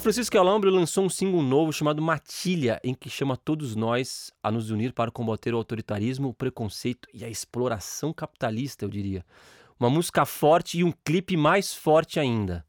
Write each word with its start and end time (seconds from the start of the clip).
A 0.00 0.02
Francisca 0.02 0.40
lançou 0.40 1.04
um 1.04 1.10
single 1.10 1.42
novo 1.42 1.74
chamado 1.74 2.00
Matilha, 2.00 2.80
em 2.82 2.94
que 2.94 3.10
chama 3.10 3.36
todos 3.36 3.76
nós 3.76 4.32
a 4.42 4.50
nos 4.50 4.70
unir 4.70 4.94
para 4.94 5.10
combater 5.10 5.52
o 5.52 5.58
autoritarismo, 5.58 6.30
o 6.30 6.32
preconceito 6.32 7.06
e 7.12 7.22
a 7.22 7.28
exploração 7.28 8.10
capitalista, 8.10 8.86
eu 8.86 8.88
diria. 8.88 9.22
Uma 9.78 9.90
música 9.90 10.24
forte 10.24 10.78
e 10.78 10.84
um 10.84 10.90
clipe 11.04 11.36
mais 11.36 11.74
forte 11.74 12.18
ainda. 12.18 12.64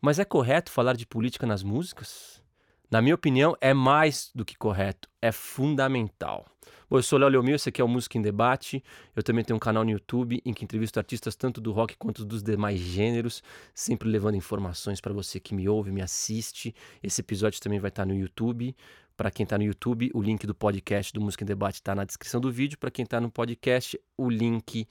Mas 0.00 0.18
é 0.18 0.24
correto 0.24 0.70
falar 0.70 0.96
de 0.96 1.04
política 1.04 1.46
nas 1.46 1.62
músicas? 1.62 2.42
Na 2.90 3.02
minha 3.02 3.16
opinião, 3.16 3.54
é 3.60 3.74
mais 3.74 4.30
do 4.34 4.42
que 4.42 4.56
correto, 4.56 5.10
é 5.20 5.30
fundamental. 5.30 6.46
Bom, 6.92 6.98
eu 6.98 7.02
sou 7.02 7.18
Léo 7.18 7.30
Leomil, 7.30 7.54
esse 7.54 7.70
aqui 7.70 7.80
é 7.80 7.84
o 7.84 7.88
Música 7.88 8.18
em 8.18 8.20
Debate. 8.20 8.84
Eu 9.16 9.22
também 9.22 9.42
tenho 9.42 9.56
um 9.56 9.58
canal 9.58 9.82
no 9.82 9.90
YouTube 9.90 10.42
em 10.44 10.52
que 10.52 10.62
entrevisto 10.62 10.98
artistas 10.98 11.34
tanto 11.34 11.58
do 11.58 11.72
rock 11.72 11.96
quanto 11.96 12.22
dos 12.22 12.42
demais 12.42 12.78
gêneros, 12.78 13.42
sempre 13.74 14.10
levando 14.10 14.34
informações 14.34 15.00
para 15.00 15.10
você 15.14 15.40
que 15.40 15.54
me 15.54 15.66
ouve, 15.66 15.90
me 15.90 16.02
assiste. 16.02 16.74
Esse 17.02 17.22
episódio 17.22 17.58
também 17.62 17.80
vai 17.80 17.88
estar 17.88 18.04
no 18.04 18.14
YouTube. 18.14 18.76
Para 19.16 19.30
quem 19.30 19.44
está 19.44 19.56
no 19.56 19.64
YouTube, 19.64 20.10
o 20.12 20.20
link 20.20 20.46
do 20.46 20.54
podcast 20.54 21.14
do 21.14 21.20
Música 21.22 21.44
em 21.44 21.46
Debate 21.46 21.76
está 21.76 21.94
na 21.94 22.04
descrição 22.04 22.42
do 22.42 22.52
vídeo. 22.52 22.78
Para 22.78 22.90
quem 22.90 23.04
está 23.04 23.18
no 23.18 23.30
podcast, 23.30 23.98
o 24.14 24.28
link 24.28 24.86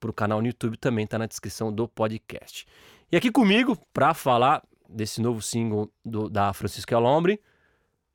para 0.00 0.10
o 0.10 0.14
canal 0.14 0.40
no 0.40 0.46
YouTube 0.46 0.78
também 0.78 1.04
está 1.04 1.18
na 1.18 1.26
descrição 1.26 1.70
do 1.70 1.86
podcast. 1.86 2.64
E 3.12 3.16
aqui 3.18 3.30
comigo, 3.30 3.76
para 3.92 4.14
falar 4.14 4.62
desse 4.88 5.20
novo 5.20 5.42
single 5.42 5.92
do, 6.02 6.30
da 6.30 6.54
Francisca 6.54 6.96
Alombre, 6.96 7.38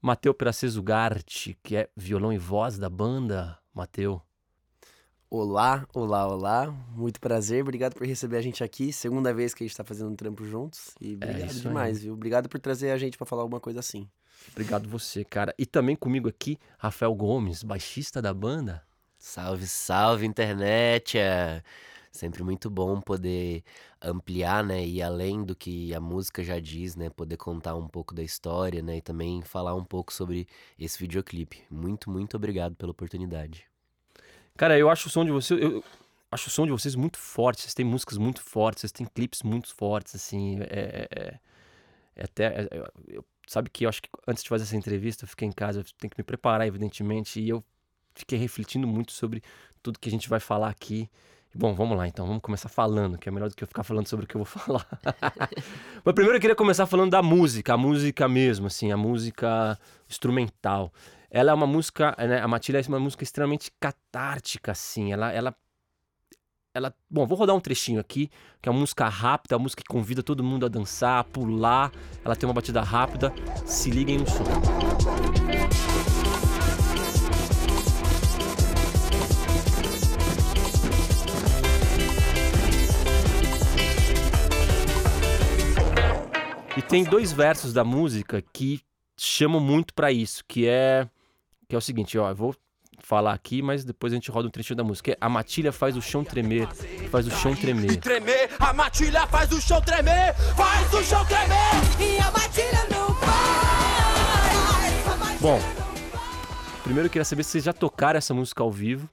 Mateu 0.01 0.31
Peraceso 0.33 0.81
Garte, 0.83 1.57
que 1.63 1.75
é 1.75 1.89
violão 1.95 2.31
e 2.31 2.37
voz 2.37 2.77
da 2.77 2.89
banda. 2.89 3.57
Mateu. 3.73 4.21
Olá, 5.29 5.87
olá, 5.93 6.27
olá. 6.27 6.71
Muito 6.95 7.19
prazer. 7.19 7.63
Obrigado 7.63 7.95
por 7.95 8.05
receber 8.05 8.37
a 8.37 8.41
gente 8.41 8.63
aqui. 8.63 8.93
Segunda 8.93 9.33
vez 9.33 9.53
que 9.53 9.63
a 9.63 9.65
gente 9.65 9.71
está 9.71 9.83
fazendo 9.83 10.11
um 10.11 10.15
trampo 10.15 10.45
juntos. 10.45 10.91
E 11.01 11.13
é 11.13 11.15
obrigado 11.15 11.49
é 11.49 11.53
demais, 11.61 11.97
aí. 11.97 12.03
viu? 12.03 12.13
Obrigado 12.13 12.47
por 12.47 12.59
trazer 12.59 12.91
a 12.91 12.97
gente 12.97 13.17
para 13.17 13.25
falar 13.25 13.41
alguma 13.41 13.59
coisa 13.59 13.79
assim. 13.79 14.07
Obrigado 14.51 14.87
você, 14.87 15.25
cara. 15.25 15.53
E 15.57 15.65
também 15.65 15.95
comigo 15.95 16.29
aqui, 16.29 16.59
Rafael 16.77 17.13
Gomes, 17.15 17.63
baixista 17.63 18.21
da 18.21 18.33
banda. 18.33 18.83
Salve, 19.17 19.65
salve, 19.65 20.27
internet! 20.27 21.17
Sempre 22.17 22.43
muito 22.43 22.67
bom 22.67 22.99
poder 22.99 23.63
ampliar, 24.01 24.63
né, 24.63 24.83
e 24.83 25.03
além 25.03 25.43
do 25.43 25.55
que 25.55 25.93
a 25.93 25.99
música 25.99 26.43
já 26.43 26.59
diz, 26.59 26.95
né, 26.95 27.11
poder 27.11 27.37
contar 27.37 27.75
um 27.75 27.87
pouco 27.87 28.15
da 28.15 28.23
história, 28.23 28.81
né, 28.81 28.97
e 28.97 29.01
também 29.01 29.43
falar 29.43 29.75
um 29.75 29.85
pouco 29.85 30.11
sobre 30.11 30.47
esse 30.79 30.97
videoclipe. 30.97 31.63
Muito, 31.69 32.09
muito 32.09 32.35
obrigado 32.35 32.75
pela 32.75 32.91
oportunidade. 32.91 33.67
Cara, 34.57 34.79
eu 34.79 34.89
acho 34.89 35.07
o 35.07 35.11
som 35.11 35.23
de 35.23 35.29
vocês, 35.31 35.61
eu 35.61 35.83
acho 36.31 36.47
o 36.47 36.51
som 36.51 36.65
de 36.65 36.71
vocês 36.71 36.95
muito 36.95 37.19
forte. 37.19 37.61
Vocês 37.61 37.75
têm 37.75 37.85
músicas 37.85 38.17
muito 38.17 38.41
fortes, 38.41 38.81
vocês 38.81 38.91
têm 38.91 39.05
clipes 39.05 39.43
muito 39.43 39.73
fortes, 39.75 40.15
assim. 40.15 40.57
É, 40.61 41.07
é, 41.11 41.39
é 42.15 42.23
até, 42.23 42.45
é, 42.45 42.89
eu, 43.07 43.23
sabe 43.47 43.69
que 43.69 43.85
eu 43.85 43.89
acho 43.89 44.01
que 44.01 44.09
antes 44.27 44.41
de 44.41 44.49
fazer 44.49 44.63
essa 44.63 44.75
entrevista, 44.75 45.23
eu 45.25 45.27
fiquei 45.27 45.47
em 45.47 45.51
casa, 45.51 45.81
eu 45.81 45.83
tenho 45.99 46.09
que 46.09 46.19
me 46.19 46.23
preparar, 46.23 46.65
evidentemente, 46.65 47.39
e 47.39 47.49
eu 47.49 47.63
fiquei 48.15 48.39
refletindo 48.39 48.87
muito 48.87 49.11
sobre 49.11 49.43
tudo 49.83 49.99
que 49.99 50.09
a 50.09 50.11
gente 50.11 50.27
vai 50.27 50.39
falar 50.39 50.69
aqui. 50.69 51.07
Bom, 51.59 51.73
vamos 51.73 51.97
lá 51.97 52.07
então, 52.07 52.27
vamos 52.27 52.43
começar 52.43 52.69
falando, 52.69 53.17
que 53.17 53.27
é 53.27 53.31
melhor 53.31 53.49
do 53.49 53.55
que 53.55 53.63
eu 53.63 53.67
ficar 53.67 53.81
falando 53.81 54.05
sobre 54.05 54.25
o 54.25 54.27
que 54.27 54.35
eu 54.35 54.43
vou 54.43 54.45
falar. 54.61 54.85
Mas 56.05 56.13
primeiro 56.13 56.37
eu 56.37 56.39
queria 56.39 56.55
começar 56.55 56.85
falando 56.85 57.09
da 57.09 57.23
música, 57.23 57.73
a 57.73 57.77
música 57.77 58.27
mesmo, 58.27 58.67
assim, 58.67 58.91
a 58.91 58.97
música 58.97 59.75
instrumental. 60.07 60.93
Ela 61.31 61.49
é 61.49 61.53
uma 61.55 61.65
música, 61.65 62.15
né, 62.19 62.39
a 62.39 62.47
Matilha 62.47 62.79
é 62.79 62.87
uma 62.87 62.99
música 62.99 63.23
extremamente 63.23 63.71
catártica, 63.79 64.71
assim, 64.71 65.11
ela, 65.11 65.31
ela, 65.31 65.55
ela... 66.75 66.93
Bom, 67.09 67.25
vou 67.25 67.35
rodar 67.35 67.55
um 67.55 67.59
trechinho 67.59 67.99
aqui, 67.99 68.29
que 68.61 68.69
é 68.69 68.71
uma 68.71 68.79
música 68.79 69.09
rápida, 69.09 69.55
uma 69.55 69.63
música 69.63 69.81
que 69.81 69.89
convida 69.89 70.21
todo 70.21 70.43
mundo 70.43 70.63
a 70.63 70.69
dançar, 70.69 71.21
a 71.21 71.23
pular, 71.23 71.91
ela 72.23 72.35
tem 72.35 72.47
uma 72.47 72.53
batida 72.53 72.83
rápida, 72.83 73.33
se 73.65 73.89
liguem 73.89 74.19
no 74.19 74.27
som. 74.27 75.36
E 86.77 86.81
tem 86.83 87.03
dois 87.03 87.33
versos 87.33 87.73
da 87.73 87.83
música 87.83 88.39
que 88.53 88.81
chamam 89.17 89.59
muito 89.59 89.95
para 89.95 90.11
isso, 90.11 90.43
que 90.47 90.67
é 90.67 91.09
que 91.67 91.73
é 91.73 91.77
o 91.77 91.81
seguinte, 91.81 92.15
ó, 92.19 92.29
eu 92.29 92.35
vou 92.35 92.55
falar 92.99 93.33
aqui, 93.33 93.63
mas 93.63 93.83
depois 93.83 94.13
a 94.13 94.15
gente 94.15 94.29
roda 94.29 94.47
um 94.47 94.51
trechinho 94.51 94.77
da 94.77 94.83
música. 94.83 95.11
É, 95.11 95.17
a 95.19 95.27
matilha 95.27 95.71
faz 95.71 95.97
o 95.97 96.01
chão 96.03 96.23
tremer, 96.23 96.67
faz 97.09 97.25
o 97.25 97.31
chão 97.31 97.55
tremer. 97.55 97.93
E 97.93 97.97
tremer, 97.97 98.51
a 98.59 98.73
matilha 98.73 99.25
faz 99.25 99.51
o 99.51 99.59
chão 99.59 99.81
tremer, 99.81 100.35
faz 100.55 100.93
o 100.93 101.03
chão 101.03 101.25
tremer. 101.25 101.57
E 101.99 102.19
a 102.19 102.29
matilha 102.29 102.85
não 102.91 103.11
faz. 103.15 103.27
Bom, 105.41 105.59
primeiro 106.83 107.07
eu 107.07 107.11
queria 107.11 107.25
saber 107.25 107.41
se 107.43 107.49
vocês 107.53 107.63
já 107.63 107.73
tocaram 107.73 108.19
essa 108.19 108.35
música 108.35 108.61
ao 108.61 108.71
vivo 108.71 109.09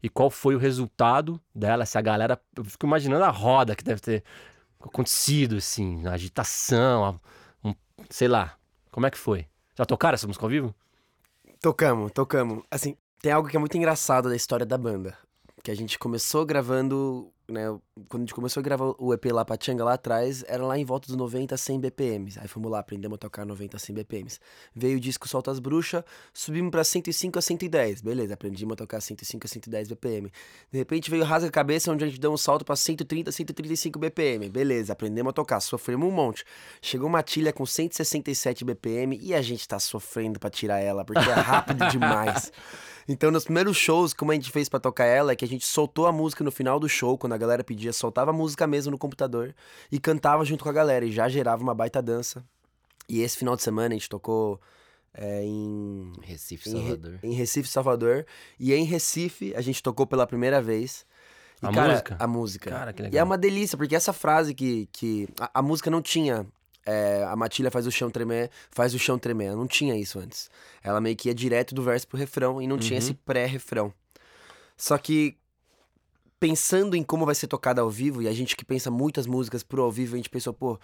e 0.00 0.08
qual 0.08 0.30
foi 0.30 0.54
o 0.54 0.58
resultado 0.58 1.40
dela, 1.52 1.84
se 1.84 1.98
a 1.98 2.00
galera, 2.00 2.40
eu 2.56 2.64
fico 2.64 2.86
imaginando 2.86 3.24
a 3.24 3.30
roda 3.30 3.74
que 3.74 3.82
deve 3.82 4.00
ter 4.00 4.22
acontecido, 4.80 5.56
assim, 5.56 6.06
a 6.06 6.12
agitação, 6.12 7.20
um, 7.64 7.74
sei 8.08 8.28
lá. 8.28 8.56
Como 8.90 9.06
é 9.06 9.10
que 9.10 9.18
foi? 9.18 9.46
Já 9.76 9.84
tocaram 9.84 10.14
essa 10.14 10.26
música 10.26 10.44
ao 10.44 10.50
vivo? 10.50 10.74
Tocamos, 11.60 12.12
tocamos. 12.12 12.64
Assim, 12.70 12.96
tem 13.20 13.32
algo 13.32 13.48
que 13.48 13.56
é 13.56 13.60
muito 13.60 13.76
engraçado 13.76 14.28
da 14.28 14.36
história 14.36 14.66
da 14.66 14.78
banda. 14.78 15.16
Que 15.62 15.70
a 15.70 15.74
gente 15.74 15.98
começou 15.98 16.46
gravando 16.46 17.32
né, 17.50 17.62
quando 18.08 18.22
a 18.22 18.26
gente 18.26 18.34
começou 18.34 18.60
a 18.60 18.62
gravar 18.62 18.94
o 18.98 19.14
EP 19.14 19.24
lá 19.32 19.44
Pachanga 19.44 19.82
lá 19.82 19.94
atrás, 19.94 20.44
era 20.46 20.64
lá 20.64 20.78
em 20.78 20.84
volta 20.84 21.06
dos 21.06 21.16
90 21.16 21.54
a 21.54 21.58
100 21.58 21.80
BPMs. 21.80 22.38
Aí 22.38 22.46
fomos 22.46 22.70
lá, 22.70 22.78
aprendemos 22.78 23.16
a 23.16 23.18
tocar 23.18 23.46
90 23.46 23.76
a 23.76 23.80
100 23.80 23.94
BPMs. 23.96 24.38
Veio 24.74 24.98
o 24.98 25.00
disco 25.00 25.26
Solta 25.26 25.50
as 25.50 25.58
Bruxas, 25.58 26.04
subimos 26.32 26.70
pra 26.70 26.84
105 26.84 27.38
a 27.38 27.42
110. 27.42 28.02
Beleza, 28.02 28.34
aprendimos 28.34 28.74
a 28.74 28.76
tocar 28.76 29.00
105 29.00 29.46
a 29.46 29.48
110 29.48 29.88
BPM. 29.88 30.30
De 30.70 30.78
repente 30.78 31.10
veio 31.10 31.24
Rasga 31.24 31.48
a 31.48 31.52
Cabeça, 31.52 31.90
onde 31.90 32.04
a 32.04 32.06
gente 32.06 32.20
deu 32.20 32.32
um 32.32 32.36
salto 32.36 32.64
pra 32.64 32.76
130 32.76 33.30
a 33.30 33.32
135 33.32 33.98
BPM. 33.98 34.50
Beleza, 34.50 34.92
aprendemos 34.92 35.30
a 35.30 35.32
tocar, 35.32 35.60
sofremos 35.60 36.06
um 36.06 36.12
monte. 36.12 36.44
Chegou 36.82 37.08
uma 37.08 37.22
tilha 37.22 37.52
com 37.52 37.64
167 37.64 38.64
BPM 38.64 39.18
e 39.20 39.34
a 39.34 39.40
gente 39.40 39.66
tá 39.66 39.78
sofrendo 39.78 40.38
pra 40.38 40.50
tirar 40.50 40.80
ela, 40.80 41.04
porque 41.04 41.28
é 41.28 41.34
rápido 41.34 41.88
demais. 41.88 42.52
Então, 43.08 43.30
nos 43.30 43.44
primeiros 43.44 43.76
shows, 43.76 44.12
como 44.12 44.32
a 44.32 44.34
gente 44.34 44.50
fez 44.50 44.68
para 44.68 44.78
tocar 44.78 45.06
ela, 45.06 45.32
é 45.32 45.36
que 45.36 45.44
a 45.44 45.48
gente 45.48 45.64
soltou 45.64 46.06
a 46.06 46.12
música 46.12 46.44
no 46.44 46.52
final 46.52 46.78
do 46.78 46.88
show, 46.88 47.16
quando 47.16 47.32
a 47.32 47.38
galera 47.38 47.64
pedia, 47.64 47.90
soltava 47.90 48.30
a 48.30 48.34
música 48.34 48.66
mesmo 48.66 48.90
no 48.90 48.98
computador 48.98 49.54
e 49.90 49.98
cantava 49.98 50.44
junto 50.44 50.62
com 50.62 50.68
a 50.68 50.72
galera, 50.72 51.06
e 51.06 51.10
já 51.10 51.26
gerava 51.26 51.62
uma 51.62 51.74
baita 51.74 52.02
dança. 52.02 52.44
E 53.08 53.22
esse 53.22 53.38
final 53.38 53.56
de 53.56 53.62
semana 53.62 53.94
a 53.94 53.98
gente 53.98 54.10
tocou 54.10 54.60
é, 55.14 55.42
em 55.42 56.12
Recife, 56.22 56.68
Salvador. 56.68 57.18
Em, 57.22 57.30
em, 57.30 57.34
Recife, 57.34 57.68
Salvador. 57.68 58.26
E 58.60 58.74
em 58.74 58.84
Recife 58.84 59.54
a 59.56 59.62
gente 59.62 59.82
tocou 59.82 60.06
pela 60.06 60.26
primeira 60.26 60.60
vez. 60.60 61.06
E, 61.62 61.66
a 61.66 61.72
cara, 61.72 61.92
música? 61.92 62.16
A 62.20 62.26
música. 62.26 62.70
Cara, 62.70 62.92
que 62.92 63.02
legal. 63.02 63.14
E 63.14 63.18
é 63.18 63.24
uma 63.24 63.38
delícia, 63.38 63.78
porque 63.78 63.96
essa 63.96 64.12
frase 64.12 64.54
que. 64.54 64.86
que 64.92 65.26
a, 65.40 65.50
a 65.54 65.62
música 65.62 65.90
não 65.90 66.02
tinha 66.02 66.46
é, 66.88 67.22
a 67.24 67.36
matilha 67.36 67.70
faz 67.70 67.86
o 67.86 67.90
chão 67.90 68.10
tremer, 68.10 68.50
faz 68.70 68.94
o 68.94 68.98
chão 68.98 69.18
tremer. 69.18 69.54
Não 69.54 69.66
tinha 69.66 69.94
isso 69.94 70.18
antes. 70.18 70.50
Ela 70.82 71.02
meio 71.02 71.14
que 71.14 71.28
ia 71.28 71.34
direto 71.34 71.74
do 71.74 71.82
verso 71.82 72.08
pro 72.08 72.16
refrão 72.16 72.62
e 72.62 72.66
não 72.66 72.76
uhum. 72.76 72.80
tinha 72.80 72.98
esse 72.98 73.12
pré-refrão. 73.12 73.92
Só 74.74 74.96
que 74.96 75.36
pensando 76.40 76.96
em 76.96 77.02
como 77.02 77.26
vai 77.26 77.34
ser 77.34 77.46
tocada 77.46 77.82
ao 77.82 77.90
vivo, 77.90 78.22
e 78.22 78.28
a 78.28 78.32
gente 78.32 78.56
que 78.56 78.64
pensa 78.64 78.90
muitas 78.90 79.26
músicas 79.26 79.62
pro 79.62 79.82
ao 79.82 79.92
vivo, 79.92 80.14
a 80.14 80.16
gente 80.16 80.30
pensou, 80.30 80.54
pô, 80.54 80.78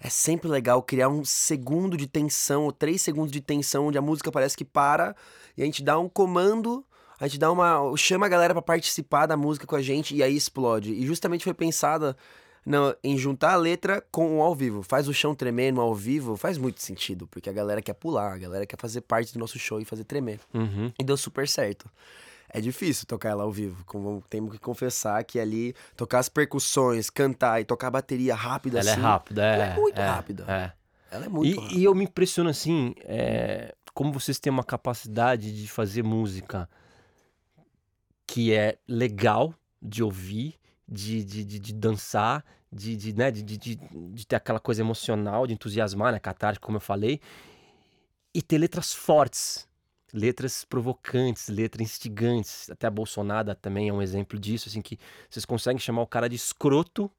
é 0.00 0.10
sempre 0.10 0.48
legal 0.48 0.82
criar 0.82 1.08
um 1.08 1.24
segundo 1.24 1.96
de 1.96 2.08
tensão, 2.08 2.64
ou 2.64 2.72
três 2.72 3.00
segundos 3.00 3.30
de 3.30 3.40
tensão, 3.40 3.86
onde 3.86 3.98
a 3.98 4.02
música 4.02 4.32
parece 4.32 4.56
que 4.56 4.64
para, 4.64 5.14
e 5.56 5.62
a 5.62 5.64
gente 5.64 5.84
dá 5.84 5.96
um 5.98 6.08
comando, 6.08 6.84
a 7.20 7.28
gente 7.28 7.38
dá 7.38 7.52
uma. 7.52 7.96
chama 7.96 8.26
a 8.26 8.28
galera 8.28 8.54
para 8.54 8.62
participar 8.62 9.26
da 9.26 9.36
música 9.36 9.68
com 9.68 9.76
a 9.76 9.82
gente, 9.82 10.16
e 10.16 10.22
aí 10.22 10.34
explode. 10.34 10.92
E 10.92 11.06
justamente 11.06 11.44
foi 11.44 11.54
pensada 11.54 12.16
não, 12.64 12.94
em 13.02 13.16
juntar 13.18 13.52
a 13.52 13.56
letra 13.56 14.02
com 14.10 14.38
o 14.38 14.42
ao 14.42 14.54
vivo. 14.54 14.82
Faz 14.82 15.06
o 15.08 15.12
chão 15.12 15.34
tremer 15.34 15.72
no 15.72 15.80
ao 15.80 15.94
vivo, 15.94 16.36
faz 16.36 16.56
muito 16.56 16.80
sentido, 16.80 17.26
porque 17.26 17.50
a 17.50 17.52
galera 17.52 17.82
quer 17.82 17.94
pular, 17.94 18.32
a 18.32 18.38
galera 18.38 18.66
quer 18.66 18.78
fazer 18.78 19.02
parte 19.02 19.32
do 19.32 19.38
nosso 19.38 19.58
show 19.58 19.80
e 19.80 19.84
fazer 19.84 20.04
tremer. 20.04 20.40
Uhum. 20.52 20.92
E 20.98 21.04
deu 21.04 21.16
super 21.16 21.46
certo. 21.46 21.90
É 22.48 22.60
difícil 22.60 23.06
tocar 23.06 23.30
ela 23.30 23.42
ao 23.42 23.50
vivo, 23.50 23.84
como 23.84 24.22
temos 24.30 24.52
que 24.52 24.58
confessar 24.58 25.24
que 25.24 25.40
ali 25.40 25.74
tocar 25.96 26.20
as 26.20 26.28
percussões, 26.28 27.10
cantar 27.10 27.60
e 27.60 27.64
tocar 27.64 27.88
a 27.88 27.90
bateria 27.90 28.34
rápida 28.34 28.78
ela 28.78 28.88
é 28.88 28.92
assim. 28.92 29.00
Ela 29.00 29.08
é 29.08 29.12
rápida, 29.12 29.44
é. 29.44 29.54
Ela 29.54 29.64
é 29.64 29.76
muito 29.76 30.00
é, 30.00 30.06
rápida. 30.06 30.44
É. 30.48 30.72
Ela 31.10 31.24
é 31.26 31.28
muito 31.28 31.46
e, 31.46 31.54
rápida. 31.54 31.80
E 31.80 31.84
eu 31.84 31.94
me 31.94 32.04
impressiono 32.04 32.50
assim, 32.50 32.94
é, 33.00 33.74
como 33.92 34.12
vocês 34.12 34.38
têm 34.38 34.52
uma 34.52 34.64
capacidade 34.64 35.52
de 35.52 35.68
fazer 35.68 36.02
música 36.02 36.68
que 38.26 38.54
é 38.54 38.78
legal 38.86 39.52
de 39.82 40.02
ouvir, 40.02 40.56
de, 40.88 41.24
de, 41.24 41.44
de, 41.44 41.58
de 41.58 41.72
dançar, 41.72 42.44
de, 42.70 42.96
de, 42.96 43.12
né, 43.12 43.30
de, 43.30 43.42
de, 43.42 43.56
de, 43.76 44.26
ter 44.26 44.36
aquela 44.36 44.60
coisa 44.60 44.82
emocional, 44.82 45.46
de 45.46 45.54
entusiasmar, 45.54 46.12
né, 46.12 46.18
catártico, 46.18 46.66
como 46.66 46.76
eu 46.76 46.80
falei, 46.80 47.20
e 48.34 48.42
ter 48.42 48.58
letras 48.58 48.92
fortes, 48.92 49.68
letras 50.12 50.64
provocantes, 50.64 51.48
letras 51.48 51.82
instigantes. 51.82 52.68
Até 52.70 52.86
a 52.86 52.90
Bolsonaro 52.90 53.54
também 53.54 53.88
é 53.88 53.92
um 53.92 54.02
exemplo 54.02 54.38
disso, 54.38 54.68
assim, 54.68 54.82
que 54.82 54.98
vocês 55.30 55.44
conseguem 55.44 55.78
chamar 55.78 56.02
o 56.02 56.06
cara 56.06 56.28
de 56.28 56.36
escroto 56.36 57.10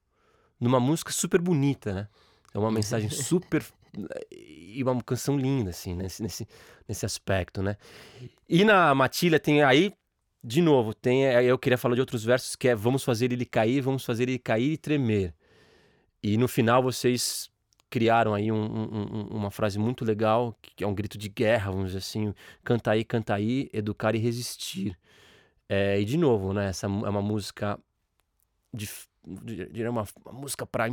numa 0.59 0.79
música 0.79 1.11
super 1.11 1.41
bonita, 1.41 1.93
né? 1.93 2.07
É 2.53 2.57
uma 2.57 2.71
mensagem 2.71 3.09
super 3.11 3.65
e 4.31 4.83
uma 4.83 5.01
canção 5.01 5.37
linda, 5.37 5.69
assim, 5.69 5.95
nesse, 5.95 6.21
nesse, 6.21 6.47
nesse 6.87 7.05
aspecto, 7.05 7.61
né? 7.61 7.77
E 8.47 8.63
na 8.65 8.93
Matilha 8.93 9.39
tem 9.39 9.63
aí, 9.63 9.93
de 10.45 10.61
novo, 10.61 10.93
tem. 10.93 11.27
aí 11.27 11.47
Eu 11.47 11.57
queria 11.57 11.77
falar 11.77 11.95
de 11.95 12.01
outros 12.01 12.23
versos 12.23 12.55
que 12.55 12.67
é 12.67 12.75
Vamos 12.75 13.03
fazer 13.03 13.31
ele 13.31 13.45
cair, 13.45 13.81
vamos 13.81 14.05
fazer 14.05 14.23
ele 14.29 14.37
cair 14.37 14.73
e 14.73 14.77
tremer. 14.77 15.33
E 16.21 16.37
no 16.37 16.47
final 16.47 16.83
vocês 16.83 17.49
criaram 17.89 18.33
aí 18.33 18.51
um- 18.51 18.55
um- 18.65 19.17
um- 19.17 19.27
uma 19.37 19.51
frase 19.51 19.79
muito 19.79 20.03
legal, 20.03 20.55
que 20.61 20.83
é 20.83 20.87
um 20.87 20.93
grito 20.93 21.17
de 21.17 21.29
guerra, 21.29 21.71
vamos 21.71 21.87
dizer 21.87 21.99
assim, 21.99 22.33
canta 22.63 22.91
aí, 22.91 23.03
canta 23.03 23.33
aí, 23.33 23.69
educar 23.73 24.15
e 24.15 24.19
resistir. 24.19 24.97
É, 25.69 25.99
e 25.99 26.05
de 26.05 26.17
novo, 26.17 26.53
né, 26.53 26.69
essa 26.69 26.85
é 26.85 26.89
uma 26.89 27.21
música 27.21 27.79
de, 28.73 28.89
uma, 29.87 30.05
uma 30.25 30.33
música 30.33 30.65
para 30.65 30.89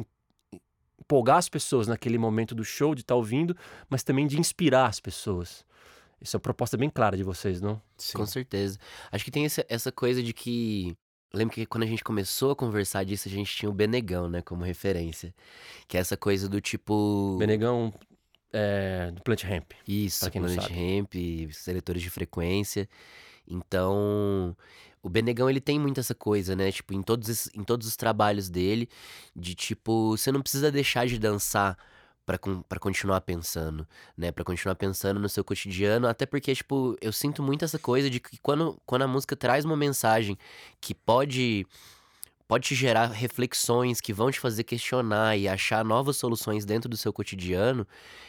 empolgar 1.01 1.37
as 1.39 1.49
pessoas 1.49 1.87
naquele 1.87 2.17
momento 2.19 2.55
do 2.55 2.65
show, 2.65 2.95
de 2.95 3.03
estar 3.03 3.15
ouvindo, 3.17 3.57
mas 3.91 4.03
também 4.03 4.27
de 4.27 4.39
inspirar 4.39 4.87
as 4.87 5.01
pessoas. 5.01 5.67
Isso 6.23 6.37
é 6.37 6.39
uma 6.39 6.43
proposta 6.43 6.77
bem 6.77 6.89
clara 6.89 7.17
de 7.17 7.23
vocês, 7.25 7.61
não? 7.61 7.81
Sim. 7.97 8.17
Com 8.19 8.27
certeza. 8.27 8.79
Acho 9.11 9.25
que 9.25 9.31
tem 9.31 9.45
essa, 9.45 9.65
essa 9.69 9.91
coisa 9.91 10.23
de 10.23 10.33
que. 10.33 10.97
Lembro 11.35 11.55
que 11.55 11.65
quando 11.65 11.85
a 11.85 11.87
gente 11.87 12.05
começou 12.05 12.51
a 12.51 12.57
conversar 12.57 13.05
disso, 13.05 13.27
a 13.27 13.31
gente 13.31 13.55
tinha 13.57 13.69
o 13.71 13.73
Benegão, 13.73 14.29
né, 14.29 14.43
como 14.43 14.63
referência. 14.65 15.35
Que 15.89 15.97
é 15.97 16.01
essa 16.01 16.17
coisa 16.17 16.49
do 16.49 16.61
tipo. 16.61 17.37
Benegão 17.39 17.93
é, 18.53 19.11
do 19.11 19.23
Plant 19.23 19.43
Ramp. 19.45 19.73
Isso, 19.89 20.31
quem 20.31 20.47
sabe. 20.49 20.75
Ramp, 20.99 21.15
seletores 21.53 22.03
de 22.03 22.11
frequência. 22.11 22.87
Então, 23.49 24.57
o 25.03 25.09
Benegão 25.09 25.49
ele 25.51 25.61
tem 25.61 25.79
muito 25.79 25.99
essa 26.01 26.15
coisa, 26.15 26.55
né? 26.55 26.71
Tipo, 26.71 26.95
em 26.95 27.03
todos, 27.03 27.29
esses- 27.29 27.51
em 27.55 27.65
todos 27.65 27.87
os 27.87 27.97
trabalhos 27.97 28.49
dele, 28.49 28.89
de 29.35 29.55
tipo, 29.55 30.17
você 30.17 30.31
não 30.31 30.41
precisa 30.43 30.71
deixar 30.71 31.07
de 31.07 31.19
dançar 31.19 31.77
pra 32.25 32.79
continuar 32.79 33.21
pensando, 33.23 33.87
né? 34.17 34.31
Pra 34.31 34.45
continuar 34.45 34.75
pensando 34.75 35.19
no 35.19 35.29
seu 35.29 35.45
cotidiano, 35.45 36.07
até 36.07 36.25
porque, 36.25 36.55
tipo, 36.55 36.97
eu 37.01 37.13
sinto 37.13 37.43
muito 37.43 37.65
essa 37.65 37.79
coisa 37.79 38.09
de 38.09 38.21
que 38.21 38.39
quando, 38.39 38.81
quando 38.87 39.03
a 39.03 39.09
música 39.09 39.35
traz 39.37 39.65
uma 39.65 39.77
mensagem 39.77 40.39
que 40.81 40.95
pode 40.95 41.67
pode 42.47 42.69
te 42.69 42.75
gerar 42.75 43.07
reflexões 43.07 43.99
que 43.99 44.13
vão 44.13 44.31
te 44.31 44.39
fazer 44.39 44.63
questionar 44.65 45.39
e 45.39 45.49
achar 45.49 45.83
novas 45.83 46.19
soluções 46.19 46.67
dentro 46.67 46.87
do 46.87 46.99
seu 46.99 47.11
cotidiano, 47.11 47.87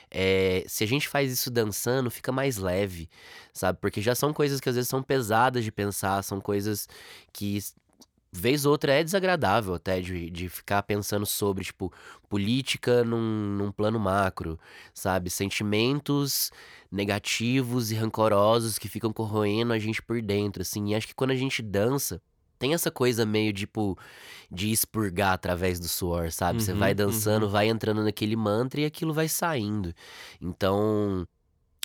é, 0.09 0.63
se 0.65 0.81
a 0.83 0.87
gente 0.87 1.09
faz 1.09 1.29
isso 1.29 1.51
dançando, 1.51 2.09
fica 2.09 2.31
mais 2.31 2.57
leve, 2.57 3.09
sabe? 3.51 3.79
Porque 3.81 4.01
já 4.01 4.15
são 4.15 4.31
coisas 4.31 4.61
que 4.61 4.69
às 4.69 4.75
vezes 4.75 4.87
são 4.87 5.03
pesadas 5.03 5.63
de 5.65 5.73
pensar, 5.73 6.23
são 6.23 6.39
coisas 6.39 6.87
que, 7.33 7.59
vez 8.33 8.65
ou 8.65 8.71
outra, 8.71 8.93
é 8.93 9.03
desagradável 9.03 9.73
até 9.75 10.01
de, 10.01 10.29
de 10.29 10.49
ficar 10.49 10.81
pensando 10.83 11.25
sobre, 11.25 11.63
tipo, 11.63 11.93
política 12.29 13.03
num, 13.03 13.19
num 13.57 13.71
plano 13.71 13.99
macro, 13.99 14.59
sabe? 14.93 15.29
Sentimentos 15.29 16.51
negativos 16.91 17.91
e 17.91 17.95
rancorosos 17.95 18.77
que 18.79 18.89
ficam 18.89 19.13
corroendo 19.13 19.73
a 19.73 19.79
gente 19.79 20.01
por 20.01 20.21
dentro, 20.21 20.61
assim. 20.63 20.89
E 20.89 20.95
acho 20.95 21.07
que 21.07 21.15
quando 21.15 21.31
a 21.31 21.35
gente 21.35 21.61
dança, 21.61 22.21
tem 22.59 22.73
essa 22.73 22.89
coisa 22.91 23.25
meio, 23.25 23.53
tipo, 23.53 23.97
de 24.51 24.71
expurgar 24.71 25.33
através 25.33 25.79
do 25.79 25.87
suor, 25.87 26.31
sabe? 26.31 26.61
Você 26.63 26.73
Uhum, 26.73 26.77
vai 26.77 26.93
uhum. 26.93 26.95
dançando, 26.95 27.49
vai 27.49 27.67
entrando 27.69 28.03
naquele 28.03 28.35
mantra 28.35 28.81
e 28.81 28.85
aquilo 28.85 29.13
vai 29.13 29.27
saindo. 29.27 29.93
Então, 30.41 31.27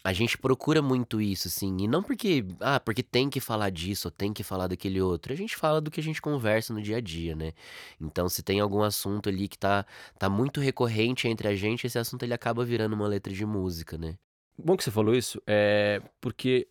a 0.05 0.12
gente 0.12 0.39
procura 0.39 0.81
muito 0.81 1.21
isso, 1.21 1.49
assim. 1.49 1.77
E 1.81 1.89
não 1.89 2.03
porque, 2.03 2.45
ah, 2.61 2.79
porque 2.81 3.03
tem 3.03 3.29
que 3.29 3.41
falar 3.41 3.71
disso 3.71 4.09
ou 4.09 4.12
tem 4.12 4.33
que 4.33 4.43
falar 4.43 4.69
daquele 4.69 5.00
outro. 5.00 5.33
A 5.33 5.37
gente 5.37 5.56
fala 5.56 5.81
do 5.81 5.91
que 5.91 6.00
a 6.00 6.03
gente 6.03 6.23
conversa 6.23 6.73
no 6.73 6.81
dia 6.81 6.99
a 6.99 7.00
dia, 7.00 7.35
né? 7.35 7.53
Então, 8.00 8.29
se 8.29 8.43
tem 8.43 8.61
algum 8.61 8.83
assunto 8.83 9.29
ali 9.29 9.49
que 9.49 9.59
tá, 9.59 9.85
tá 10.19 10.29
muito 10.31 10.61
recorrente 10.61 11.27
entre 11.29 11.49
a 11.49 11.55
gente, 11.55 11.87
esse 11.87 11.99
assunto 11.99 12.23
ele 12.23 12.35
acaba 12.35 12.65
virando 12.65 12.95
uma 12.95 13.09
letra 13.09 13.33
de 13.33 13.45
música, 13.45 13.99
né? 13.99 14.15
Bom 14.56 14.77
que 14.77 14.85
você 14.85 14.91
falou 14.91 15.15
isso, 15.15 15.43
é 15.47 16.00
porque 16.21 16.69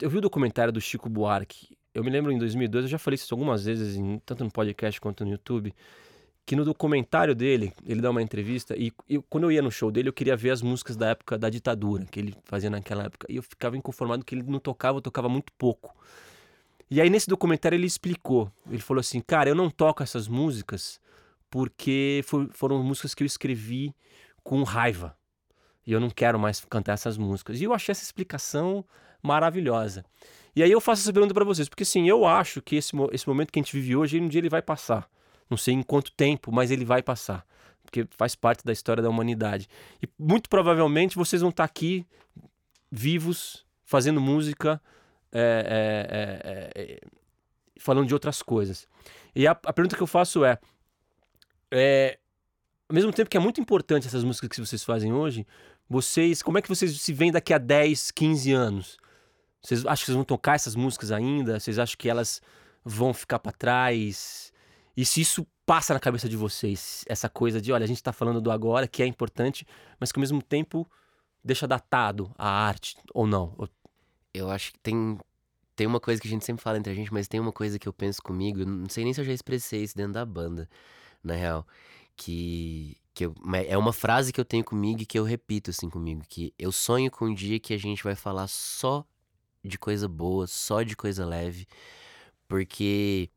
eu 0.00 0.10
vi 0.10 0.18
o 0.18 0.20
documentário 0.20 0.72
do 0.72 0.80
Chico 0.80 1.08
Buarque. 1.08 1.76
Eu 1.94 2.04
me 2.04 2.10
lembro 2.10 2.30
em 2.30 2.38
2002, 2.38 2.84
eu 2.84 2.90
já 2.90 2.98
falei 2.98 3.14
isso 3.16 3.32
algumas 3.34 3.64
vezes, 3.64 3.96
em- 3.96 4.18
tanto 4.26 4.44
no 4.44 4.50
podcast 4.50 5.00
quanto 5.00 5.24
no 5.24 5.30
YouTube, 5.32 5.74
que 6.48 6.56
no 6.56 6.64
documentário 6.64 7.34
dele, 7.34 7.74
ele 7.84 8.00
dá 8.00 8.08
uma 8.08 8.22
entrevista 8.22 8.74
e, 8.74 8.90
quando 9.28 9.44
eu 9.44 9.52
ia 9.52 9.60
no 9.60 9.70
show 9.70 9.90
dele, 9.90 10.08
eu 10.08 10.14
queria 10.14 10.34
ver 10.34 10.48
as 10.48 10.62
músicas 10.62 10.96
da 10.96 11.08
época 11.10 11.36
da 11.36 11.50
ditadura, 11.50 12.06
que 12.06 12.18
ele 12.18 12.34
fazia 12.46 12.70
naquela 12.70 13.04
época. 13.04 13.26
E 13.28 13.36
eu 13.36 13.42
ficava 13.42 13.76
inconformado 13.76 14.24
que 14.24 14.34
ele 14.34 14.42
não 14.44 14.58
tocava, 14.58 14.98
tocava 15.02 15.28
muito 15.28 15.52
pouco. 15.58 15.94
E 16.90 17.02
aí 17.02 17.10
nesse 17.10 17.28
documentário 17.28 17.76
ele 17.76 17.86
explicou, 17.86 18.50
ele 18.66 18.80
falou 18.80 19.00
assim, 19.00 19.20
cara, 19.20 19.50
eu 19.50 19.54
não 19.54 19.68
toco 19.68 20.02
essas 20.02 20.26
músicas 20.26 20.98
porque 21.50 22.22
fo- 22.24 22.48
foram 22.52 22.82
músicas 22.82 23.14
que 23.14 23.22
eu 23.22 23.26
escrevi 23.26 23.94
com 24.42 24.62
raiva. 24.62 25.14
E 25.86 25.92
eu 25.92 26.00
não 26.00 26.08
quero 26.08 26.38
mais 26.38 26.64
cantar 26.64 26.94
essas 26.94 27.18
músicas. 27.18 27.60
E 27.60 27.64
eu 27.64 27.74
achei 27.74 27.92
essa 27.92 28.02
explicação 28.02 28.82
maravilhosa. 29.22 30.02
E 30.56 30.62
aí 30.62 30.72
eu 30.72 30.80
faço 30.80 31.02
essa 31.02 31.12
pergunta 31.12 31.34
pra 31.34 31.44
vocês, 31.44 31.68
porque 31.68 31.82
assim, 31.82 32.08
eu 32.08 32.24
acho 32.24 32.62
que 32.62 32.76
esse, 32.76 32.92
esse 33.12 33.28
momento 33.28 33.52
que 33.52 33.58
a 33.58 33.62
gente 33.62 33.78
vive 33.78 33.94
hoje, 33.94 34.18
um 34.18 34.28
dia 34.28 34.40
ele 34.40 34.48
vai 34.48 34.62
passar. 34.62 35.06
Não 35.48 35.56
sei 35.56 35.74
em 35.74 35.82
quanto 35.82 36.12
tempo, 36.12 36.52
mas 36.52 36.70
ele 36.70 36.84
vai 36.84 37.02
passar. 37.02 37.46
Porque 37.82 38.06
faz 38.10 38.34
parte 38.34 38.64
da 38.64 38.72
história 38.72 39.02
da 39.02 39.08
humanidade. 39.08 39.68
E 40.02 40.08
muito 40.18 40.48
provavelmente 40.48 41.16
vocês 41.16 41.40
vão 41.40 41.50
estar 41.50 41.64
aqui, 41.64 42.06
vivos, 42.90 43.64
fazendo 43.84 44.20
música, 44.20 44.80
é, 45.32 46.70
é, 46.74 46.80
é, 46.80 46.82
é, 46.82 47.00
falando 47.78 48.06
de 48.06 48.14
outras 48.14 48.42
coisas. 48.42 48.86
E 49.34 49.46
a, 49.46 49.52
a 49.52 49.72
pergunta 49.72 49.96
que 49.96 50.02
eu 50.02 50.06
faço 50.06 50.44
é, 50.44 50.58
é, 51.70 52.18
ao 52.88 52.94
mesmo 52.94 53.12
tempo 53.12 53.30
que 53.30 53.36
é 53.36 53.40
muito 53.40 53.60
importante 53.60 54.06
essas 54.06 54.24
músicas 54.24 54.48
que 54.50 54.60
vocês 54.60 54.84
fazem 54.84 55.12
hoje, 55.12 55.46
vocês, 55.88 56.42
como 56.42 56.58
é 56.58 56.62
que 56.62 56.68
vocês 56.68 57.00
se 57.00 57.12
veem 57.12 57.32
daqui 57.32 57.54
a 57.54 57.58
10, 57.58 58.10
15 58.10 58.52
anos? 58.52 58.98
Vocês 59.62 59.84
acham 59.86 59.96
que 59.96 60.04
vocês 60.06 60.14
vão 60.14 60.24
tocar 60.24 60.54
essas 60.54 60.76
músicas 60.76 61.10
ainda? 61.10 61.58
Vocês 61.58 61.78
acham 61.78 61.96
que 61.98 62.08
elas 62.08 62.40
vão 62.84 63.12
ficar 63.12 63.38
pra 63.38 63.52
trás? 63.52 64.52
E 64.98 65.04
se 65.04 65.20
isso 65.20 65.46
passa 65.64 65.94
na 65.94 66.00
cabeça 66.00 66.28
de 66.28 66.36
vocês, 66.36 67.04
essa 67.06 67.28
coisa 67.28 67.60
de, 67.60 67.70
olha, 67.72 67.84
a 67.84 67.86
gente 67.86 68.02
tá 68.02 68.12
falando 68.12 68.40
do 68.40 68.50
agora, 68.50 68.88
que 68.88 69.00
é 69.00 69.06
importante, 69.06 69.64
mas 70.00 70.10
que 70.10 70.18
ao 70.18 70.20
mesmo 70.22 70.42
tempo 70.42 70.90
deixa 71.44 71.68
datado 71.68 72.34
a 72.36 72.50
arte 72.50 72.96
ou 73.14 73.24
não? 73.24 73.54
Eu 74.34 74.50
acho 74.50 74.72
que 74.72 74.78
tem, 74.80 75.16
tem 75.76 75.86
uma 75.86 76.00
coisa 76.00 76.20
que 76.20 76.26
a 76.26 76.30
gente 76.32 76.44
sempre 76.44 76.64
fala 76.64 76.78
entre 76.78 76.90
a 76.90 76.96
gente, 76.96 77.14
mas 77.14 77.28
tem 77.28 77.38
uma 77.38 77.52
coisa 77.52 77.78
que 77.78 77.86
eu 77.88 77.92
penso 77.92 78.20
comigo, 78.20 78.64
não 78.64 78.88
sei 78.88 79.04
nem 79.04 79.14
se 79.14 79.20
eu 79.20 79.24
já 79.24 79.32
expressei 79.32 79.84
isso 79.84 79.96
dentro 79.96 80.14
da 80.14 80.26
banda, 80.26 80.68
na 81.22 81.34
real, 81.36 81.64
que, 82.16 82.96
que 83.14 83.24
eu- 83.24 83.36
é 83.68 83.78
uma 83.78 83.92
frase 83.92 84.32
que 84.32 84.40
eu 84.40 84.44
tenho 84.44 84.64
comigo 84.64 85.02
e 85.02 85.06
que 85.06 85.16
eu 85.16 85.22
repito 85.22 85.70
assim 85.70 85.88
comigo, 85.88 86.24
que 86.28 86.52
eu 86.58 86.72
sonho 86.72 87.08
com 87.08 87.26
um 87.26 87.34
dia 87.34 87.60
que 87.60 87.72
a 87.72 87.78
gente 87.78 88.02
vai 88.02 88.16
falar 88.16 88.48
só 88.48 89.06
de 89.64 89.78
coisa 89.78 90.08
boa, 90.08 90.48
só 90.48 90.82
de 90.82 90.96
coisa 90.96 91.24
leve, 91.24 91.68
porque 92.48 93.30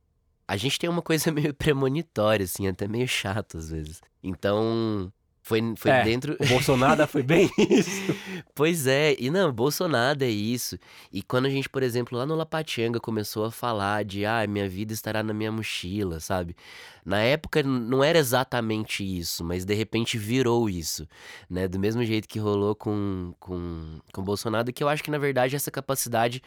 a 0.52 0.58
gente 0.58 0.78
tem 0.78 0.90
uma 0.90 1.02
coisa 1.02 1.32
meio 1.32 1.54
premonitória, 1.54 2.44
assim, 2.44 2.68
até 2.68 2.86
meio 2.86 3.08
chato 3.08 3.58
às 3.58 3.70
vezes. 3.70 4.02
Então, 4.22 5.12
foi, 5.42 5.74
foi 5.76 5.92
É, 5.92 6.04
dentro... 6.04 6.38
O 6.40 6.48
Bolsonaro 6.48 7.06
foi 7.08 7.24
bem 7.24 7.50
isso. 7.58 8.16
Pois 8.54 8.86
é, 8.86 9.16
e 9.20 9.30
não, 9.30 9.52
Bolsonaro 9.52 10.24
é 10.24 10.30
isso. 10.30 10.78
E 11.12 11.22
quando 11.22 11.48
a 11.48 11.50
gente, 11.50 11.68
por 11.68 11.82
exemplo, 11.84 12.18
lá 12.18 12.26
no 12.26 12.36
Lapatianga 12.36 13.00
começou 13.00 13.46
a 13.46 13.52
falar 13.52 14.06
de, 14.06 14.26
ah, 14.26 14.46
minha 14.48 14.70
vida 14.70 14.94
estará 14.94 15.24
na 15.24 15.34
minha 15.34 15.52
mochila, 15.52 16.20
sabe? 16.20 16.56
Na 17.04 17.20
época 17.20 17.64
não 17.64 18.04
era 18.04 18.20
exatamente 18.20 19.04
isso, 19.04 19.44
mas 19.44 19.66
de 19.66 19.74
repente 19.74 20.18
virou 20.18 20.70
isso, 20.70 21.08
né? 21.50 21.68
Do 21.68 21.80
mesmo 21.80 22.04
jeito 22.06 22.28
que 22.28 22.38
rolou 22.38 22.76
com, 22.76 23.34
com, 23.40 24.00
com 24.14 24.24
Bolsonaro, 24.24 24.72
que 24.72 24.84
eu 24.84 24.90
acho 24.90 25.04
que 25.04 25.10
na 25.10 25.18
verdade 25.18 25.56
essa 25.56 25.72
capacidade 25.72 26.44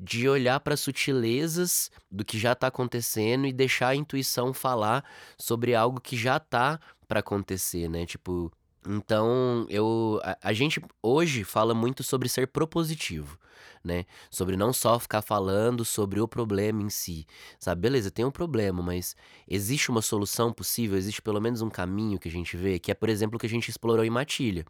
de 0.00 0.26
olhar 0.26 0.58
para 0.60 0.76
sutilezas 0.76 1.90
do 2.10 2.24
que 2.24 2.38
já 2.38 2.54
tá 2.54 2.68
acontecendo 2.68 3.46
e 3.46 3.52
deixar 3.52 3.88
a 3.88 3.96
intuição 3.96 4.54
falar 4.54 5.04
sobre 5.36 5.74
algo 5.74 6.00
que 6.00 6.16
já 6.16 6.38
tá 6.38 6.80
para 7.08 7.20
acontecer, 7.20 7.88
né? 7.88 8.04
Tipo, 8.04 8.52
então, 8.86 9.66
eu 9.68 10.20
a, 10.22 10.38
a 10.42 10.52
gente 10.52 10.80
hoje 11.02 11.42
fala 11.42 11.74
muito 11.74 12.02
sobre 12.02 12.28
ser 12.28 12.46
propositivo, 12.48 13.38
né? 13.82 14.04
Sobre 14.30 14.56
não 14.56 14.72
só 14.72 14.98
ficar 14.98 15.22
falando 15.22 15.84
sobre 15.84 16.20
o 16.20 16.28
problema 16.28 16.82
em 16.82 16.90
si, 16.90 17.26
sabe? 17.58 17.82
Beleza, 17.82 18.10
tem 18.10 18.24
um 18.24 18.30
problema, 18.30 18.82
mas 18.82 19.16
existe 19.48 19.90
uma 19.90 20.02
solução 20.02 20.52
possível, 20.52 20.96
existe 20.96 21.22
pelo 21.22 21.40
menos 21.40 21.62
um 21.62 21.70
caminho 21.70 22.18
que 22.18 22.28
a 22.28 22.32
gente 22.32 22.56
vê, 22.56 22.78
que 22.78 22.90
é, 22.90 22.94
por 22.94 23.08
exemplo, 23.08 23.36
o 23.36 23.40
que 23.40 23.46
a 23.46 23.50
gente 23.50 23.68
explorou 23.68 24.04
em 24.04 24.10
Matilha, 24.10 24.64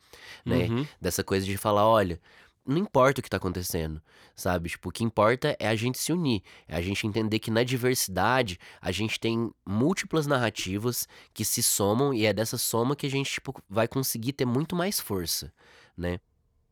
né? 0.44 0.68
Uhum. 0.68 0.86
Dessa 1.00 1.22
coisa 1.22 1.44
de 1.44 1.56
falar, 1.56 1.86
olha, 1.86 2.20
não 2.68 2.78
importa 2.78 3.20
o 3.20 3.22
que 3.22 3.30
tá 3.30 3.38
acontecendo, 3.38 4.00
sabe? 4.36 4.68
Tipo, 4.68 4.90
o 4.90 4.92
que 4.92 5.02
importa 5.02 5.56
é 5.58 5.66
a 5.68 5.74
gente 5.74 5.98
se 5.98 6.12
unir, 6.12 6.42
é 6.68 6.76
a 6.76 6.82
gente 6.82 7.06
entender 7.06 7.38
que 7.38 7.50
na 7.50 7.64
diversidade 7.64 8.58
a 8.80 8.92
gente 8.92 9.18
tem 9.18 9.50
múltiplas 9.66 10.26
narrativas 10.26 11.08
que 11.32 11.44
se 11.44 11.62
somam 11.62 12.12
e 12.12 12.26
é 12.26 12.32
dessa 12.32 12.58
soma 12.58 12.94
que 12.94 13.06
a 13.06 13.10
gente, 13.10 13.32
tipo, 13.32 13.54
vai 13.68 13.88
conseguir 13.88 14.34
ter 14.34 14.44
muito 14.44 14.76
mais 14.76 15.00
força, 15.00 15.52
né? 15.96 16.20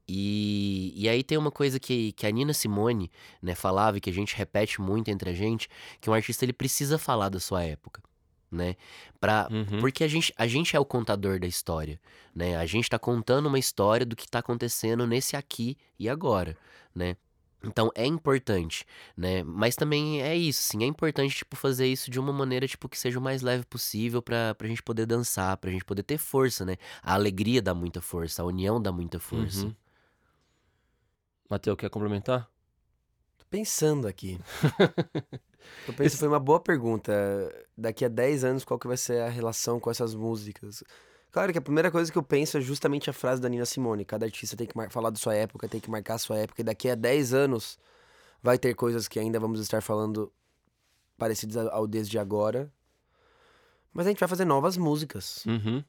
E, 0.08 0.92
e 0.94 1.08
aí 1.08 1.24
tem 1.24 1.36
uma 1.36 1.50
coisa 1.50 1.80
que, 1.80 2.12
que 2.12 2.26
a 2.26 2.30
Nina 2.30 2.52
Simone, 2.52 3.10
né, 3.42 3.54
falava 3.54 3.98
e 3.98 4.00
que 4.00 4.10
a 4.10 4.12
gente 4.12 4.36
repete 4.36 4.80
muito 4.80 5.08
entre 5.08 5.30
a 5.30 5.34
gente, 5.34 5.68
que 6.00 6.08
um 6.08 6.14
artista 6.14 6.44
ele 6.44 6.52
precisa 6.52 6.98
falar 6.98 7.28
da 7.28 7.40
sua 7.40 7.64
época. 7.64 8.02
Né? 8.50 8.76
Pra, 9.20 9.48
Uhum. 9.50 9.80
Porque 9.80 10.04
a 10.04 10.08
gente, 10.08 10.32
a 10.36 10.46
gente 10.46 10.76
é 10.76 10.80
o 10.80 10.84
contador 10.84 11.38
da 11.38 11.46
história, 11.46 12.00
né? 12.34 12.56
A 12.56 12.66
gente 12.66 12.88
tá 12.88 12.98
contando 12.98 13.46
uma 13.46 13.58
história 13.58 14.04
do 14.06 14.16
que 14.16 14.28
tá 14.28 14.38
acontecendo 14.40 15.06
nesse 15.06 15.36
aqui 15.36 15.76
e 15.98 16.08
agora, 16.08 16.56
né? 16.94 17.16
Então 17.64 17.90
é 17.94 18.06
importante, 18.06 18.84
né? 19.16 19.42
Mas 19.42 19.74
também 19.74 20.22
é 20.22 20.36
isso, 20.36 20.62
sim, 20.62 20.84
é 20.84 20.86
importante, 20.86 21.34
tipo, 21.34 21.56
fazer 21.56 21.86
isso 21.86 22.10
de 22.10 22.20
uma 22.20 22.32
maneira, 22.32 22.66
tipo, 22.68 22.88
que 22.88 22.98
seja 22.98 23.18
o 23.18 23.22
mais 23.22 23.42
leve 23.42 23.64
possível 23.64 24.22
pra, 24.22 24.54
pra 24.54 24.68
gente 24.68 24.82
poder 24.82 25.06
dançar, 25.06 25.56
pra 25.56 25.70
gente 25.70 25.84
poder 25.84 26.02
ter 26.02 26.18
força, 26.18 26.64
né? 26.64 26.76
A 27.02 27.14
alegria 27.14 27.60
dá 27.60 27.74
muita 27.74 28.00
força, 28.00 28.42
a 28.42 28.44
união 28.44 28.80
dá 28.80 28.92
muita 28.92 29.18
força. 29.18 29.66
Uhum. 29.66 29.74
Matheus, 31.48 31.76
quer 31.76 31.90
complementar? 31.90 32.48
Pensando 33.50 34.06
aqui. 34.08 34.38
Tô 35.86 35.92
pensando, 35.92 36.18
foi 36.18 36.28
uma 36.28 36.40
boa 36.40 36.60
pergunta. 36.60 37.12
Daqui 37.76 38.04
a 38.04 38.08
10 38.08 38.44
anos, 38.44 38.64
qual 38.64 38.78
que 38.78 38.86
vai 38.86 38.96
ser 38.96 39.20
a 39.22 39.28
relação 39.28 39.78
com 39.80 39.90
essas 39.90 40.14
músicas? 40.14 40.82
Claro 41.30 41.52
que 41.52 41.58
a 41.58 41.62
primeira 41.62 41.90
coisa 41.90 42.10
que 42.10 42.16
eu 42.16 42.22
penso 42.22 42.56
é 42.56 42.60
justamente 42.60 43.10
a 43.10 43.12
frase 43.12 43.40
da 43.40 43.48
Nina 43.48 43.66
Simone. 43.66 44.04
Cada 44.04 44.24
artista 44.26 44.56
tem 44.56 44.66
que 44.66 44.76
mar- 44.76 44.90
falar 44.90 45.10
da 45.10 45.18
sua 45.18 45.34
época, 45.34 45.68
tem 45.68 45.80
que 45.80 45.90
marcar 45.90 46.14
a 46.14 46.18
sua 46.18 46.38
época. 46.38 46.60
E 46.60 46.64
daqui 46.64 46.88
a 46.88 46.94
10 46.94 47.34
anos 47.34 47.78
vai 48.42 48.58
ter 48.58 48.74
coisas 48.74 49.06
que 49.06 49.18
ainda 49.18 49.38
vamos 49.38 49.60
estar 49.60 49.82
falando 49.82 50.32
parecidas 51.18 51.56
ao 51.56 51.74
ao 51.74 51.86
desde 51.86 52.18
agora. 52.18 52.72
Mas 53.92 54.06
a 54.06 54.10
gente 54.10 54.20
vai 54.20 54.28
fazer 54.28 54.44
novas 54.44 54.76
músicas. 54.76 55.44
Uhum. 55.46 55.82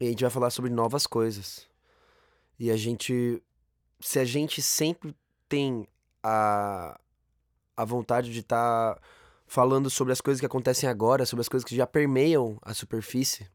E 0.00 0.06
a 0.06 0.08
gente 0.10 0.22
vai 0.22 0.30
falar 0.30 0.50
sobre 0.50 0.70
novas 0.70 1.06
coisas. 1.06 1.66
E 2.58 2.70
a 2.70 2.76
gente. 2.76 3.42
Se 4.00 4.18
a 4.18 4.24
gente 4.24 4.62
sempre 4.62 5.14
tem 5.48 5.88
a, 6.22 6.98
a 7.76 7.84
vontade 7.84 8.32
de 8.32 8.40
estar 8.40 8.98
falando 9.46 9.88
sobre 9.88 10.12
as 10.12 10.20
coisas 10.20 10.40
que 10.40 10.46
acontecem 10.46 10.88
agora, 10.88 11.24
sobre 11.24 11.40
as 11.40 11.48
coisas 11.48 11.66
que 11.66 11.74
já 11.76 11.86
permeiam 11.86 12.58
a 12.62 12.74
superfície, 12.74 13.46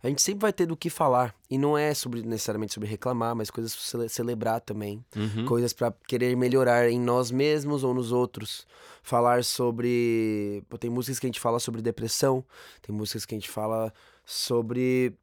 a 0.00 0.06
gente 0.08 0.22
sempre 0.22 0.42
vai 0.42 0.52
ter 0.52 0.64
do 0.66 0.76
que 0.76 0.88
falar. 0.88 1.34
E 1.50 1.58
não 1.58 1.76
é 1.76 1.92
sobre 1.92 2.22
necessariamente 2.22 2.72
sobre 2.72 2.88
reclamar, 2.88 3.34
mas 3.34 3.50
coisas 3.50 3.74
pra 3.74 3.84
cele- 3.84 4.08
celebrar 4.08 4.60
também 4.60 5.04
Uhum. 5.16 5.44
coisas 5.44 5.72
pra 5.72 5.92
querer 6.06 6.36
melhorar 6.36 6.88
em 6.88 7.00
nós 7.00 7.32
mesmos 7.32 7.82
ou 7.82 7.92
nos 7.92 8.12
outros. 8.12 8.64
Falar 9.02 9.42
sobre. 9.42 10.62
Pô, 10.68 10.78
tem 10.78 10.88
músicas 10.90 11.18
que 11.18 11.26
a 11.26 11.28
gente 11.28 11.40
fala 11.40 11.58
sobre 11.58 11.82
depressão, 11.82 12.44
tem 12.80 12.94
músicas 12.94 13.26
que 13.26 13.34
a 13.34 13.38
gente 13.38 13.50
fala 13.50 13.92
sobre 14.24 15.16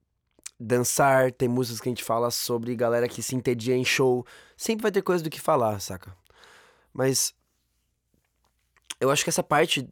dançar, 0.59 1.31
tem 1.31 1.47
músicas 1.47 1.81
que 1.81 1.89
a 1.89 1.91
gente 1.91 2.03
fala 2.03 2.31
sobre 2.31 2.75
galera 2.75 3.07
que 3.07 3.21
se 3.21 3.35
entedia 3.35 3.75
em 3.75 3.85
show. 3.85 4.25
Sempre 4.55 4.83
vai 4.83 4.91
ter 4.91 5.01
coisa 5.01 5.23
do 5.23 5.29
que 5.29 5.39
falar, 5.39 5.79
saca? 5.79 6.15
Mas. 6.93 7.33
Eu 8.99 9.09
acho 9.11 9.23
que 9.23 9.29
essa 9.29 9.43
parte. 9.43 9.87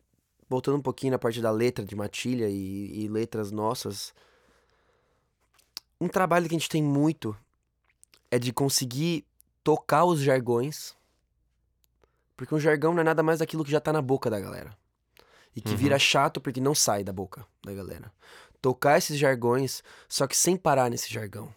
Voltando 0.50 0.78
um 0.78 0.82
pouquinho 0.82 1.12
na 1.12 1.20
parte 1.20 1.42
da 1.42 1.50
letra 1.52 1.84
de 1.84 1.96
Matilha 1.96 2.48
e, 2.50 3.04
e 3.04 3.08
letras 3.08 3.52
nossas. 3.52 4.14
Um 6.00 6.08
trabalho 6.08 6.48
que 6.48 6.56
a 6.56 6.60
gente 6.60 6.70
tem 6.70 6.84
muito 6.84 7.36
é 8.30 8.38
de 8.38 8.52
conseguir 8.54 9.26
tocar 9.64 10.06
os 10.06 10.20
jargões. 10.22 10.96
Porque 12.36 12.54
um 12.54 12.60
jargão 12.60 12.94
não 12.94 13.02
é 13.02 13.04
nada 13.04 13.24
mais 13.24 13.40
daquilo 13.40 13.64
que 13.64 13.72
já 13.72 13.80
tá 13.80 13.94
na 13.94 14.02
boca 14.02 14.30
da 14.30 14.40
galera. 14.40 14.76
E 15.56 15.62
que 15.62 15.72
Uhum. 15.72 15.78
vira 15.78 16.00
chato 16.00 16.42
porque 16.42 16.60
não 16.60 16.74
sai 16.76 17.04
da 17.04 17.14
boca 17.14 17.46
da 17.64 17.74
galera. 17.74 18.12
Tocar 18.64 18.98
esses 18.98 19.20
jargões, 19.20 19.84
só 20.08 20.26
que 20.26 20.38
sem 20.38 20.56
parar 20.56 20.90
nesse 20.90 21.14
jargão. 21.14 21.54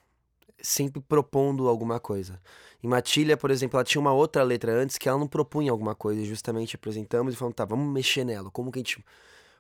Sempre 0.61 1.01
propondo 1.01 1.69
alguma 1.69 2.01
coisa. 2.01 2.43
Em 2.83 2.89
Matilha, 2.89 3.37
por 3.37 3.53
exemplo, 3.53 3.77
ela 3.77 3.85
tinha 3.85 4.01
uma 4.01 4.13
outra 4.13 4.43
letra 4.43 4.73
antes 4.73 4.99
que 4.99 5.09
ela 5.09 5.17
não 5.17 5.29
propunha 5.29 5.71
alguma 5.71 5.95
coisa. 5.95 6.25
Justamente 6.25 6.75
apresentamos 6.75 7.33
e 7.33 7.37
falamos, 7.37 7.55
tá, 7.55 7.65
vamos 7.65 7.95
mexer 7.95 8.25
nela. 8.25 8.51
Como 8.51 8.73
que 8.73 8.81
a 8.81 8.81
gente 8.81 9.05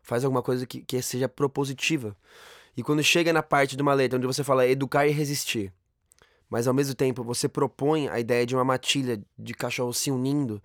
faz 0.02 0.24
alguma 0.24 0.42
coisa 0.42 0.66
que, 0.66 0.80
que 0.80 1.00
seja 1.00 1.28
propositiva? 1.28 2.16
E 2.76 2.82
quando 2.82 3.00
chega 3.04 3.32
na 3.32 3.44
parte 3.44 3.76
de 3.76 3.82
uma 3.82 3.94
letra 3.94 4.18
onde 4.18 4.26
você 4.26 4.42
fala 4.42 4.66
educar 4.66 5.06
e 5.06 5.12
resistir, 5.12 5.72
mas 6.50 6.66
ao 6.66 6.74
mesmo 6.74 6.96
tempo 6.96 7.22
você 7.22 7.48
propõe 7.48 8.08
a 8.08 8.18
ideia 8.18 8.44
de 8.44 8.56
uma 8.56 8.64
matilha 8.64 9.22
de 9.38 9.54
cachorro 9.54 9.92
se 9.92 10.10
unindo, 10.10 10.60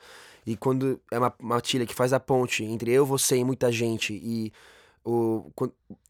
e 0.45 0.57
quando 0.57 0.99
é 1.11 1.19
uma 1.19 1.31
matilha 1.39 1.85
que 1.85 1.93
faz 1.93 2.11
a 2.11 2.19
ponte 2.19 2.63
entre 2.63 2.91
eu, 2.91 3.05
você 3.05 3.37
e 3.37 3.43
muita 3.43 3.71
gente, 3.71 4.13
e 4.13 4.51
o, 5.03 5.51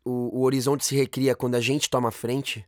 o, 0.03 0.39
o 0.39 0.41
horizonte 0.41 0.85
se 0.85 0.95
recria 0.95 1.35
quando 1.35 1.55
a 1.55 1.61
gente 1.61 1.89
toma 1.89 2.09
a 2.09 2.11
frente, 2.11 2.65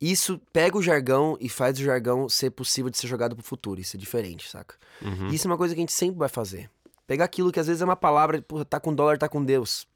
isso 0.00 0.40
pega 0.52 0.76
o 0.76 0.82
jargão 0.82 1.36
e 1.40 1.48
faz 1.48 1.78
o 1.78 1.82
jargão 1.82 2.28
ser 2.28 2.50
possível 2.50 2.90
de 2.90 2.98
ser 2.98 3.06
jogado 3.06 3.36
pro 3.36 3.44
futuro. 3.44 3.80
Isso 3.80 3.96
é 3.96 4.00
diferente, 4.00 4.48
saca? 4.48 4.74
Uhum. 5.00 5.28
Isso 5.28 5.46
é 5.46 5.50
uma 5.50 5.56
coisa 5.56 5.74
que 5.74 5.80
a 5.80 5.82
gente 5.82 5.92
sempre 5.92 6.18
vai 6.18 6.28
fazer. 6.28 6.68
Pegar 7.06 7.24
aquilo 7.24 7.52
que 7.52 7.60
às 7.60 7.66
vezes 7.66 7.82
é 7.82 7.84
uma 7.84 7.96
palavra, 7.96 8.42
porra, 8.42 8.64
tá 8.64 8.80
com 8.80 8.92
dólar, 8.92 9.16
tá 9.16 9.28
com 9.28 9.44
Deus. 9.44 9.86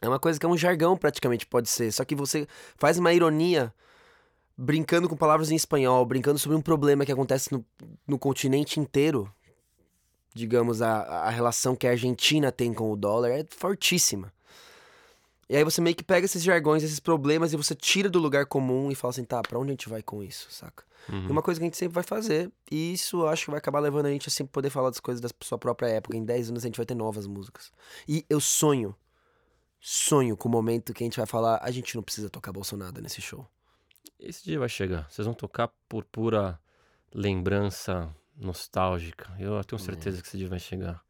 É 0.00 0.08
uma 0.08 0.18
coisa 0.18 0.38
que 0.38 0.44
é 0.44 0.48
um 0.48 0.56
jargão 0.56 0.96
praticamente, 0.96 1.46
pode 1.46 1.68
ser. 1.68 1.92
Só 1.92 2.04
que 2.04 2.14
você 2.14 2.46
faz 2.76 2.98
uma 2.98 3.12
ironia 3.12 3.72
brincando 4.56 5.08
com 5.08 5.16
palavras 5.16 5.50
em 5.50 5.56
espanhol, 5.56 6.04
brincando 6.04 6.38
sobre 6.38 6.56
um 6.56 6.62
problema 6.62 7.04
que 7.04 7.12
acontece 7.12 7.52
no, 7.52 7.64
no 8.06 8.18
continente 8.18 8.80
inteiro. 8.80 9.32
Digamos, 10.34 10.82
a, 10.82 11.02
a 11.02 11.30
relação 11.30 11.76
que 11.76 11.86
a 11.86 11.90
Argentina 11.90 12.50
tem 12.50 12.74
com 12.74 12.90
o 12.90 12.96
dólar 12.96 13.30
é 13.30 13.46
fortíssima. 13.48 14.32
E 15.48 15.56
aí 15.56 15.62
você 15.62 15.80
meio 15.80 15.94
que 15.94 16.02
pega 16.02 16.24
esses 16.24 16.42
jargões, 16.42 16.82
esses 16.82 16.98
problemas, 16.98 17.52
e 17.52 17.56
você 17.56 17.74
tira 17.74 18.10
do 18.10 18.18
lugar 18.18 18.46
comum 18.46 18.90
e 18.90 18.94
fala 18.94 19.10
assim, 19.10 19.24
tá, 19.24 19.40
pra 19.42 19.58
onde 19.58 19.70
a 19.70 19.72
gente 19.72 19.88
vai 19.88 20.02
com 20.02 20.22
isso, 20.22 20.48
saca? 20.50 20.84
Uhum. 21.08 21.28
É 21.28 21.30
uma 21.30 21.42
coisa 21.42 21.60
que 21.60 21.64
a 21.64 21.68
gente 21.68 21.76
sempre 21.76 21.94
vai 21.94 22.02
fazer. 22.02 22.50
E 22.70 22.92
isso 22.92 23.22
eu 23.22 23.28
acho 23.28 23.44
que 23.44 23.50
vai 23.50 23.58
acabar 23.58 23.78
levando 23.78 24.06
a 24.06 24.10
gente 24.10 24.28
a 24.28 24.30
sempre 24.30 24.52
poder 24.52 24.70
falar 24.70 24.90
das 24.90 24.98
coisas 24.98 25.20
da 25.20 25.28
sua 25.40 25.56
própria 25.56 25.88
época. 25.88 26.16
Em 26.16 26.24
10 26.24 26.50
anos 26.50 26.64
a 26.64 26.66
gente 26.66 26.76
vai 26.76 26.86
ter 26.86 26.94
novas 26.94 27.26
músicas. 27.26 27.70
E 28.08 28.24
eu 28.28 28.40
sonho, 28.40 28.94
sonho 29.80 30.36
com 30.36 30.48
o 30.48 30.52
momento 30.52 30.92
que 30.92 31.04
a 31.04 31.06
gente 31.06 31.16
vai 31.16 31.26
falar, 31.26 31.60
a 31.62 31.70
gente 31.70 31.94
não 31.94 32.02
precisa 32.02 32.28
tocar 32.28 32.52
Bolsonaro 32.52 33.00
nesse 33.00 33.22
show. 33.22 33.46
Esse 34.18 34.44
dia 34.44 34.58
vai 34.58 34.68
chegar. 34.68 35.08
Vocês 35.08 35.24
vão 35.24 35.34
tocar 35.34 35.70
por 35.88 36.04
pura 36.04 36.58
lembrança 37.14 38.12
nostálgica. 38.36 39.32
Eu 39.38 39.62
tenho 39.62 39.78
certeza 39.78 40.20
que 40.20 40.26
esse 40.26 40.38
dia 40.38 40.48
vai 40.48 40.58
chegar. 40.58 41.05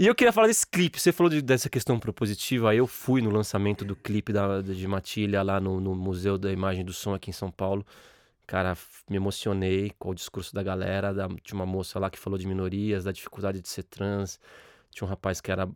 E 0.00 0.06
eu 0.06 0.14
queria 0.14 0.32
falar 0.32 0.46
desse 0.46 0.66
clipe. 0.66 0.98
Você 0.98 1.12
falou 1.12 1.28
de- 1.28 1.42
dessa 1.42 1.68
questão 1.68 1.98
propositiva. 2.00 2.74
Eu 2.74 2.86
fui 2.86 3.20
no 3.20 3.28
lançamento 3.28 3.84
do 3.84 3.94
clipe 3.94 4.32
da, 4.32 4.62
de 4.62 4.88
Matilha 4.88 5.42
lá 5.42 5.60
no, 5.60 5.78
no 5.78 5.94
Museu 5.94 6.38
da 6.38 6.50
Imagem 6.50 6.82
do 6.82 6.90
Som 6.90 7.12
aqui 7.12 7.28
em 7.28 7.34
São 7.34 7.50
Paulo. 7.50 7.84
Cara, 8.46 8.78
me 9.10 9.16
emocionei 9.16 9.92
com 9.98 10.08
o 10.08 10.14
discurso 10.14 10.54
da 10.54 10.62
galera. 10.62 11.12
Da, 11.12 11.28
tinha 11.44 11.54
uma 11.54 11.66
moça 11.66 11.98
lá 11.98 12.08
que 12.08 12.18
falou 12.18 12.38
de 12.38 12.46
minorias, 12.46 13.04
da 13.04 13.12
dificuldade 13.12 13.60
de 13.60 13.68
ser 13.68 13.82
trans. 13.82 14.40
Tinha 14.90 15.04
um 15.04 15.10
rapaz 15.10 15.38
que 15.38 15.52
era, 15.52 15.68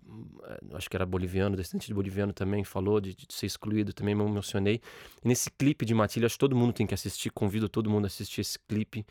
eh, 0.44 0.60
acho 0.72 0.88
que 0.88 0.96
era 0.96 1.04
boliviano, 1.04 1.54
descendente 1.54 1.88
de 1.88 1.92
boliviano 1.92 2.32
também, 2.32 2.64
falou 2.64 3.02
de, 3.02 3.14
de 3.14 3.26
ser 3.28 3.44
excluído. 3.44 3.92
Também 3.92 4.14
me 4.14 4.24
emocionei. 4.24 4.80
E 5.22 5.28
nesse 5.28 5.50
clipe 5.50 5.84
de 5.84 5.92
Matilha, 5.92 6.24
acho 6.24 6.36
que 6.36 6.40
todo 6.40 6.56
mundo 6.56 6.72
tem 6.72 6.86
que 6.86 6.94
assistir. 6.94 7.28
Convido 7.28 7.68
todo 7.68 7.90
mundo 7.90 8.04
a 8.04 8.06
assistir 8.06 8.40
esse 8.40 8.58
clipe. 8.58 9.04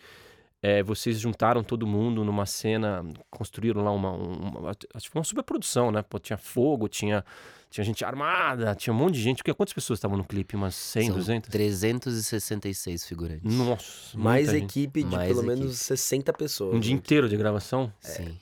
É, 0.65 0.81
vocês 0.81 1.19
juntaram 1.19 1.61
todo 1.61 1.85
mundo 1.85 2.23
numa 2.23 2.45
cena, 2.45 3.03
construíram 3.29 3.83
lá 3.83 3.91
uma, 3.91 4.11
uma, 4.13 4.71
acho 4.93 5.11
que 5.11 5.17
uma 5.17 5.23
superprodução, 5.25 5.91
né? 5.91 6.01
Pô, 6.01 6.17
tinha 6.17 6.37
fogo, 6.37 6.87
tinha, 6.87 7.25
tinha 7.69 7.83
gente 7.83 8.05
armada, 8.05 8.73
tinha 8.73 8.93
um 8.93 8.97
monte 8.97 9.15
de 9.15 9.21
gente. 9.21 9.37
Porque 9.39 9.53
quantas 9.53 9.73
pessoas 9.73 9.97
estavam 9.99 10.15
no 10.17 10.23
clipe? 10.23 10.55
Umas 10.55 10.73
100, 10.73 11.07
São 11.07 11.15
200? 11.17 11.49
366 11.49 13.05
figurantes. 13.05 13.53
Nossa, 13.53 14.17
Mais 14.17 14.51
gente. 14.51 14.63
equipe 14.63 15.03
de 15.03 15.09
Mais 15.13 15.27
pelo 15.27 15.41
equipe. 15.41 15.59
menos 15.59 15.77
60 15.79 16.31
pessoas. 16.31 16.73
Um 16.75 16.79
dia 16.79 16.93
inteiro 16.93 17.27
de 17.27 17.35
gravação. 17.35 17.91
Sim. 17.99 18.37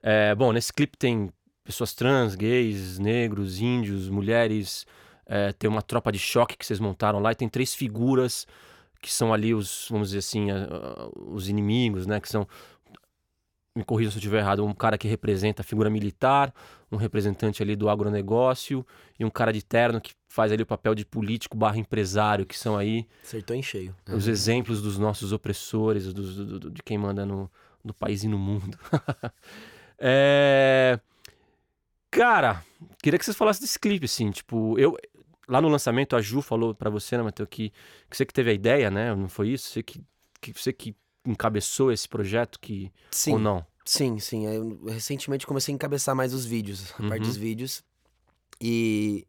É, 0.00 0.34
bom, 0.36 0.52
nesse 0.52 0.72
clipe 0.72 0.96
tem 0.96 1.30
pessoas 1.64 1.92
trans, 1.94 2.36
gays, 2.36 2.96
negros, 2.98 3.60
índios, 3.60 4.08
mulheres. 4.08 4.86
é, 5.26 5.52
tem 5.52 5.68
uma 5.68 5.82
tropa 5.82 6.12
de 6.12 6.18
choque 6.20 6.56
que 6.56 6.64
vocês 6.64 6.78
montaram 6.78 7.18
lá 7.18 7.32
e 7.32 7.34
tem 7.34 7.48
três 7.48 7.74
figuras 7.74 8.46
que 9.00 9.12
são 9.12 9.32
ali 9.32 9.54
os, 9.54 9.86
vamos 9.90 10.08
dizer 10.08 10.18
assim, 10.18 10.50
a- 10.50 10.64
a- 10.64 11.08
os 11.16 11.48
inimigos, 11.48 12.06
né? 12.06 12.20
Que 12.20 12.28
são, 12.28 12.46
me 13.76 13.84
corrija 13.84 14.10
se 14.10 14.16
eu 14.16 14.20
estiver 14.20 14.38
errado, 14.38 14.64
um 14.64 14.72
cara 14.72 14.96
que 14.96 15.06
representa 15.06 15.60
a 15.60 15.64
figura 15.64 15.90
militar, 15.90 16.52
um 16.90 16.96
representante 16.96 17.62
ali 17.62 17.76
do 17.76 17.88
agronegócio 17.90 18.86
e 19.18 19.24
um 19.24 19.28
cara 19.30 19.52
de 19.52 19.62
terno 19.62 20.00
que 20.00 20.14
faz 20.28 20.50
ali 20.50 20.62
o 20.62 20.66
papel 20.66 20.94
de 20.94 21.04
político 21.04 21.56
barra 21.56 21.76
empresário, 21.78 22.46
que 22.46 22.58
são 22.58 22.76
aí 22.76 23.06
Acertou 23.22 23.54
em 23.54 23.62
cheio. 23.62 23.94
os 24.12 24.26
exemplos 24.28 24.80
dos 24.80 24.98
nossos 24.98 25.30
opressores, 25.32 26.12
dos- 26.12 26.36
do- 26.36 26.58
do- 26.58 26.70
de 26.70 26.82
quem 26.82 26.96
manda 26.96 27.26
no, 27.26 27.50
no 27.84 27.92
país 27.92 28.24
e 28.24 28.28
no 28.28 28.38
mundo. 28.38 28.78
É, 29.98 31.00
Cara, 32.10 32.62
queria 33.02 33.18
que 33.18 33.24
vocês 33.24 33.36
falassem 33.36 33.62
desse 33.62 33.78
clipe, 33.78 34.04
assim, 34.04 34.30
tipo, 34.30 34.78
eu... 34.78 34.96
Lá 35.48 35.60
no 35.60 35.68
lançamento, 35.68 36.16
a 36.16 36.20
Ju 36.20 36.42
falou 36.42 36.74
pra 36.74 36.90
você, 36.90 37.16
né, 37.16 37.22
Matheus, 37.22 37.48
que, 37.50 37.70
que 38.10 38.16
você 38.16 38.26
que 38.26 38.32
teve 38.34 38.50
a 38.50 38.52
ideia, 38.54 38.90
né, 38.90 39.14
não 39.14 39.28
foi 39.28 39.48
isso? 39.50 39.70
Você 39.70 39.82
que, 39.82 40.00
que, 40.40 40.52
você 40.52 40.72
que 40.72 40.94
encabeçou 41.24 41.92
esse 41.92 42.08
projeto, 42.08 42.58
que... 42.60 42.90
Sim. 43.10 43.32
Ou 43.34 43.38
não? 43.38 43.64
Sim, 43.84 44.18
sim. 44.18 44.46
Eu 44.46 44.84
recentemente 44.86 45.46
comecei 45.46 45.72
a 45.72 45.76
encabeçar 45.76 46.14
mais 46.16 46.34
os 46.34 46.44
vídeos, 46.44 46.92
a 46.94 46.96
parte 47.08 47.12
Uhum. 47.22 47.28
dos 47.28 47.36
vídeos. 47.36 47.84
E 48.60 49.24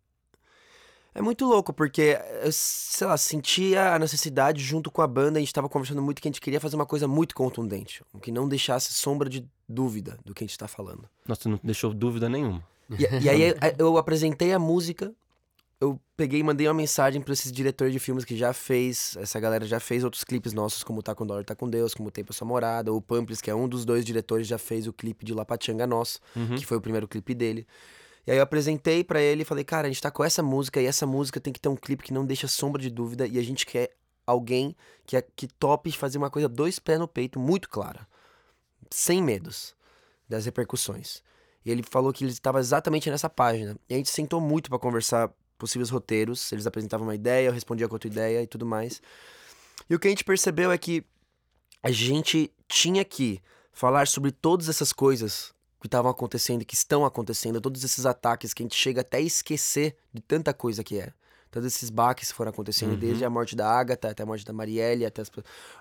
É 1.13 1.21
muito 1.21 1.45
louco, 1.45 1.73
porque 1.73 2.15
eu, 2.43 2.51
sei 2.51 3.07
lá, 3.07 3.17
sentia 3.17 3.93
a 3.95 3.99
necessidade 3.99 4.61
junto 4.63 4.91
com 4.91 5.01
a 5.01 5.07
banda, 5.07 5.37
a 5.37 5.39
gente 5.39 5.51
tava 5.53 5.67
conversando 5.67 6.01
muito 6.01 6.21
que 6.21 6.27
a 6.27 6.31
gente 6.31 6.39
queria 6.41 6.59
fazer 6.59 6.75
uma 6.75 6.85
coisa 6.85 7.07
muito 7.07 7.33
contundente, 7.35 8.03
que 8.21 8.31
não 8.31 8.47
deixasse 8.47 8.93
sombra 8.93 9.27
de 9.27 9.43
dúvida 9.67 10.19
do 10.23 10.33
que 10.35 10.43
a 10.43 10.47
gente 10.47 10.57
tá 10.57 10.67
falando. 10.67 11.09
Nossa, 11.27 11.49
não 11.49 11.59
deixou 11.63 11.91
dúvida 11.93 12.29
nenhuma. 12.29 12.63
E, 12.91 13.23
e 13.25 13.29
aí 13.29 13.53
eu 13.79 13.97
apresentei 13.97 14.53
a 14.53 14.59
música, 14.59 15.11
eu 15.79 15.99
peguei 16.15 16.39
e 16.39 16.43
mandei 16.43 16.67
uma 16.67 16.73
mensagem 16.73 17.21
para 17.21 17.33
esses 17.33 17.51
diretores 17.51 17.93
de 17.93 17.99
filmes 17.99 18.25
que 18.25 18.35
já 18.35 18.51
fez, 18.53 19.15
essa 19.19 19.39
galera 19.39 19.65
já 19.65 19.79
fez 19.79 20.03
outros 20.03 20.23
clipes 20.23 20.53
nossos, 20.53 20.83
como 20.83 21.03
Tá 21.03 21.13
com 21.13 21.25
Dólar, 21.25 21.43
Tá 21.43 21.55
com 21.55 21.69
Deus, 21.69 21.93
como 21.93 22.09
Tempo 22.09 22.31
a 22.31 22.33
Sua 22.33 22.47
Morada, 22.47 22.91
o 22.91 23.01
Pamplis, 23.01 23.41
que 23.41 23.49
é 23.51 23.55
um 23.55 23.67
dos 23.67 23.85
dois 23.85 24.03
diretores, 24.03 24.47
já 24.47 24.57
fez 24.57 24.87
o 24.87 24.93
clipe 24.93 25.23
de 25.25 25.33
Lapachanga 25.33 25.85
Nosso, 25.85 26.19
Uhum. 26.35 26.55
que 26.55 26.65
foi 26.65 26.77
o 26.77 26.81
primeiro 26.81 27.07
clipe 27.07 27.33
dele. 27.35 27.67
E 28.25 28.31
aí 28.31 28.37
eu 28.37 28.43
apresentei 28.43 29.03
pra 29.03 29.21
ele 29.21 29.43
e 29.43 29.45
falei, 29.45 29.63
cara, 29.63 29.87
a 29.87 29.89
gente 29.89 30.01
tá 30.01 30.09
com 30.11 30.23
essa 30.23 30.41
música 30.43 30.81
e 30.81 30.85
essa 30.85 31.05
música 31.05 31.39
tem 31.39 31.53
que 31.53 31.59
ter 31.59 31.69
um 31.69 31.75
clipe 31.77 32.03
que 32.03 32.11
não 32.13 32.25
deixa 32.25 32.47
sombra 32.47 32.81
de 32.81 32.89
dúvida 32.89 33.25
e 33.27 33.37
a 33.37 33.43
gente 33.43 33.65
quer 33.65 33.91
alguém 34.25 34.75
que, 35.05 35.15
é, 35.15 35.21
que 35.21 35.47
tope 35.47 35.91
fazer 35.93 36.17
uma 36.17 36.29
coisa 36.29 36.49
dois 36.49 36.77
pés 36.79 36.99
no 36.99 37.07
peito, 37.07 37.39
muito 37.39 37.69
clara, 37.69 38.05
sem 38.89 39.21
medos 39.23 39.75
das 40.27 40.45
repercussões. 40.45 41.21
E 41.63 41.71
ele 41.71 41.83
falou 41.83 42.11
que 42.11 42.23
ele 42.23 42.31
estava 42.31 42.59
exatamente 42.59 43.09
nessa 43.09 43.29
página. 43.29 43.77
E 43.89 43.93
a 43.93 43.97
gente 43.97 44.09
sentou 44.09 44.41
muito 44.41 44.69
pra 44.69 44.79
conversar 44.79 45.31
possíveis 45.57 45.89
roteiros, 45.89 46.51
eles 46.51 46.67
apresentavam 46.67 47.07
uma 47.07 47.15
ideia, 47.15 47.47
eu 47.47 47.51
respondia 47.53 47.87
com 47.87 47.95
outra 47.95 48.07
ideia 48.09 48.41
e 48.43 48.47
tudo 48.47 48.65
mais. 48.65 49.01
E 49.89 49.95
o 49.95 49.99
que 49.99 50.07
a 50.07 50.09
gente 50.11 50.23
percebeu 50.23 50.71
é 50.71 50.77
que 50.77 51.03
a 51.83 51.91
gente 51.91 52.51
tinha 52.67 53.03
que 53.05 53.41
falar 53.71 54.07
sobre 54.07 54.31
todas 54.31 54.67
essas 54.69 54.91
coisas 54.91 55.53
que 55.79 55.87
estavam 55.87 56.09
acontecendo, 56.09 56.65
que 56.65 56.73
estão 56.73 57.05
acontecendo, 57.05 57.61
todos 57.61 57.83
esses 57.83 58.05
ataques 58.05 58.53
que 58.53 58.63
a 58.63 58.65
gente 58.65 58.75
chega 58.75 59.01
até 59.01 59.17
a 59.17 59.21
esquecer 59.21 59.95
de 60.13 60.21
tanta 60.21 60.53
coisa 60.53 60.83
que 60.83 60.99
é. 60.99 61.13
Todos 61.51 61.67
esses 61.67 61.89
baques 61.89 62.29
que 62.29 62.35
foram 62.35 62.49
acontecendo, 62.49 62.91
Uhum. 62.91 62.97
desde 62.99 63.23
a 63.23 63.29
morte 63.29 63.55
da 63.55 63.69
Agatha, 63.69 64.09
até 64.09 64.21
a 64.23 64.25
morte 64.25 64.43
da 64.43 64.51
Marielle, 64.51 65.05
até 65.05 65.21
as- 65.21 65.31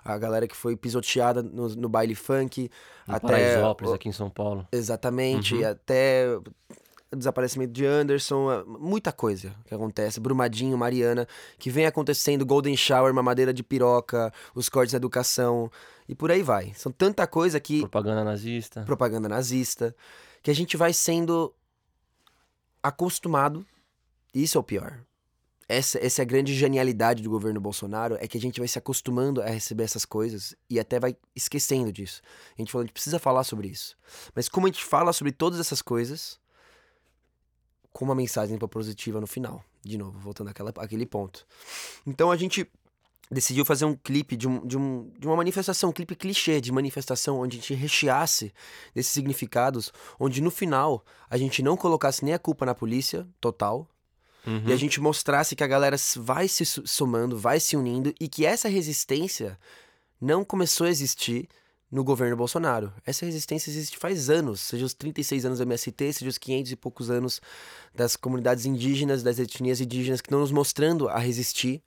a 0.05 0.17
galera 0.17 0.47
que 0.47 0.55
foi 0.55 0.77
pisoteada 0.77 1.43
no, 1.43 1.67
no 1.75 1.89
baile 1.89 2.15
funk, 2.15 2.69
No 3.05 3.15
até 3.15 3.27
Paraisópolis, 3.27 3.91
o- 3.91 3.95
aqui 3.95 4.07
em 4.07 4.13
São 4.13 4.29
Paulo. 4.29 4.65
Exatamente, 4.71 5.55
Uhum. 5.55 5.67
até 5.67 6.25
desaparecimento 7.15 7.71
de 7.71 7.85
Anderson, 7.85 8.49
a- 8.49 8.65
muita 8.65 9.11
coisa 9.11 9.55
que 9.65 9.73
acontece. 9.73 10.19
Brumadinho, 10.19 10.77
Mariana, 10.77 11.27
que 11.57 11.69
vem 11.69 11.85
acontecendo, 11.85 12.45
Golden 12.45 12.75
Shower, 12.75 13.13
mamadeira 13.13 13.53
de 13.53 13.63
piroca, 13.63 14.33
os 14.53 14.67
cortes 14.69 14.91
da 14.91 14.97
educação 14.97 15.71
e 16.07 16.13
por 16.15 16.31
aí 16.31 16.41
vai. 16.43 16.73
São 16.75 16.91
tanta 16.91 17.25
coisa 17.25 17.59
que 17.59 17.79
Propaganda 17.81 18.23
nazista. 18.23 18.81
propaganda 18.83 19.29
nazista, 19.29 19.95
que 20.43 20.51
a 20.51 20.55
gente 20.55 20.75
vai 20.75 20.91
sendo 20.93 21.53
acostumado. 22.81 23.65
Isso 24.33 24.57
é 24.57 24.61
o 24.61 24.63
pior. 24.63 24.99
Essa, 25.69 25.99
essa 25.99 26.21
é 26.21 26.23
a 26.23 26.25
grande 26.25 26.53
genialidade 26.55 27.21
do 27.21 27.29
governo 27.29 27.59
Bolsonaro, 27.59 28.15
é 28.21 28.27
que 28.27 28.37
a 28.37 28.41
gente 28.41 28.59
vai 28.59 28.67
se 28.69 28.77
acostumando 28.79 29.41
a 29.41 29.47
receber 29.47 29.83
essas 29.83 30.05
coisas 30.05 30.55
e 30.69 30.79
até 30.79 30.97
vai 30.97 31.17
esquecendo 31.35 31.91
disso. 31.91 32.21
A 32.57 32.61
gente 32.61 32.71
falou, 32.71 32.83
a 32.83 32.85
gente 32.85 32.93
precisa 32.93 33.19
falar 33.19 33.43
sobre 33.43 33.67
isso. 33.67 33.97
Mas 34.33 34.47
como 34.47 34.65
a 34.67 34.69
gente 34.69 34.85
fala 34.85 35.11
sobre 35.11 35.33
todas 35.33 35.59
essas 35.59 35.81
coisas, 35.81 36.39
com 37.97 38.05
uma 38.05 38.13
mensagem 38.13 38.55
positiva 38.59 39.19
no 39.19 39.25
final. 39.25 39.63
De 39.83 39.97
novo, 39.97 40.19
voltando 40.19 40.51
àquela, 40.51 40.71
àquele 40.77 41.03
ponto. 41.03 41.47
Então 42.05 42.29
a 42.29 42.37
gente 42.37 42.69
decidiu 43.31 43.65
fazer 43.65 43.85
um 43.85 43.95
clipe 43.95 44.37
de, 44.37 44.47
um, 44.47 44.63
de, 44.67 44.77
um, 44.77 45.11
de 45.17 45.25
uma 45.25 45.35
manifestação, 45.35 45.89
um 45.89 45.93
clipe 45.93 46.15
clichê 46.15 46.61
de 46.61 46.71
manifestação, 46.71 47.39
onde 47.39 47.57
a 47.57 47.59
gente 47.59 47.73
recheasse 47.73 48.53
desses 48.93 49.11
significados, 49.11 49.91
onde 50.19 50.41
no 50.41 50.51
final 50.51 51.03
a 51.27 51.37
gente 51.37 51.63
não 51.63 51.75
colocasse 51.75 52.23
nem 52.23 52.35
a 52.35 52.39
culpa 52.39 52.67
na 52.67 52.75
polícia, 52.75 53.27
total, 53.41 53.89
Uhum. 54.45 54.63
e 54.67 54.71
a 54.71 54.77
gente 54.77 55.01
mostrasse 55.01 55.57
que 55.57 55.63
a 55.63 55.67
galera 55.67 55.97
vai 56.17 56.47
se 56.47 56.63
somando, 56.65 57.37
vai 57.37 57.59
se 57.59 57.75
unindo 57.75 58.13
e 58.17 58.29
que 58.29 58.45
essa 58.45 58.69
resistência 58.69 59.59
não 60.21 60.45
começou 60.45 60.87
a 60.87 60.89
existir 60.89 61.49
no 61.91 62.03
governo 62.03 62.35
Bolsonaro. 62.35 62.93
Essa 63.05 63.25
resistência 63.25 63.69
existe 63.69 63.97
faz 63.97 64.29
anos, 64.29 64.59
seja 64.61 64.85
os 64.85 64.93
36 64.93 65.45
anos 65.45 65.59
do 65.59 65.63
MST, 65.63 66.13
seja 66.13 66.29
os 66.29 66.37
500 66.37 66.71
e 66.71 66.75
poucos 66.75 67.09
anos 67.09 67.41
das 67.95 68.15
comunidades 68.15 68.65
indígenas, 68.65 69.23
das 69.23 69.39
etnias 69.39 69.79
indígenas 69.79 70.21
que 70.21 70.27
estão 70.27 70.39
nos 70.39 70.51
mostrando 70.51 71.07
a 71.07 71.17
resistir 71.17 71.81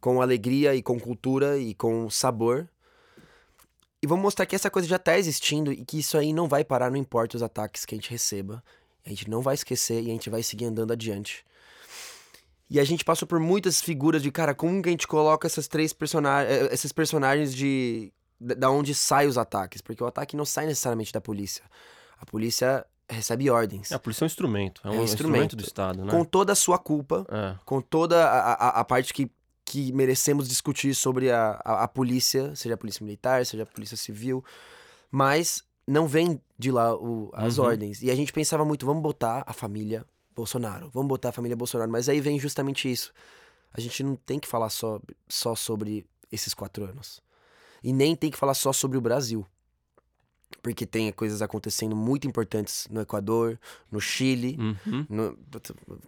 com 0.00 0.20
alegria 0.20 0.74
e 0.74 0.82
com 0.82 0.98
cultura 0.98 1.58
e 1.58 1.74
com 1.74 2.10
sabor. 2.10 2.68
E 4.02 4.06
vamos 4.06 4.22
mostrar 4.22 4.46
que 4.46 4.54
essa 4.54 4.70
coisa 4.70 4.86
já 4.86 4.96
está 4.96 5.18
existindo 5.18 5.72
e 5.72 5.84
que 5.84 5.98
isso 5.98 6.18
aí 6.18 6.32
não 6.32 6.48
vai 6.48 6.64
parar, 6.64 6.90
não 6.90 6.98
importa 6.98 7.36
os 7.36 7.42
ataques 7.42 7.84
que 7.84 7.94
a 7.94 7.98
gente 7.98 8.10
receba. 8.10 8.62
A 9.04 9.08
gente 9.08 9.30
não 9.30 9.40
vai 9.40 9.54
esquecer 9.54 10.02
e 10.02 10.10
a 10.10 10.12
gente 10.12 10.28
vai 10.28 10.42
seguir 10.42 10.66
andando 10.66 10.92
adiante. 10.92 11.44
E 12.68 12.80
a 12.80 12.84
gente 12.84 13.04
passou 13.04 13.28
por 13.28 13.38
muitas 13.38 13.80
figuras 13.80 14.20
de, 14.20 14.30
cara, 14.32 14.52
como 14.52 14.82
que 14.82 14.88
a 14.88 14.92
gente 14.92 15.06
coloca 15.06 15.46
essas 15.46 15.68
três 15.68 15.92
personagens, 15.92 16.72
esses 16.72 16.92
personagens 16.92 17.54
de 17.54 18.12
da 18.40 18.70
onde 18.70 18.94
saem 18.94 19.28
os 19.28 19.38
ataques, 19.38 19.80
porque 19.80 20.02
o 20.02 20.06
ataque 20.06 20.36
não 20.36 20.44
sai 20.44 20.66
necessariamente 20.66 21.12
da 21.12 21.20
polícia. 21.20 21.64
A 22.18 22.26
polícia 22.26 22.84
recebe 23.08 23.48
ordens, 23.50 23.92
A 23.92 23.98
polícia 23.98 24.24
é 24.24 24.26
um 24.26 24.26
instrumento. 24.26 24.80
É 24.84 24.90
um, 24.90 24.94
É 24.94 24.98
um 24.98 25.04
instrumento. 25.04 25.12
instrumento. 25.54 25.56
do 25.56 25.62
Estado, 25.64 26.04
né? 26.04 26.10
com 26.10 26.24
toda 26.24 26.52
a 26.52 26.56
sua 26.56 26.78
culpa, 26.78 27.24
É. 27.30 27.56
com 27.64 27.80
toda 27.80 28.24
a, 28.26 28.52
a, 28.52 28.68
a 28.80 28.84
parte 28.84 29.14
que, 29.14 29.30
que 29.64 29.92
merecemos 29.92 30.48
discutir 30.48 30.94
sobre 30.94 31.30
a, 31.30 31.60
a, 31.64 31.84
a 31.84 31.88
polícia, 31.88 32.54
seja 32.56 32.74
a 32.74 32.78
polícia 32.78 33.04
militar, 33.04 33.44
seja 33.46 33.62
a 33.62 33.66
polícia 33.66 33.96
civil, 33.96 34.44
mas 35.10 35.62
não 35.86 36.06
vem 36.06 36.40
de 36.58 36.70
lá 36.72 36.94
o- 36.96 37.30
as 37.34 37.58
Uhum. 37.58 37.64
ordens. 37.66 38.02
E 38.02 38.10
a 38.10 38.14
gente 38.14 38.32
pensava 38.32 38.64
muito, 38.64 38.84
vamos 38.84 39.02
botar 39.02 39.44
a 39.46 39.52
família 39.52 40.04
Bolsonaro, 40.34 40.90
vamos 40.92 41.08
botar 41.08 41.28
a 41.30 41.32
família 41.32 41.56
Bolsonaro, 41.56 41.90
mas 41.90 42.08
aí 42.08 42.20
vem 42.20 42.38
justamente 42.38 42.90
isso. 42.90 43.12
A 43.72 43.80
gente 43.80 44.02
não 44.02 44.16
tem 44.16 44.38
que 44.38 44.48
falar 44.48 44.68
só, 44.70 45.00
só 45.28 45.54
sobre 45.54 46.04
esses 46.32 46.52
quatro 46.54 46.84
anos. 46.84 47.20
E 47.82 47.92
nem 47.92 48.14
tem 48.16 48.30
que 48.30 48.36
falar 48.38 48.54
só 48.54 48.72
sobre 48.72 48.96
o 48.98 49.00
Brasil. 49.00 49.46
Porque 50.62 50.86
tem 50.86 51.12
coisas 51.12 51.42
acontecendo 51.42 51.94
muito 51.94 52.26
importantes 52.26 52.86
no 52.90 53.00
Equador, 53.00 53.58
no 53.90 54.00
Chile, 54.00 54.56
Uhum. 54.58 55.06
no, 55.08 55.36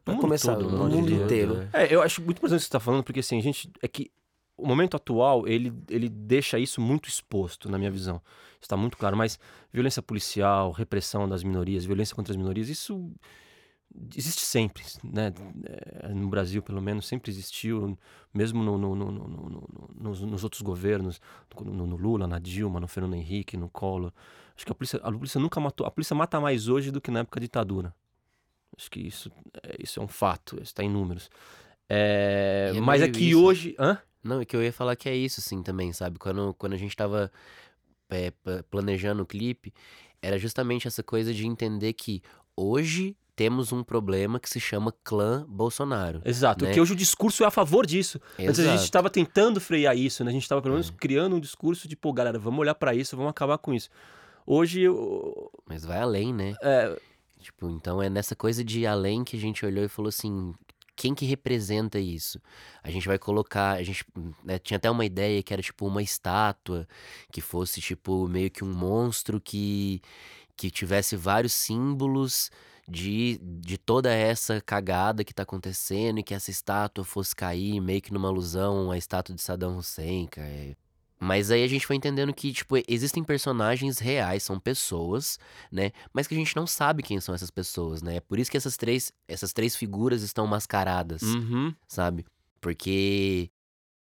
pra 0.05 0.15
mundo 0.15 0.21
começar, 0.21 0.57
todo, 0.57 0.71
no 0.71 0.85
eu 0.85 0.89
mundo 0.89 1.13
inteiro. 1.13 1.69
É, 1.73 1.93
eu 1.95 2.03
acho 2.03 2.21
muito 2.23 2.39
importante 2.39 2.57
o 2.57 2.61
que 2.61 2.65
você 2.65 2.69
está 2.69 2.81
falando, 2.81 3.03
porque 3.05 3.21
assim, 3.21 3.39
a 3.39 3.43
gente. 3.43 3.71
É 3.83 3.87
que 3.89 4.11
o 4.57 4.67
momento 4.67 4.97
atual, 4.97 5.47
ele, 5.47 5.73
ele 5.89 6.09
deixa 6.09 6.59
isso 6.59 6.81
muito 6.81 7.09
exposto, 7.09 7.71
na 7.71 7.79
minha 7.79 7.91
visão. 7.91 8.21
Está 8.61 8.77
muito 8.77 8.97
claro, 8.97 9.17
mas 9.17 9.39
violência 9.73 10.03
policial, 10.03 10.73
repressão 10.73 11.29
das 11.29 11.45
minorias, 11.45 11.85
violência 11.85 12.15
contra 12.17 12.33
as 12.33 12.37
minorias, 12.37 12.69
isso 12.69 13.13
existe 14.15 14.43
sempre, 14.43 14.85
né? 15.03 15.33
É, 16.03 16.09
No 16.09 16.29
Brasil, 16.29 16.63
pelo 16.63 16.81
menos, 16.81 17.07
sempre 17.07 17.31
existiu, 17.31 17.99
mesmo 18.33 18.63
no, 18.63 18.79
no- 18.79 18.95
no- 18.95 19.13
no- 19.13 19.29
no- 19.29 19.51
no- 19.51 19.91
nos, 19.95 20.21
nos 20.21 20.45
outros 20.45 20.63
governos, 20.63 21.21
no, 21.65 21.97
Lula, 21.97 22.27
na 22.27 22.39
Dilma, 22.39 22.81
no 22.81 22.89
Fernando 22.89 23.15
Henrique, 23.15 23.57
no 23.57 23.69
Collor. 23.69 24.13
Acho 24.57 24.65
que 24.67 24.73
a 24.73 24.75
polícia, 24.75 25.01
a 25.03 25.13
polícia 25.13 25.41
nunca 25.41 25.61
matou. 25.61 25.87
A 25.87 25.91
polícia 25.91 26.15
mata 26.15 26.41
mais 26.41 26.69
hoje 26.69 26.91
do 26.91 27.01
que 27.01 27.11
na 27.11 27.21
época 27.21 27.41
da 27.41 27.45
ditadura. 27.45 27.95
Acho 28.77 28.91
que 28.91 29.01
isso, 29.01 29.31
é, 29.63 29.77
isso 29.83 30.01
é 30.01 30.03
um 30.03 30.09
fato, 30.09 30.61
está 30.63 30.83
em 30.85 30.91
números. 30.91 31.31
É, 31.89 32.73
é 32.75 32.81
mas 32.81 33.03
é 33.03 33.09
que 33.09 33.31
isso. 33.31 33.43
hoje. 33.43 33.75
Hã? 33.79 33.99
Não, 34.23 34.41
é 34.41 34.45
que 34.45 34.55
eu 34.55 34.63
ia 34.63 34.73
falar 34.73 34.95
que 34.97 35.09
é 35.09 35.17
isso, 35.17 35.41
sim, 35.41 35.63
também, 35.63 35.93
sabe? 35.93 36.19
Quando, 36.19 36.53
quando 36.55 36.75
a 36.75 36.77
gente 36.77 36.95
tava 36.95 37.31
é, 38.11 38.33
planejando 38.71 39.23
o 39.23 39.27
clipe, 39.27 39.73
era 40.21 40.39
justamente 40.39 40.87
essa 40.87 41.03
coisa 41.03 41.33
de 41.33 41.47
entender 41.47 41.93
que 41.93 42.23
hoje 42.57 43.17
temos 43.39 43.71
um 43.73 43.85
problema 43.85 44.41
que 44.41 44.51
se 44.51 44.59
chama 44.59 44.93
clã 45.05 45.47
Bolsonaro. 45.49 46.21
Exato, 46.25 46.65
Né? 46.65 46.71
porque 46.71 46.81
hoje 46.81 46.93
o 46.93 46.97
discurso 46.97 47.45
é 47.45 47.47
a 47.47 47.51
favor 47.53 47.87
disso. 47.87 48.21
Antes 48.37 48.59
a 48.59 48.65
gente 48.73 48.83
estava 48.83 49.09
tentando 49.09 49.61
frear 49.61 49.97
isso, 49.97 50.25
né? 50.25 50.31
A 50.31 50.33
gente 50.33 50.43
estava 50.43 50.61
pelo 50.61 50.75
menos 50.75 50.89
É. 50.91 50.93
criando 50.99 51.37
um 51.37 51.41
discurso 51.41 51.87
de, 51.87 51.95
pô, 51.95 52.13
galera, 52.13 52.37
vamos 52.37 52.59
olhar 52.59 52.75
para 52.75 52.97
isso, 52.97 53.17
vamos 53.17 53.31
acabar 53.31 53.57
com 53.59 53.73
isso. 53.73 53.89
Hoje, 54.45 54.89
o- 54.89 55.51
Mas 55.67 55.85
vai 55.85 56.01
além, 56.01 56.35
né? 56.35 56.57
é, 56.61 57.01
Tipo, 57.41 57.71
então 57.71 58.03
é 58.03 58.11
nessa 58.11 58.35
coisa 58.35 58.65
de 58.65 58.85
além 58.85 59.23
que 59.23 59.37
a 59.37 59.41
gente 59.41 59.65
olhou 59.65 59.85
e 59.85 59.89
falou 59.89 60.09
assim, 60.09 60.53
quem 60.97 61.15
que 61.15 61.25
representa 61.25 61.97
isso? 62.01 62.41
A 62.83 62.91
gente 62.91 63.07
vai 63.07 63.17
colocar, 63.21 63.75
a 63.77 63.83
gente 63.85 64.05
né, 64.45 64.59
tinha 64.59 64.77
até 64.77 64.91
uma 64.91 65.05
ideia 65.05 65.41
que 65.45 65.53
era 65.53 65.63
tipo 65.63 65.87
uma 65.87 66.03
estátua 66.03 66.89
que 67.31 67.41
fosse 67.41 67.81
tipo 67.81 68.27
meio 68.27 68.51
que 68.51 68.65
um 68.65 68.73
monstro 68.75 69.41
que 69.41 70.03
que 70.57 70.69
tivesse 70.73 71.15
vários 71.15 71.53
símbolos 71.53 72.51
de, 72.89 73.39
de 73.43 73.77
toda 73.77 74.13
essa 74.13 74.61
cagada 74.61 75.23
que 75.23 75.35
tá 75.35 75.43
acontecendo 75.43 76.19
e 76.19 76.23
que 76.23 76.35
essa 76.35 76.51
estátua 76.51 77.05
fosse 77.05 77.37
cair 77.37 77.81
meio 77.81 78.01
que 78.01 78.13
numa 78.13 78.29
alusão 78.29 78.91
à 78.91 78.97
estátua 78.97 79.35
de 79.35 79.43
Saddam 79.43 79.77
Hussein, 79.77 80.27
cara. 80.27 80.49
É- 80.49 80.77
Mas 81.21 81.51
aí 81.51 81.63
a 81.65 81.69
gente 81.69 81.87
foi 81.87 81.97
entendendo 81.97 82.33
que, 82.33 82.53
tipo, 82.53 82.77
existem 82.89 83.23
personagens 83.23 83.99
reais, 83.99 84.43
são 84.43 84.59
pessoas, 84.59 85.39
né? 85.71 85.91
Mas 86.13 86.27
que 86.27 86.35
a 86.35 86.39
gente 86.39 86.57
não 86.57 86.67
sabe 86.67 87.03
quem 87.03 87.21
são 87.21 87.35
essas 87.35 87.51
pessoas, 87.51 88.01
né? 88.01 88.17
É 88.17 88.21
por 88.21 88.39
isso 88.39 88.51
que 88.51 88.57
essas 88.57 88.77
três, 88.77 89.13
essas 89.27 89.53
três 89.53 89.77
figuras 89.77 90.23
estão 90.23 90.47
mascaradas, 90.47 91.23
uhum, 91.23 91.75
sabe? 91.89 92.25
Porque, 92.61 93.51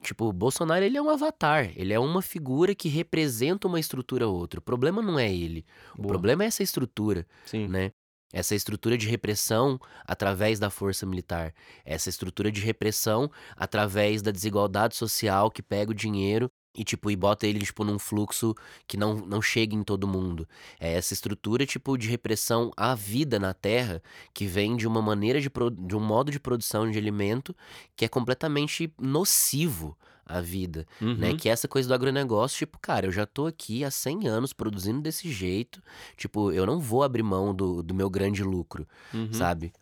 tipo, 0.01 0.25
o 0.25 0.33
Bolsonaro, 0.33 0.85
ele 0.85 0.97
é 0.97 1.01
um 1.01 1.09
avatar. 1.09 1.71
Ele 1.75 1.93
é 1.93 1.99
uma 1.99 2.21
figura 2.21 2.73
que 2.73 2.87
representa 2.87 3.67
uma 3.67 3.79
estrutura 3.79 4.27
ou 4.27 4.35
outra. 4.37 4.59
O 4.59 4.63
problema 4.63 5.01
não 5.01 5.19
é 5.19 5.33
ele. 5.33 5.65
O 5.93 6.01
boa, 6.03 6.07
problema 6.09 6.43
é 6.43 6.47
essa 6.47 6.63
estrutura, 6.63 7.25
sim. 7.45 7.67
né? 7.67 7.91
Essa 8.31 8.55
estrutura 8.55 8.97
de 8.97 9.07
repressão 9.07 9.79
através 10.05 10.59
da 10.59 10.69
força 10.69 11.05
militar, 11.05 11.53
essa 11.83 12.09
estrutura 12.09 12.51
de 12.51 12.61
repressão 12.61 13.29
através 13.55 14.21
da 14.21 14.31
desigualdade 14.31 14.95
social 14.95 15.49
que 15.49 15.61
pega 15.61 15.91
o 15.91 15.95
dinheiro 15.95 16.49
e 16.75 16.83
tipo 16.83 17.09
e 17.09 17.15
bota 17.15 17.47
ele 17.47 17.59
tipo 17.59 17.83
num 17.83 17.97
fluxo 17.97 18.53
que 18.87 18.95
não 18.95 19.15
não 19.15 19.41
chega 19.41 19.75
em 19.75 19.83
todo 19.83 20.07
mundo. 20.07 20.47
É 20.79 20.93
essa 20.93 21.13
estrutura 21.13 21.65
tipo 21.65 21.97
de 21.97 22.07
repressão 22.07 22.71
à 22.77 22.93
vida 22.93 23.39
na 23.39 23.53
terra 23.53 24.01
que 24.33 24.45
vem 24.45 24.75
de 24.77 24.87
uma 24.87 25.01
maneira 25.01 25.41
de, 25.41 25.49
de 25.49 25.95
um 25.95 25.99
modo 25.99 26.31
de 26.31 26.39
produção 26.39 26.89
de 26.89 26.97
alimento 26.97 27.55
que 27.95 28.05
é 28.05 28.07
completamente 28.07 28.93
nocivo 28.99 29.97
à 30.29 30.39
vida 30.41 30.85
né? 31.01 31.29
Uhum. 31.31 31.37
Que 31.37 31.49
é 31.49 31.51
essa 31.51 31.67
coisa 31.67 31.87
do 31.89 31.93
agronegócio, 31.93 32.57
tipo, 32.59 32.77
cara, 32.79 33.07
eu 33.07 33.11
já 33.11 33.25
tô 33.25 33.47
aqui 33.47 33.83
há 33.83 33.89
100 33.91 34.27
anos 34.27 34.53
produzindo 34.53 35.01
desse 35.01 35.31
jeito, 35.31 35.81
tipo, 36.15 36.51
eu 36.51 36.65
não 36.65 36.79
vou 36.79 37.03
abrir 37.03 37.23
mão 37.23 37.53
do, 37.53 37.81
do 37.83 37.93
meu 37.93 38.09
grande 38.09 38.43
lucro, 38.43 38.87
Uhum. 39.13 39.33
sabe? 39.33 39.73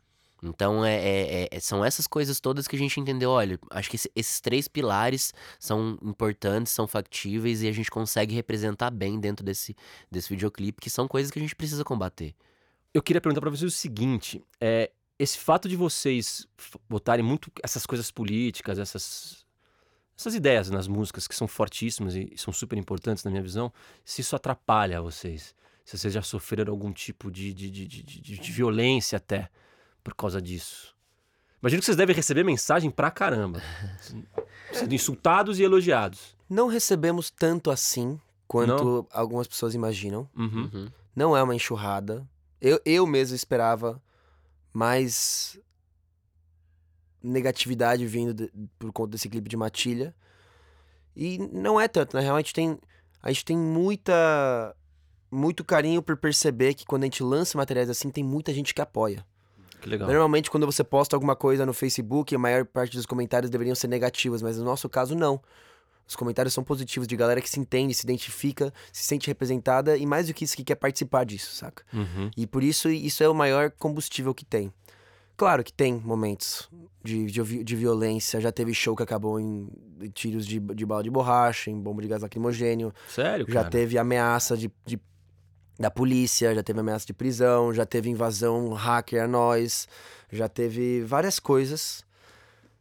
Então, 0.43 0.85
é, 0.85 0.95
é- 0.95 1.47
é- 1.51 1.59
são 1.59 1.83
essas 1.83 2.05
coisas 2.05 2.39
todas 2.39 2.67
que 2.67 2.75
a 2.75 2.79
gente 2.79 2.99
entendeu. 2.99 3.31
Olha, 3.31 3.59
acho 3.71 3.89
que 3.89 3.95
esse- 3.95 4.11
esses 4.15 4.39
três 4.39 4.67
pilares 4.67 5.33
são 5.59 5.97
importantes, 6.01 6.71
são 6.71 6.85
factíveis 6.87 7.63
e 7.63 7.67
a 7.67 7.71
gente 7.71 7.89
consegue 7.89 8.35
representar 8.35 8.91
bem 8.91 9.19
dentro 9.19 9.43
desse, 9.43 9.75
desse 10.11 10.29
videoclipe, 10.29 10.79
que 10.79 10.91
são 10.91 11.07
coisas 11.07 11.31
que 11.31 11.39
a 11.39 11.41
gente 11.41 11.55
precisa 11.55 11.83
combater. 11.83 12.35
Eu 12.93 13.01
queria 13.01 13.19
perguntar 13.19 13.41
pra 13.41 13.49
vocês 13.49 13.73
o 13.73 13.75
seguinte: 13.75 14.39
é, 14.61 14.91
esse 15.17 15.39
fato 15.39 15.67
de 15.67 15.75
vocês 15.75 16.45
botarem 16.87 17.25
muito 17.25 17.51
essas 17.63 17.87
coisas 17.87 18.11
políticas, 18.11 18.77
essas, 18.77 19.43
essas 20.17 20.33
ideias 20.35 20.69
nas 20.69 20.87
músicas 20.87 21.27
que 21.27 21.35
são 21.35 21.47
fortíssimas 21.47 22.15
e 22.15 22.33
são 22.35 22.51
super 22.53 22.77
importantes 22.77 23.23
na 23.23 23.29
minha 23.31 23.43
visão, 23.43 23.71
se 24.03 24.21
isso 24.21 24.35
atrapalha 24.35 25.01
vocês? 25.01 25.53
Se 25.85 25.97
vocês 25.97 26.13
já 26.13 26.21
sofreram 26.21 26.73
algum 26.73 26.91
tipo 26.91 27.31
de, 27.31 27.53
de, 27.53 27.69
de, 27.69 27.87
de, 27.87 28.03
de- 28.03 28.37
de 28.39 28.51
violência 28.51 29.15
até 29.17 29.49
por 30.03 30.13
causa 30.15 30.41
disso? 30.41 30.95
Imagino 31.61 31.79
que 31.79 31.85
vocês 31.85 31.97
devem 31.97 32.15
receber 32.15 32.43
mensagem 32.43 32.89
pra 32.91 33.09
caramba. 33.09 33.61
Sendo 34.73 34.93
insultados 34.93 35.59
e 35.59 35.63
elogiados. 35.63 36.35
Não 36.49 36.67
recebemos 36.67 37.29
tanto 37.29 37.71
assim 37.71 38.19
quanto 38.47 39.07
algumas 39.11 39.47
pessoas 39.47 39.73
imaginam. 39.75 40.29
Uhum. 40.35 40.69
Uhum. 40.73 40.87
Não 41.15 41.35
é 41.37 41.41
uma 41.41 41.55
enxurrada. 41.55 42.27
Eu, 42.61 42.79
eu 42.85 43.07
mesmo 43.07 43.35
esperava 43.35 44.01
mais 44.73 45.59
negatividade 47.23 48.05
vindo 48.05 48.33
de- 48.33 48.51
por 48.77 48.91
conta 48.91 49.11
desse 49.11 49.27
clipe 49.29 49.49
de 49.49 49.57
Matilha. 49.57 50.13
E 51.15 51.37
não 51.51 51.79
é 51.81 51.87
tanto, 51.87 52.15
na 52.15 52.21
real, 52.21 52.35
a 52.35 52.39
gente 52.39 52.53
tem, 52.53 52.77
a 53.21 53.31
gente 53.31 53.43
tem 53.43 53.57
muita, 53.57 54.75
muito 55.31 55.63
carinho 55.63 56.01
por 56.01 56.15
perceber 56.17 56.73
que 56.73 56.85
quando 56.85 57.03
a 57.03 57.05
gente 57.05 57.23
lança 57.23 57.57
materiais 57.57 57.89
assim, 57.89 58.09
tem 58.11 58.23
muita 58.23 58.53
gente 58.53 58.73
que 58.73 58.81
apoia. 58.81 59.25
Que 59.81 59.89
legal. 59.89 60.07
Normalmente, 60.07 60.49
quando 60.49 60.65
você 60.65 60.83
posta 60.83 61.15
alguma 61.15 61.35
coisa 61.35 61.65
no 61.65 61.73
Facebook, 61.73 62.33
a 62.35 62.39
maior 62.39 62.65
parte 62.65 62.95
dos 62.95 63.05
comentários 63.05 63.49
deveriam 63.49 63.75
ser 63.75 63.87
negativos, 63.87 64.41
mas 64.41 64.57
no 64.57 64.63
nosso 64.63 64.87
caso, 64.89 65.15
não. 65.15 65.41
Os 66.07 66.15
comentários 66.15 66.53
são 66.53 66.63
positivos, 66.63 67.07
de 67.07 67.15
galera 67.17 67.41
que 67.41 67.49
se 67.49 67.59
entende, 67.59 67.93
se 67.93 68.05
identifica, 68.05 68.73
se 68.93 69.03
sente 69.03 69.27
representada 69.27 69.97
e 69.97 70.05
mais 70.05 70.27
do 70.27 70.33
que 70.33 70.45
isso, 70.45 70.55
que 70.55 70.63
quer 70.63 70.75
participar 70.75 71.25
disso, 71.25 71.53
saca? 71.53 71.83
Uhum. 71.93 72.31
E 72.37 72.47
por 72.47 72.63
isso, 72.63 72.89
isso 72.89 73.23
é 73.23 73.27
o 73.29 73.33
maior 73.35 73.71
combustível 73.71 74.33
que 74.33 74.45
tem. 74.45 74.71
Claro 75.37 75.63
que 75.63 75.71
tem 75.71 75.93
momentos 75.93 76.67
de, 77.03 77.27
de, 77.27 77.63
de 77.63 77.75
violência, 77.75 78.41
já 78.41 78.51
teve 78.51 78.73
show 78.73 78.95
que 78.95 79.03
acabou 79.03 79.39
em 79.39 79.69
tiros 80.13 80.45
de, 80.47 80.59
de 80.59 80.85
bala 80.85 81.03
de 81.03 81.11
borracha, 81.11 81.69
em 81.69 81.79
bomba 81.79 82.01
de 82.01 82.07
gás 82.07 82.23
lacrimogênio, 82.23 82.91
Sério, 83.07 83.45
já 83.47 83.61
cara? 83.61 83.69
teve 83.69 83.99
ameaça 83.99 84.57
de, 84.57 84.71
de- 84.83 84.99
da 85.79 85.91
polícia, 85.91 86.55
já 86.55 86.63
teve 86.63 86.79
ameaça 86.79 87.05
de 87.05 87.13
prisão, 87.13 87.71
já 87.71 87.85
teve 87.85 88.09
invasão 88.09 88.73
hacker 88.73 89.23
a 89.23 89.27
nós, 89.27 89.87
já 90.31 90.49
teve 90.49 91.01
várias 91.03 91.39
coisas. 91.39 92.03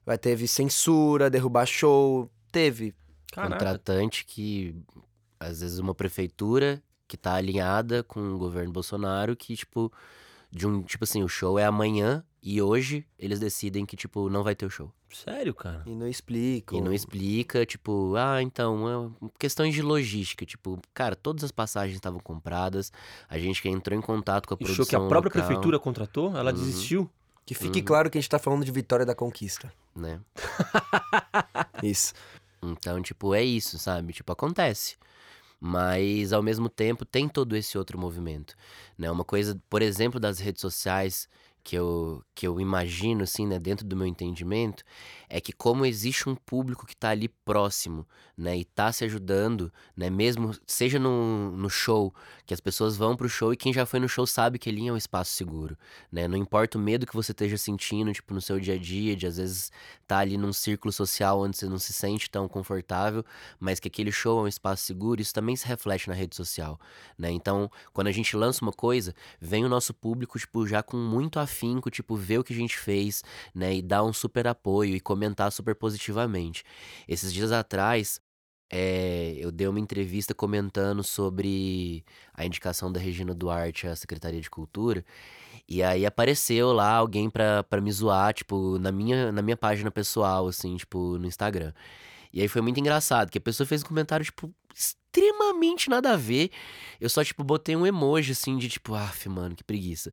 Vai 0.07 0.16
teve 0.16 0.47
censura, 0.47 1.29
derrubar 1.29 1.66
show, 1.66 2.31
teve. 2.53 2.95
Caraca. 3.33 3.55
Contratante 3.57 4.25
que, 4.25 4.75
às 5.38 5.61
vezes, 5.61 5.79
uma 5.81 5.95
prefeitura 5.95 6.81
que 7.09 7.16
tá 7.16 7.35
alinhada 7.35 8.03
com 8.05 8.21
o 8.21 8.38
governo 8.38 8.73
Bolsonaro, 8.73 9.35
que, 9.37 9.57
tipo, 9.57 9.92
de 10.51 10.66
um, 10.66 10.81
tipo 10.83 11.03
assim, 11.05 11.23
o 11.25 11.29
show 11.29 11.59
é 11.59 11.64
amanhã 11.64 12.25
e 12.48 12.62
hoje 12.62 13.04
eles 13.18 13.40
decidem 13.40 13.85
que, 13.85 13.96
tipo, 13.96 14.28
não 14.30 14.44
vai 14.44 14.54
ter 14.54 14.64
o 14.66 14.70
show. 14.70 14.92
Sério, 15.11 15.52
cara? 15.52 15.82
E 15.85 15.90
não 15.94 16.06
explica. 16.06 16.76
E 16.76 16.80
não 16.80 16.92
explica, 16.92 17.66
tipo, 17.66 18.14
ah, 18.16 18.40
então, 18.40 19.12
é 19.20 19.30
questões 19.38 19.74
de 19.74 19.82
logística, 19.82 20.46
tipo, 20.46 20.80
cara, 20.94 21.16
todas 21.16 21.42
as 21.42 21.50
passagens 21.50 21.96
estavam 21.96 22.20
compradas, 22.20 22.92
a 23.28 23.37
gente 23.38 23.61
que 23.61 23.68
entrou 23.68 23.98
em 23.98 24.02
contato 24.02 24.46
com 24.46 24.54
a 24.54 24.56
E 24.56 24.59
produção 24.59 24.85
show 24.85 24.87
que 24.87 24.94
a 24.94 25.00
própria 25.00 25.28
local, 25.30 25.42
prefeitura 25.42 25.78
contratou, 25.80 26.37
ela 26.37 26.50
Uhum. 26.52 26.56
desistiu. 26.56 27.11
Que 27.44 27.54
fique 27.54 27.78
Uhum. 27.80 27.85
claro 27.85 28.11
que 28.11 28.18
a 28.18 28.20
gente 28.20 28.28
tá 28.30 28.38
falando 28.38 28.64
de 28.64 28.70
vitória 28.72 29.04
da 29.06 29.14
conquista. 29.14 29.72
né? 29.94 30.20
Isso. 31.82 32.12
Então, 32.62 33.00
tipo, 33.02 33.35
é 33.35 33.42
isso, 33.42 33.78
sabe? 33.78 34.12
Tipo, 34.12 34.32
acontece. 34.32 34.96
Mas, 35.61 36.32
ao 36.32 36.42
mesmo 36.42 36.68
tempo, 36.68 37.04
tem 37.04 37.28
todo 37.28 37.56
esse 37.56 37.78
outro 37.78 37.98
movimento, 37.98 38.54
né? 38.98 39.11
Uma 39.11 39.24
coisa, 39.24 39.59
por 39.70 39.80
exemplo, 39.80 40.20
das 40.20 40.38
redes 40.38 40.61
sociais 40.61 41.28
que 41.66 41.74
eu, 41.74 42.22
que 42.33 42.46
eu 42.46 42.61
imagino, 42.61 43.24
assim, 43.24 43.44
né, 43.44 43.59
dentro 43.59 43.85
do 43.85 43.96
meu 43.96 44.07
entendimento, 44.07 44.85
é 45.29 45.40
que 45.40 45.52
como 45.52 45.85
existe 45.85 46.29
um 46.29 46.37
público 46.37 46.87
que 46.87 46.96
tá 46.96 47.09
ali 47.09 47.29
próximo, 47.29 48.07
né, 48.38 48.57
e 48.57 48.64
tá 48.64 48.92
se 48.92 49.05
ajudando, 49.05 49.72
né, 49.96 50.09
mesmo, 50.09 50.55
seja 50.64 51.00
no, 51.00 51.50
no 51.57 51.68
show, 51.68 52.14
que 52.46 52.55
as 52.55 52.61
pessoas 52.61 52.96
vão 52.96 53.16
pro 53.16 53.29
show 53.29 53.52
e 53.52 53.57
quem 53.57 53.72
já 53.72 53.85
foi 53.85 53.98
no 53.98 54.09
show 54.09 54.24
sabe 54.29 54.61
que 54.61 54.70
ali 54.70 54.87
é 54.87 54.92
um 54.92 54.96
espaço 54.96 55.33
seguro, 55.33 55.76
né? 56.12 56.29
Não 56.29 56.37
importa 56.37 56.79
o 56.79 56.81
medo 56.81 57.05
que 57.05 57.16
você 57.16 57.33
esteja 57.33 57.57
sentindo, 57.57 58.12
tipo, 58.12 58.33
no 58.33 58.40
seu 58.40 58.61
dia 58.61 58.74
a 58.74 58.79
dia, 58.79 59.16
de 59.16 59.26
às 59.26 59.37
vezes 59.37 59.72
tá 60.07 60.18
ali 60.18 60.38
num 60.38 60.52
círculo 60.52 60.92
social 60.92 61.40
onde 61.40 61.57
você 61.57 61.66
não 61.66 61.79
se 61.79 61.92
sente 61.92 62.31
tão 62.31 62.46
confortável, 62.46 63.24
mas 63.59 63.81
que 63.81 63.88
aquele 63.88 64.12
show 64.12 64.38
é 64.38 64.42
um 64.42 64.48
espaço 64.48 64.85
seguro, 64.85 65.20
isso 65.20 65.35
também 65.35 65.57
se 65.57 65.66
reflete 65.66 66.07
na 66.07 66.14
rede 66.14 66.37
social, 66.37 66.79
né? 67.18 67.33
Então, 67.33 67.68
quando 67.92 68.07
a 68.07 68.12
gente 68.12 68.37
lança 68.37 68.62
uma 68.62 68.72
coisa, 68.72 69.12
vem 69.40 69.64
o 69.64 69.68
nosso 69.68 69.92
público, 69.92 70.38
tipo, 70.38 70.64
já 70.64 70.81
com 70.81 70.96
muito 70.96 71.40
afinco, 71.57 71.90
tipo, 71.90 72.14
ver 72.14 72.38
o 72.38 72.45
que 72.45 72.53
a 72.53 72.57
gente 72.57 72.77
fez, 72.79 73.23
né? 73.55 73.77
E 73.77 73.83
dar 73.83 74.05
um 74.05 74.12
super 74.12 74.47
apoio 74.47 74.95
e 74.95 75.01
comentar 75.01 75.51
super 75.51 75.75
positivamente. 75.75 76.62
Esses 77.09 77.33
dias 77.33 77.51
atrás, 77.51 78.21
é, 78.71 79.35
eu 79.38 79.51
dei 79.51 79.66
uma 79.66 79.81
entrevista 79.81 80.35
comentando 80.35 81.03
sobre 81.03 82.05
a 82.35 82.45
indicação 82.45 82.92
da 82.92 83.01
Regina 83.01 83.35
Duarte 83.35 83.87
à 83.87 83.97
Secretaria 83.97 84.40
de 84.40 84.51
Cultura. 84.51 85.05
E 85.69 85.83
aí 85.83 86.07
apareceu 86.07 86.73
lá 86.73 86.92
alguém 86.95 87.31
pra, 87.31 87.62
pra 87.64 87.81
me 87.81 87.90
zoar, 87.90 88.35
tipo, 88.35 88.79
na 88.79 88.92
minha, 88.92 89.33
na 89.33 89.42
minha 89.42 89.57
página 89.57 89.90
pessoal, 89.90 90.47
assim, 90.49 90.77
tipo, 90.77 91.19
no 91.19 91.27
Instagram. 91.27 91.73
E 92.33 92.42
aí 92.42 92.49
foi 92.49 92.61
muito 92.61 92.79
engraçado, 92.79 93.31
que 93.31 93.38
a 93.38 93.40
pessoa 93.40 93.66
fez 93.66 93.83
um 93.83 93.87
comentário, 93.87 94.25
tipo, 94.25 94.53
extremamente 94.75 95.88
nada 95.88 96.12
a 96.12 96.16
ver. 96.16 96.51
Eu 97.01 97.09
só, 97.09 97.25
tipo, 97.25 97.42
botei 97.42 97.75
um 97.75 97.87
emoji, 97.87 98.33
assim, 98.33 98.59
de 98.59 98.69
tipo, 98.69 98.95
af, 98.95 99.29
mano, 99.29 99.57
que 99.57 99.64
preguiça. 99.64 100.12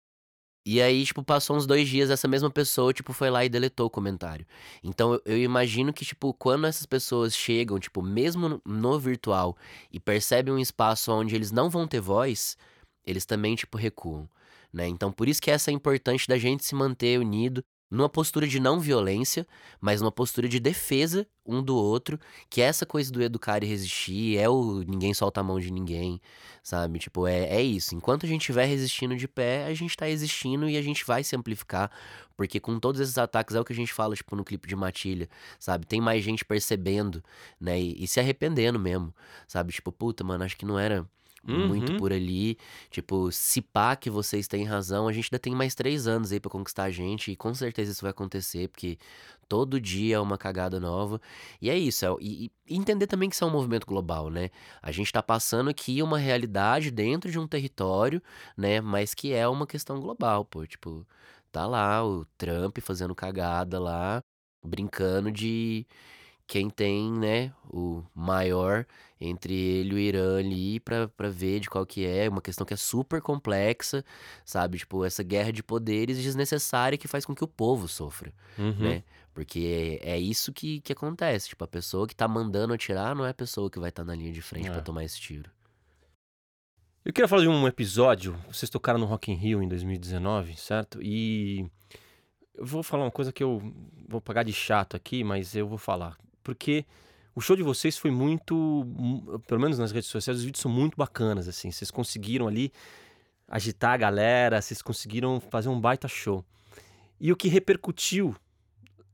E 0.65 0.81
aí, 0.81 1.03
tipo, 1.05 1.21
passou 1.23 1.57
uns 1.57 1.65
dois 1.65 1.89
dias, 1.89 2.09
essa 2.09 2.27
mesma 2.27 2.49
pessoa, 2.49 2.93
tipo, 2.93 3.11
foi 3.11 3.29
lá 3.29 3.43
e 3.43 3.49
deletou 3.49 3.87
o 3.87 3.89
comentário. 3.89 4.45
Então, 4.81 5.13
eu, 5.13 5.21
eu 5.25 5.37
imagino 5.37 5.91
que, 5.91 6.05
tipo, 6.05 6.33
quando 6.33 6.65
essas 6.65 6.85
pessoas 6.85 7.35
chegam, 7.35 7.77
tipo, 7.79 8.01
mesmo 8.01 8.61
no, 8.65 8.99
virtual, 8.99 9.57
e 9.91 9.99
percebem 9.99 10.53
um 10.53 10.59
espaço 10.59 11.11
onde 11.11 11.35
eles 11.35 11.51
não 11.51 11.69
vão 11.69 11.85
ter 11.85 11.99
voz, 11.99 12.57
eles 13.05 13.25
também, 13.25 13.55
tipo, 13.55 13.77
recuam, 13.77 14.29
né? 14.71 14.87
Então, 14.87 15.11
por 15.11 15.27
isso 15.27 15.41
que 15.41 15.51
essa 15.51 15.69
é 15.69 15.73
importante 15.73 16.27
da 16.29 16.37
gente 16.37 16.63
se 16.63 16.75
manter 16.75 17.19
unido, 17.19 17.63
numa 17.93 18.09
postura 18.09 18.47
de 18.47 18.59
não 18.59 18.79
violência, 18.79 19.45
mas 19.79 20.01
numa 20.01 20.11
postura 20.11 20.49
de 20.49 20.59
defesa 20.59 21.27
um 21.45 21.61
do 21.61 21.75
outro, 21.75 22.19
que 22.49 22.61
é 22.61 22.65
essa 22.65 22.85
coisa 22.85 23.11
do 23.11 23.21
educar 23.21 23.63
e 23.63 23.67
resistir, 23.67 24.37
é 24.37 24.49
o 24.49 24.83
ninguém 24.87 25.13
solta 25.13 25.41
a 25.41 25.43
mão 25.43 25.59
de 25.59 25.71
ninguém, 25.71 26.19
sabe? 26.63 26.97
Tipo, 26.97 27.27
é, 27.27 27.45
é 27.49 27.61
isso. 27.61 27.93
Enquanto 27.93 28.25
a 28.25 28.29
gente 28.29 28.41
estiver 28.41 28.65
resistindo 28.65 29.15
de 29.15 29.27
pé, 29.27 29.65
a 29.65 29.73
gente 29.73 29.95
tá 29.95 30.09
existindo 30.09 30.67
e 30.67 30.75
a 30.77 30.81
gente 30.81 31.05
vai 31.05 31.23
se 31.23 31.35
amplificar, 31.35 31.91
porque 32.35 32.59
com 32.59 32.79
todos 32.79 32.99
esses 32.99 33.17
ataques 33.17 33.55
é 33.55 33.59
o 33.59 33.65
que 33.65 33.73
a 33.73 33.75
gente 33.75 33.93
fala, 33.93 34.15
tipo, 34.15 34.35
no 34.35 34.43
clipe 34.43 34.67
de 34.67 34.75
Matilha, 34.75 35.29
sabe? 35.59 35.85
Tem 35.85 36.01
mais 36.01 36.23
gente 36.23 36.43
percebendo, 36.43 37.23
né? 37.59 37.79
E, 37.79 38.03
e 38.03 38.07
se 38.07 38.19
arrependendo 38.19 38.79
mesmo, 38.79 39.13
sabe? 39.47 39.71
Tipo, 39.71 39.91
puta, 39.91 40.23
mano, 40.23 40.43
acho 40.43 40.57
que 40.57 40.65
não 40.65 40.79
era 40.79 41.07
muito 41.45 41.91
Uhum. 41.91 41.97
por 41.97 42.13
ali. 42.13 42.57
Tipo, 42.89 43.31
se 43.31 43.61
pá 43.61 43.95
que 43.95 44.09
vocês 44.09 44.47
têm 44.47 44.63
razão, 44.65 45.07
a 45.07 45.13
gente 45.13 45.25
ainda 45.31 45.39
tem 45.39 45.53
mais 45.55 45.75
três 45.75 46.07
anos 46.07 46.31
aí 46.31 46.39
pra 46.39 46.49
conquistar 46.49 46.83
a 46.83 46.91
gente, 46.91 47.31
e 47.31 47.35
com 47.35 47.53
certeza 47.53 47.91
isso 47.91 48.01
vai 48.01 48.11
acontecer, 48.11 48.69
porque 48.69 48.97
todo 49.47 49.79
dia 49.79 50.15
é 50.15 50.19
uma 50.19 50.37
cagada 50.37 50.79
nova. 50.79 51.19
E 51.61 51.69
é 51.69 51.77
isso, 51.77 52.05
é- 52.05 52.15
e, 52.21 52.51
e 52.67 52.75
entender 52.75 53.07
também 53.07 53.29
que 53.29 53.35
isso 53.35 53.43
é 53.43 53.47
um 53.47 53.51
movimento 53.51 53.85
global, 53.85 54.29
né? 54.29 54.49
A 54.81 54.91
gente 54.91 55.11
tá 55.11 55.21
passando 55.21 55.69
aqui 55.69 56.01
uma 56.01 56.17
realidade 56.17 56.89
dentro 56.91 57.29
de 57.31 57.37
um 57.39 57.47
território, 57.47 58.21
né? 58.57 58.81
Mas 58.81 59.13
que 59.13 59.33
é 59.33 59.47
uma 59.47 59.67
questão 59.67 59.99
global, 59.99 60.45
pô. 60.45 60.65
Tipo, 60.65 61.05
tá 61.51 61.65
lá 61.67 62.05
o 62.05 62.25
Trump 62.37 62.77
fazendo 62.81 63.13
cagada 63.15 63.79
lá, 63.79 64.21
brincando 64.65 65.31
de 65.31 65.85
quem 66.47 66.69
tem, 66.69 67.11
né, 67.11 67.51
o 67.69 68.03
maior 68.13 68.85
entre 69.19 69.53
ele 69.53 69.91
e 69.91 69.93
o 69.95 69.97
Irã 69.99 70.37
ali 70.39 70.79
pra, 70.81 71.07
pra 71.07 71.29
ver 71.29 71.59
de 71.61 71.69
qual 71.69 71.85
que 71.85 72.05
é, 72.05 72.27
uma 72.27 72.41
questão 72.41 72.65
que 72.65 72.73
é 72.73 72.77
super 72.77 73.21
complexa, 73.21 74.03
sabe? 74.45 74.77
Tipo, 74.77 75.05
essa 75.05 75.23
guerra 75.23 75.51
de 75.53 75.63
poderes 75.63 76.21
desnecessária 76.21 76.97
que 76.97 77.07
faz 77.07 77.25
com 77.25 77.33
que 77.33 77.43
o 77.43 77.47
povo 77.47 77.87
sofra, 77.87 78.33
Uhum. 78.57 78.75
né? 78.79 79.03
Porque 79.33 79.99
é, 80.03 80.11
é 80.11 80.19
isso 80.19 80.51
que, 80.53 80.79
que 80.81 80.91
acontece, 80.93 81.49
tipo, 81.49 81.63
a 81.63 81.67
pessoa 81.67 82.05
que 82.05 82.15
tá 82.15 82.27
mandando 82.27 82.73
atirar 82.73 83.15
não 83.15 83.25
é 83.25 83.29
a 83.29 83.33
pessoa 83.33 83.69
que 83.69 83.79
vai 83.79 83.89
estar 83.89 84.03
na 84.03 84.13
linha 84.13 84.31
de 84.31 84.41
frente 84.41 84.67
É. 84.67 84.71
pra 84.71 84.81
tomar 84.81 85.03
esse 85.05 85.19
tiro. 85.19 85.49
Eu 87.05 87.11
queria 87.11 87.27
falar 87.27 87.41
de 87.41 87.47
um 87.49 87.67
episódio. 87.67 88.37
Vocês 88.51 88.69
tocaram 88.69 88.99
no 88.99 89.05
Rock 89.05 89.31
in 89.31 89.35
Rio 89.35 89.61
em 89.61 89.67
2019, 89.67 90.55
certo? 90.55 91.01
E 91.01 91.65
eu 92.55 92.65
vou 92.65 92.81
falar 92.83 93.03
uma 93.05 93.11
coisa 93.11 93.31
que 93.31 93.43
eu 93.43 93.61
vou 94.07 94.21
pagar 94.21 94.43
de 94.43 94.53
chato 94.53 94.95
aqui, 94.95 95.23
mas 95.23 95.55
eu 95.55 95.67
vou 95.67 95.77
falar. 95.77 96.17
Porque 96.43 96.85
o 97.35 97.41
show 97.41 97.55
de 97.55 97.63
vocês 97.63 97.97
foi 97.97 98.11
muito, 98.11 98.53
mu- 98.55 99.39
pelo 99.47 99.59
menos 99.61 99.79
nas 99.79 99.91
redes 99.91 100.09
sociais, 100.09 100.37
os 100.39 100.43
vídeos 100.43 100.61
são 100.61 100.71
muito 100.71 100.95
bacanas, 100.97 101.47
assim. 101.47 101.71
Vocês 101.71 101.89
conseguiram 101.89 102.47
ali 102.47 102.71
agitar 103.47 103.91
a 103.93 103.97
galera, 103.97 104.61
vocês 104.61 104.81
conseguiram 104.81 105.39
fazer 105.39 105.69
um 105.69 105.79
baita 105.79 106.07
show. 106.07 106.43
E 107.19 107.31
o 107.31 107.35
que 107.35 107.47
repercutiu 107.47 108.35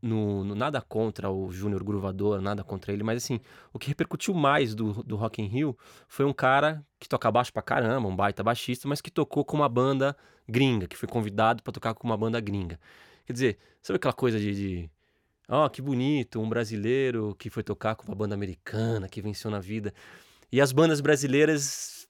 no, 0.01 0.43
no- 0.43 0.55
nada 0.55 0.81
contra 0.81 1.29
o 1.29 1.51
Júnior 1.51 1.83
Gruvador, 1.83 2.41
nada 2.41 2.63
contra 2.63 2.91
ele, 2.93 3.03
mas 3.03 3.23
assim, 3.23 3.39
o 3.73 3.77
que 3.79 3.87
repercutiu 3.87 4.33
mais 4.33 4.73
do, 4.73 5.03
do 5.03 5.15
Rock 5.15 5.41
in 5.41 5.45
Rio 5.47 5.77
foi 6.07 6.25
um 6.25 6.33
cara 6.33 6.85
que 6.99 7.07
toca 7.07 7.29
baixo 7.31 7.51
pra 7.51 7.61
caramba, 7.61 8.07
um 8.07 8.15
baita 8.15 8.41
baixista, 8.41 8.87
mas 8.87 9.01
que 9.01 9.11
tocou 9.11 9.43
com 9.43 9.57
uma 9.57 9.67
banda 9.69 10.15
gringa, 10.47 10.87
que 10.87 10.95
foi 10.97 11.07
convidado 11.07 11.61
pra 11.61 11.71
tocar 11.73 11.93
com 11.93 12.07
uma 12.07 12.17
banda 12.17 12.39
gringa. 12.39 12.79
Quer 13.25 13.33
dizer, 13.33 13.57
sabe 13.81 13.97
aquela 13.97 14.13
coisa 14.13 14.39
de, 14.39 14.55
de 14.55 14.89
ó, 15.49 15.67
que 15.67 15.81
bonito, 15.81 16.39
um 16.39 16.47
brasileiro 16.47 17.35
que 17.37 17.49
foi 17.49 17.63
tocar 17.63 17.95
com 17.95 18.05
uma 18.07 18.15
banda 18.15 18.35
americana, 18.35 19.09
que 19.09 19.21
venceu 19.21 19.49
na 19.51 19.59
vida. 19.59 19.93
E 20.51 20.61
as 20.61 20.71
bandas 20.71 21.01
brasileiras 21.01 22.07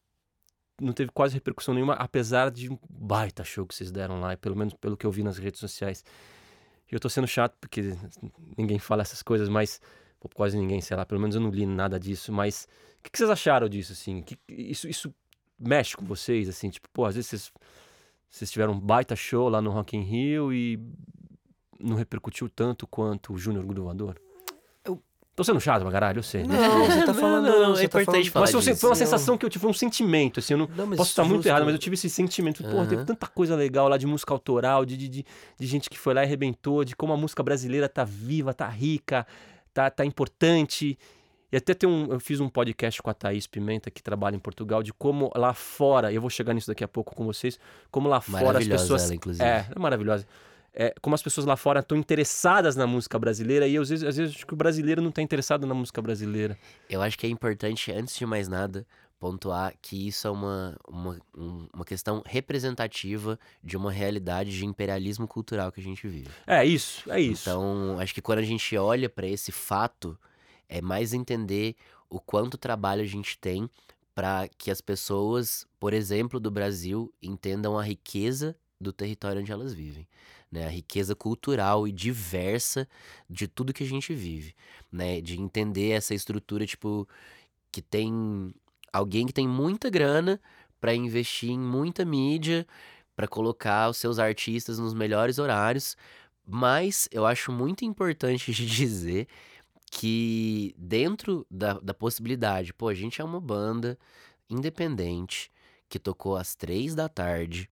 não 0.81 0.93
teve 0.93 1.11
quase 1.11 1.33
repercussão 1.33 1.73
nenhuma, 1.73 1.93
apesar 1.93 2.51
de 2.51 2.69
um 2.71 2.77
baita 2.89 3.43
show 3.43 3.65
que 3.65 3.73
vocês 3.75 3.91
deram 3.91 4.19
lá, 4.19 4.35
pelo 4.37 4.55
menos 4.55 4.73
pelo 4.75 4.95
que 4.95 5.05
eu 5.05 5.11
vi 5.11 5.23
nas 5.23 5.37
redes 5.37 5.59
sociais. 5.59 6.03
E 6.91 6.95
eu 6.95 6.99
tô 6.99 7.09
sendo 7.09 7.27
chato 7.27 7.55
porque 7.59 7.95
ninguém 8.57 8.79
fala 8.79 9.01
essas 9.01 9.21
coisas, 9.21 9.49
mas 9.49 9.81
pô, 10.19 10.29
quase 10.29 10.57
ninguém, 10.57 10.81
sei 10.81 10.95
lá, 10.97 11.05
pelo 11.05 11.19
menos 11.21 11.35
eu 11.35 11.41
não 11.41 11.49
li 11.49 11.65
nada 11.65 11.99
disso, 11.99 12.31
mas 12.31 12.67
o 12.99 13.03
que, 13.03 13.11
que 13.11 13.17
vocês 13.17 13.29
acharam 13.29 13.67
disso, 13.69 13.93
assim? 13.93 14.21
Que- 14.21 14.37
isso, 14.47 14.87
isso 14.87 15.13
mexe 15.57 15.95
com 15.95 16.05
vocês, 16.05 16.47
assim? 16.49 16.69
Tipo, 16.69 16.89
pô, 16.91 17.05
às 17.05 17.15
vezes 17.15 17.29
vocês, 17.29 17.51
vocês 18.29 18.51
tiveram 18.51 18.73
um 18.73 18.79
baita 18.79 19.15
show 19.15 19.49
lá 19.49 19.61
no 19.61 19.69
Rock 19.71 19.95
in 19.97 20.01
Rio 20.03 20.53
e 20.53 20.79
não 21.79 21.95
repercutiu 21.95 22.49
tanto 22.49 22.85
quanto 22.87 23.33
o 23.33 23.37
Júnior 23.37 23.65
Gruvador? 23.65 24.15
Eu- 24.83 25.01
Tô 25.35 25.43
sendo 25.43 25.59
chato 25.61 25.81
pra 25.83 25.91
caralho, 25.91 26.19
eu 26.19 26.23
sei. 26.23 26.43
Não, 26.43 26.85
você 26.85 27.05
tá 27.05 27.07
Não, 27.13 27.13
falando. 27.13 27.45
não, 27.47 27.75
você 27.75 27.85
é 27.85 27.87
tá 27.87 28.01
importante 28.01 28.29
falando- 28.29 28.31
falar 28.31 28.41
Mas 28.43 28.51
foi, 28.51 28.61
disso. 28.61 28.81
foi 28.81 28.89
uma 28.89 28.95
sensação 28.95 29.37
que 29.37 29.45
eu 29.45 29.49
tive, 29.49 29.61
foi 29.61 29.69
um 29.71 29.73
sentimento, 29.73 30.39
assim, 30.39 30.53
eu 30.53 30.57
não, 30.57 30.67
Não, 30.67 30.89
Posso 30.97 31.11
estar 31.11 31.23
muito 31.23 31.35
justo. 31.37 31.47
errado, 31.47 31.63
mas 31.63 31.73
eu 31.73 31.79
tive 31.79 31.93
esse 31.93 32.09
sentimento. 32.09 32.61
Pô, 32.63 32.69
teve 32.83 32.95
Aham. 32.97 33.05
tanta 33.05 33.25
coisa 33.27 33.55
legal 33.55 33.87
lá 33.87 33.97
de 33.97 34.05
música 34.05 34.33
autoral, 34.33 34.83
de, 34.85 34.97
de, 34.97 35.07
de, 35.07 35.25
de 35.57 35.67
gente 35.67 35.89
que 35.89 35.97
foi 35.97 36.13
lá 36.13 36.21
e 36.21 36.25
arrebentou, 36.25 36.83
de 36.83 36.95
como 36.95 37.13
a 37.13 37.17
música 37.17 37.41
brasileira 37.41 37.87
tá 37.87 38.03
viva, 38.03 38.53
tá 38.53 38.67
rica, 38.67 39.25
tá, 39.73 39.89
tá 39.89 40.03
importante. 40.05 40.99
E 41.51 41.57
até 41.57 41.73
tem 41.73 41.89
um, 41.89 42.11
eu 42.11 42.19
fiz 42.19 42.39
um 42.41 42.47
podcast 42.49 43.01
com 43.01 43.09
a 43.09 43.13
Thaís 43.13 43.47
Pimenta, 43.47 43.89
que 43.89 44.03
trabalha 44.03 44.35
em 44.35 44.39
Portugal, 44.39 44.83
de 44.83 44.91
como 44.93 45.31
lá 45.35 45.51
fora, 45.53 46.11
e 46.11 46.15
eu 46.15 46.21
vou 46.21 46.29
chegar 46.29 46.53
nisso 46.53 46.67
daqui 46.67 46.83
a 46.83 46.87
pouco 46.87 47.15
com 47.15 47.25
vocês, 47.25 47.57
como 47.89 48.07
lá 48.09 48.19
fora 48.21 48.59
as 48.59 48.67
pessoas. 48.67 49.05
ela, 49.05 49.15
inclusive. 49.15 49.43
É, 49.43 49.65
é 49.75 49.79
maravilhosa. 49.79 50.27
É, 50.73 50.93
como 51.01 51.15
as 51.15 51.21
pessoas 51.23 51.45
lá 51.45 51.55
fora 51.57 51.79
estão 51.79 51.97
interessadas 51.97 52.75
na 52.75 52.85
música 52.87 53.17
brasileira, 53.17 53.67
e 53.67 53.75
eu, 53.75 53.81
às 53.81 53.89
vezes, 53.89 54.07
às 54.07 54.15
vezes 54.17 54.35
acho 54.35 54.45
que 54.47 54.53
o 54.53 54.57
brasileiro 54.57 55.01
não 55.01 55.11
tá 55.11 55.21
interessado 55.21 55.65
na 55.65 55.73
música 55.73 56.01
brasileira. 56.01 56.57
Eu 56.89 57.01
acho 57.01 57.17
que 57.17 57.25
é 57.25 57.29
importante, 57.29 57.91
antes 57.91 58.15
de 58.17 58.25
mais 58.25 58.47
nada, 58.47 58.85
pontuar 59.19 59.73
que 59.81 60.07
isso 60.07 60.27
é 60.27 60.31
uma, 60.31 60.77
uma, 60.87 61.19
um- 61.35 61.67
uma 61.73 61.83
questão 61.83 62.23
representativa 62.25 63.37
de 63.63 63.75
uma 63.75 63.91
realidade 63.91 64.51
de 64.57 64.65
imperialismo 64.65 65.27
cultural 65.27 65.71
que 65.71 65.81
a 65.81 65.83
gente 65.83 66.07
vive. 66.07 66.29
É 66.47 66.63
isso, 66.65 67.09
é 67.11 67.19
isso. 67.19 67.49
Então, 67.49 67.97
acho 67.99 68.13
que 68.13 68.21
quando 68.21 68.39
a 68.39 68.43
gente 68.43 68.77
olha 68.77 69.09
para 69.09 69.27
esse 69.27 69.51
fato, 69.51 70.17
é 70.69 70.81
mais 70.81 71.13
entender 71.13 71.75
o 72.09 72.19
quanto 72.19 72.57
trabalho 72.57 73.01
a 73.01 73.05
gente 73.05 73.37
tem 73.37 73.69
para 74.15 74.47
que 74.57 74.69
as 74.71 74.81
pessoas, 74.81 75.65
por 75.79 75.93
exemplo, 75.93 76.39
do 76.39 76.51
Brasil, 76.51 77.11
entendam 77.21 77.77
a 77.77 77.83
riqueza 77.83 78.55
do 78.79 78.93
território 78.93 79.41
onde 79.41 79.51
elas 79.51 79.73
vivem, 79.73 80.07
né? 80.51 80.65
A 80.65 80.69
riqueza 80.69 81.15
cultural 81.15 81.87
e 81.87 81.91
diversa 81.91 82.87
de 83.29 83.47
tudo 83.47 83.73
que 83.73 83.83
a 83.83 83.87
gente 83.87 84.13
vive, 84.13 84.55
né? 84.91 85.21
De 85.21 85.39
entender 85.39 85.91
essa 85.91 86.13
estrutura, 86.13 86.65
tipo, 86.65 87.07
que 87.71 87.81
tem 87.81 88.53
alguém 88.91 89.25
que 89.25 89.33
tem 89.33 89.47
muita 89.47 89.89
grana 89.89 90.41
para 90.79 90.95
investir 90.95 91.51
em 91.51 91.59
muita 91.59 92.05
mídia, 92.05 92.65
para 93.15 93.27
colocar 93.27 93.89
os 93.89 93.97
seus 93.97 94.17
artistas 94.17 94.79
nos 94.79 94.93
melhores 94.93 95.39
horários, 95.39 95.97
mas 96.45 97.07
eu 97.11 97.25
acho 97.25 97.51
muito 97.51 97.85
importante 97.85 98.51
de 98.53 98.65
dizer 98.65 99.27
que 99.91 100.73
dentro 100.77 101.45
da, 101.49 101.73
da 101.79 101.93
possibilidade, 101.93 102.73
pô, 102.73 102.87
a 102.87 102.93
gente 102.93 103.21
é 103.21 103.23
uma 103.23 103.41
banda 103.41 103.97
independente 104.49 105.51
que 105.89 105.99
tocou 105.99 106.37
às 106.37 106.55
três 106.55 106.95
da 106.95 107.09
tarde. 107.09 107.69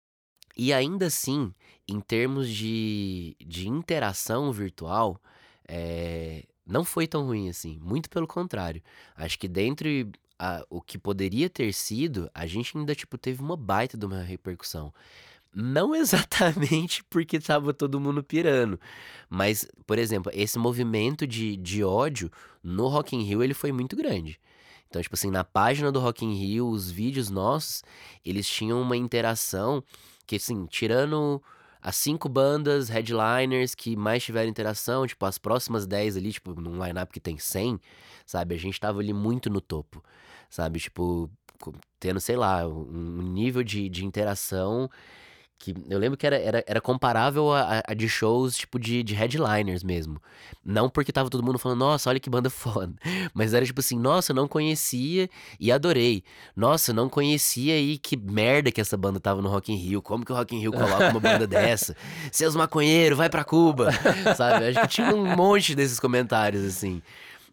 E 0.58 0.74
ainda 0.74 1.06
assim, 1.06 1.54
em 1.88 2.00
termos 2.00 2.50
de, 2.50 3.36
de 3.46 3.68
interação 3.70 4.52
virtual, 4.52 5.22
é, 5.68 6.46
não 6.66 6.84
foi 6.84 7.08
tão 7.08 7.26
ruim 7.26 7.48
assim. 7.50 7.78
Muito 7.82 8.10
pelo 8.10 8.26
contrário. 8.26 8.82
Acho 9.16 9.38
que 9.38 9.48
dentre 9.48 10.10
a- 10.40 10.66
o 10.70 10.82
que 10.82 10.98
poderia 10.98 11.50
ter 11.50 11.74
sido, 11.74 12.30
a 12.34 12.46
gente 12.48 12.78
ainda 12.78 12.96
tipo, 12.96 13.18
teve 13.18 13.42
uma 13.42 13.56
baita 13.56 13.98
de 13.98 14.06
uma 14.06 14.22
repercussão. 14.22 14.94
Não 15.54 15.94
exatamente 15.96 17.04
porque 17.06 17.40
tava 17.40 17.74
todo 17.74 18.00
mundo 18.00 18.24
pirando. 18.24 18.80
Mas, 19.30 19.68
por 19.86 19.98
exemplo, 20.00 20.32
esse 20.34 20.58
movimento 20.58 21.26
de, 21.28 21.56
de 21.58 21.84
ódio 21.84 22.32
no 22.64 22.88
Rock 22.88 23.16
in 23.16 23.22
Rio, 23.24 23.44
ele 23.44 23.54
foi 23.54 23.72
muito 23.72 23.96
grande. 23.96 24.40
Então, 24.90 25.02
tipo 25.02 25.16
assim, 25.16 25.30
na 25.30 25.44
página 25.44 25.92
do 25.92 26.00
Rock 26.00 26.26
in 26.26 26.34
Rio, 26.34 26.68
os 26.70 26.90
vídeos 26.90 27.30
nossos, 27.30 27.84
eles 28.26 28.48
tinham 28.48 28.82
uma 28.82 28.96
interação 28.96 29.84
que, 30.28 30.36
assim, 30.36 30.66
tirando 30.68 31.42
as 31.82 31.96
cinco 31.96 32.28
bandas 32.28 32.90
headliners 32.90 33.74
que 33.74 33.96
mais 33.96 34.24
tiveram 34.24 34.50
interação, 34.50 35.08
tipo, 35.08 35.26
as 35.26 35.38
próximas 35.38 35.88
10 35.88 36.18
ali, 36.18 36.34
tipo, 36.34 36.60
num 36.60 36.84
line-up 36.84 37.12
que 37.14 37.20
tem 37.20 37.38
100, 37.38 37.80
sabe? 38.26 38.56
A 38.56 38.58
gente 38.58 38.80
tava 38.80 39.00
ali 39.00 39.14
muito 39.14 39.50
no 39.50 39.62
topo, 39.62 40.04
sabe? 40.50 40.80
Tipo, 40.80 41.30
tendo, 42.00 42.20
sei 42.20 42.36
lá, 42.36 42.68
um 42.68 43.22
nível 43.22 43.64
de, 43.64 43.90
de 43.90 44.06
interação 44.06 44.90
que 45.60 45.74
eu 45.90 45.98
lembro 45.98 46.16
que 46.18 46.26
era, 46.28 46.38
era, 46.38 46.64
era 46.68 46.80
comparável 46.80 47.52
a, 47.52 47.82
a- 47.88 47.94
de 47.94 48.08
shows, 48.08 48.56
tipo, 48.58 48.78
de, 48.80 49.02
de 49.02 49.16
headliners 49.16 49.84
mesmo. 49.84 50.22
Não 50.64 50.88
porque 50.90 51.12
tava 51.12 51.30
todo 51.30 51.44
mundo 51.44 51.58
falando, 51.58 51.80
nossa, 51.80 52.10
olha 52.10 52.20
que 52.20 52.30
banda 52.30 52.48
foda. 52.52 52.94
Mas 53.34 53.54
era 53.54 53.66
tipo 53.66 53.80
assim, 53.80 53.98
nossa, 53.98 54.34
não 54.34 54.48
conhecia 54.48 55.28
e 55.60 55.72
adorei. 55.72 56.24
Nossa, 56.56 56.94
não 56.94 57.10
conhecia 57.10 57.80
e 57.80 57.98
que 57.98 58.16
merda 58.16 58.72
que 58.72 58.80
essa 58.80 58.96
banda 58.96 59.20
tava 59.20 59.42
no 59.42 59.50
Rock 59.50 59.74
in 59.74 59.76
Rio. 59.78 60.02
Como 60.02 60.24
que 60.24 60.32
o 60.32 60.36
Rock 60.36 60.56
in 60.56 60.60
Rio 60.60 60.72
coloca 60.72 61.10
uma 61.10 61.20
banda 61.20 61.46
dessa? 61.48 61.96
Seus 62.32 62.56
maconheiros, 62.56 63.18
vai 63.18 63.30
pra 63.30 63.44
Cuba. 63.44 63.90
Sabe? 64.36 64.68
Acho 64.68 64.82
que 64.82 64.88
tinha 64.88 65.14
um 65.14 65.36
monte 65.36 65.74
desses 65.74 66.00
comentários, 66.00 66.64
assim. 66.64 67.02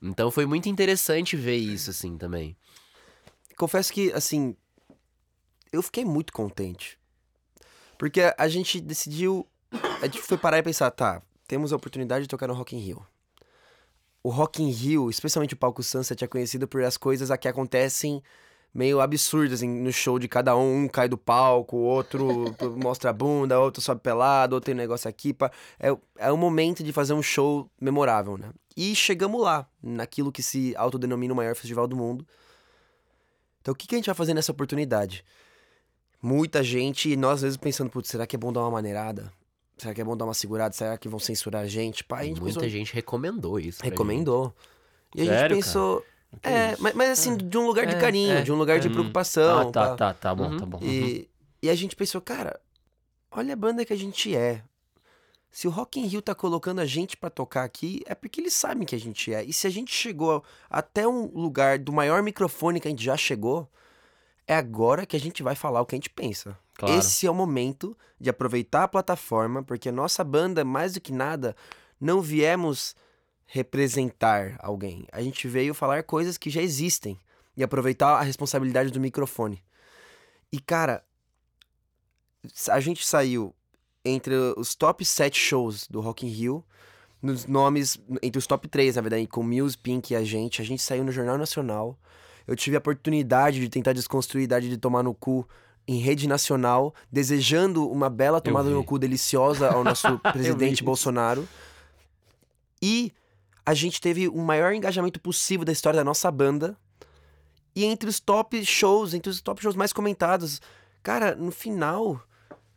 Então 0.02 0.30
foi 0.30 0.44
muito 0.44 0.68
interessante 0.68 1.36
ver 1.36 1.56
isso, 1.56 1.88
assim, 1.88 2.18
também. 2.18 2.54
Confesso 3.56 3.90
que, 3.92 4.12
assim, 4.12 4.54
eu 5.72 5.82
fiquei 5.82 6.04
muito 6.04 6.32
contente. 6.32 6.98
Porque 7.98 8.32
a 8.36 8.48
gente 8.48 8.80
decidiu. 8.80 9.46
A 10.00 10.06
gente 10.06 10.20
foi 10.20 10.38
parar 10.38 10.58
e 10.58 10.62
pensar, 10.62 10.90
tá, 10.90 11.22
temos 11.48 11.72
a 11.72 11.76
oportunidade 11.76 12.22
de 12.22 12.28
tocar 12.28 12.46
no 12.46 12.54
Rock 12.54 12.76
in 12.76 12.78
Rio. 12.78 13.04
O 14.22 14.30
Rock 14.30 14.62
in 14.62 14.70
Rio, 14.70 15.10
especialmente 15.10 15.54
o 15.54 15.56
palco 15.56 15.82
Sunset, 15.82 16.22
é 16.24 16.26
conhecido 16.26 16.68
por 16.68 16.82
as 16.82 16.96
coisas 16.96 17.30
que 17.38 17.48
acontecem 17.48 18.22
meio 18.74 19.00
absurdas 19.00 19.60
assim, 19.60 19.68
no 19.68 19.92
show 19.92 20.18
de 20.18 20.26
cada 20.26 20.56
um. 20.56 20.84
Um 20.84 20.88
cai 20.88 21.08
do 21.08 21.16
palco, 21.16 21.76
outro 21.76 22.54
mostra 22.82 23.10
a 23.10 23.12
bunda, 23.12 23.60
outro 23.60 23.80
sobe 23.80 24.00
pelado, 24.00 24.56
outro 24.56 24.66
tem 24.66 24.74
um 24.74 24.78
negócio 24.78 25.08
aqui. 25.08 25.32
Pá. 25.32 25.50
É, 25.78 25.96
é 26.18 26.32
o 26.32 26.36
momento 26.36 26.82
de 26.82 26.92
fazer 26.92 27.12
um 27.12 27.22
show 27.22 27.70
memorável, 27.80 28.36
né? 28.36 28.50
E 28.76 28.94
chegamos 28.96 29.40
lá, 29.40 29.68
naquilo 29.80 30.32
que 30.32 30.42
se 30.42 30.74
autodenomina 30.76 31.32
o 31.32 31.36
maior 31.36 31.54
festival 31.54 31.86
do 31.86 31.96
mundo. 31.96 32.26
Então 33.60 33.72
o 33.72 33.76
que, 33.76 33.86
que 33.86 33.94
a 33.94 33.98
gente 33.98 34.06
vai 34.06 34.14
fazer 34.14 34.34
nessa 34.34 34.50
oportunidade? 34.50 35.24
Muita 36.26 36.62
gente, 36.62 37.10
e 37.10 37.16
nós 37.16 37.34
às 37.34 37.42
vezes 37.42 37.56
pensando, 37.58 37.90
putz, 37.90 38.08
será 38.08 38.26
que 38.26 38.34
é 38.34 38.38
bom 38.38 38.50
dar 38.50 38.60
uma 38.62 38.70
maneirada? 38.70 39.30
Será 39.76 39.92
que 39.92 40.00
é 40.00 40.04
bom 40.04 40.16
dar 40.16 40.24
uma 40.24 40.32
segurada? 40.32 40.72
Será 40.72 40.96
que 40.96 41.06
vão 41.06 41.18
censurar 41.20 41.62
a 41.62 41.66
gente? 41.66 42.02
Pá, 42.02 42.20
a 42.20 42.24
gente 42.24 42.40
Muita 42.40 42.60
pensou- 42.60 42.70
gente 42.70 42.94
recomendou 42.94 43.60
isso. 43.60 43.78
pra 43.80 43.84
gente. 43.88 43.92
recomendou. 43.92 44.54
E 45.14 45.20
a 45.20 45.24
Sério, 45.26 45.56
gente 45.56 45.64
pensou. 45.66 46.00
Que 46.40 46.48
É, 46.48 46.76
mas, 46.78 46.94
mas 46.94 47.10
assim, 47.10 47.36
de 47.36 47.58
um 47.58 47.66
lugar 47.66 47.84
de 47.86 47.94
É, 47.96 47.98
carinho, 48.00 48.32
é, 48.38 48.40
de 48.42 48.50
um 48.50 48.56
lugar 48.56 48.80
de 48.80 48.88
Hum. 48.88 48.92
preocupação. 48.92 49.68
Ah, 49.68 49.70
tá, 49.70 49.88
pá. 49.90 49.96
tá, 49.96 50.14
tá 50.14 50.34
bom, 50.34 50.50
Uhum. 50.50 50.56
tá 50.56 50.64
bom. 50.64 50.78
E, 50.82 51.28
e 51.62 51.68
a 51.68 51.74
gente 51.74 51.94
pensou, 51.94 52.22
cara, 52.22 52.58
olha 53.30 53.52
a 53.52 53.56
banda 53.56 53.84
que 53.84 53.92
a 53.92 53.96
gente 53.96 54.34
é. 54.34 54.62
Se 55.50 55.68
o 55.68 55.70
Rock 55.70 56.00
in 56.00 56.06
Rio 56.06 56.22
tá 56.22 56.34
colocando 56.34 56.80
a 56.80 56.86
gente 56.86 57.16
pra 57.18 57.28
tocar 57.28 57.64
aqui, 57.64 58.02
é 58.06 58.14
porque 58.14 58.40
eles 58.40 58.54
sabem 58.54 58.86
que 58.86 58.94
a 58.94 58.98
gente 58.98 59.32
é. 59.32 59.44
E 59.44 59.52
se 59.52 59.66
a 59.66 59.70
gente 59.70 59.92
chegou 59.94 60.42
até 60.70 61.06
um 61.06 61.26
lugar 61.26 61.78
do 61.78 61.92
maior 61.92 62.22
microfone 62.22 62.80
que 62.80 62.88
a 62.88 62.90
gente 62.90 63.04
já 63.04 63.16
chegou, 63.16 63.68
é 64.46 64.54
agora 64.54 65.06
que 65.06 65.16
a 65.16 65.20
gente 65.20 65.42
vai 65.42 65.54
falar 65.54 65.80
o 65.80 65.86
que 65.86 65.94
a 65.94 65.98
gente 65.98 66.10
pensa. 66.10 66.58
Claro. 66.74 66.98
Esse 66.98 67.26
é 67.26 67.30
o 67.30 67.34
momento 67.34 67.96
de 68.20 68.28
aproveitar 68.28 68.84
a 68.84 68.88
plataforma, 68.88 69.62
porque 69.62 69.88
a 69.88 69.92
nossa 69.92 70.24
banda, 70.24 70.64
mais 70.64 70.94
do 70.94 71.00
que 71.00 71.12
nada, 71.12 71.54
não 72.00 72.20
viemos 72.20 72.94
representar 73.46 74.56
alguém. 74.58 75.06
A 75.12 75.22
gente 75.22 75.46
veio 75.46 75.74
falar 75.74 76.02
coisas 76.02 76.36
que 76.36 76.50
já 76.50 76.60
existem 76.60 77.18
e 77.56 77.62
aproveitar 77.62 78.16
a 78.18 78.22
responsabilidade 78.22 78.90
do 78.90 79.00
microfone. 79.00 79.62
E 80.52 80.58
cara, 80.58 81.04
a 82.70 82.80
gente 82.80 83.06
saiu 83.06 83.54
entre 84.04 84.34
os 84.56 84.74
top 84.74 85.04
7 85.04 85.38
shows 85.38 85.86
do 85.88 86.00
Rock 86.00 86.26
in 86.26 86.30
Rio, 86.30 86.64
nos 87.22 87.46
nomes, 87.46 87.98
entre 88.22 88.38
os 88.38 88.46
top 88.46 88.68
3, 88.68 88.96
na 88.96 89.02
verdade, 89.02 89.26
com 89.26 89.42
Muse, 89.42 89.78
Pink 89.78 90.12
e 90.12 90.16
a 90.16 90.22
gente. 90.22 90.60
A 90.60 90.64
gente 90.64 90.82
saiu 90.82 91.02
no 91.02 91.10
Jornal 91.10 91.38
Nacional. 91.38 91.98
Eu 92.46 92.54
tive 92.54 92.76
a 92.76 92.78
oportunidade 92.78 93.60
de 93.60 93.68
tentar 93.68 93.92
desconstruir 93.92 94.42
a 94.42 94.44
idade 94.44 94.68
de 94.68 94.76
tomar 94.76 95.02
no 95.02 95.14
cu 95.14 95.48
em 95.86 95.98
rede 95.98 96.26
nacional, 96.26 96.94
desejando 97.12 97.88
uma 97.90 98.08
bela 98.08 98.40
tomada 98.40 98.70
no 98.70 98.82
cu 98.82 98.98
deliciosa 98.98 99.70
ao 99.70 99.84
nosso 99.84 100.18
presidente. 100.32 100.82
Bolsonaro. 100.82 101.46
E 102.80 103.12
a 103.64 103.74
gente 103.74 104.00
teve 104.00 104.28
o 104.28 104.38
maior 104.38 104.72
engajamento 104.72 105.20
possível 105.20 105.64
da 105.64 105.72
história 105.72 105.98
da 105.98 106.04
nossa 106.04 106.30
banda. 106.30 106.76
E 107.74 107.84
entre 107.84 108.08
os 108.08 108.20
top 108.20 108.64
shows, 108.64 109.14
entre 109.14 109.30
os 109.30 109.40
top 109.40 109.60
shows 109.60 109.74
mais 109.74 109.92
comentados, 109.92 110.60
cara, 111.02 111.34
no 111.34 111.50
final, 111.50 112.22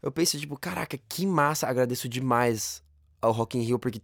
eu 0.02 0.12
pensei, 0.12 0.40
tipo, 0.40 0.58
caraca, 0.58 0.98
que 1.10 1.26
massa. 1.26 1.68
Agradeço 1.68 2.10
demais 2.10 2.82
ao 3.22 3.32
Rock 3.32 3.58
in 3.58 3.62
Rio, 3.62 3.80
porque 3.80 4.02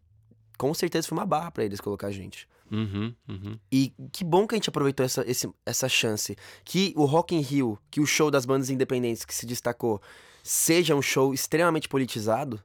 com 0.58 0.73
certeza 0.73 1.08
foi 1.08 1.17
uma 1.17 1.26
barra 1.26 1.52
pra 1.52 1.63
eles 1.63 1.82
colocar 1.82 2.08
a 2.08 2.12
gente. 2.12 2.47
Uhum, 2.73 3.13
uhum. 3.29 3.59
E 3.71 3.93
que 4.12 4.23
bom 4.23 4.47
que 4.47 4.55
a 4.55 4.57
gente 4.57 4.67
aproveitou 4.69 5.05
essa, 5.05 5.23
esse- 5.29 5.49
essa 5.65 5.88
chance. 5.88 6.36
Que 6.65 6.91
o 6.97 7.05
Rock 7.05 7.36
in 7.36 7.39
Rio, 7.41 7.77
que 7.91 8.01
o 8.01 8.05
show 8.05 8.31
das 8.31 8.45
bandas 8.45 8.69
independentes 8.71 9.23
que 9.23 9.33
se 9.36 9.45
destacou, 9.45 10.01
seja 10.43 10.95
um 10.95 11.01
show 11.01 11.33
extremamente 11.33 11.88
politizado. 11.88 12.59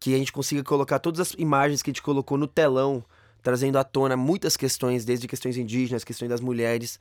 Que 0.00 0.14
a 0.14 0.18
gente 0.18 0.32
consiga 0.32 0.62
colocar 0.64 0.98
todas 0.98 1.20
as 1.20 1.30
imagens 1.38 1.82
que 1.82 1.90
a 1.90 1.92
gente 1.92 2.02
colocou 2.02 2.36
no 2.36 2.46
telão, 2.46 3.02
trazendo 3.42 3.78
à 3.78 3.84
tona 3.84 4.16
muitas 4.16 4.56
questões, 4.56 5.04
desde 5.04 5.26
questões 5.28 5.56
indígenas, 5.56 6.04
questões 6.04 6.28
das 6.28 6.40
mulheres. 6.40 6.98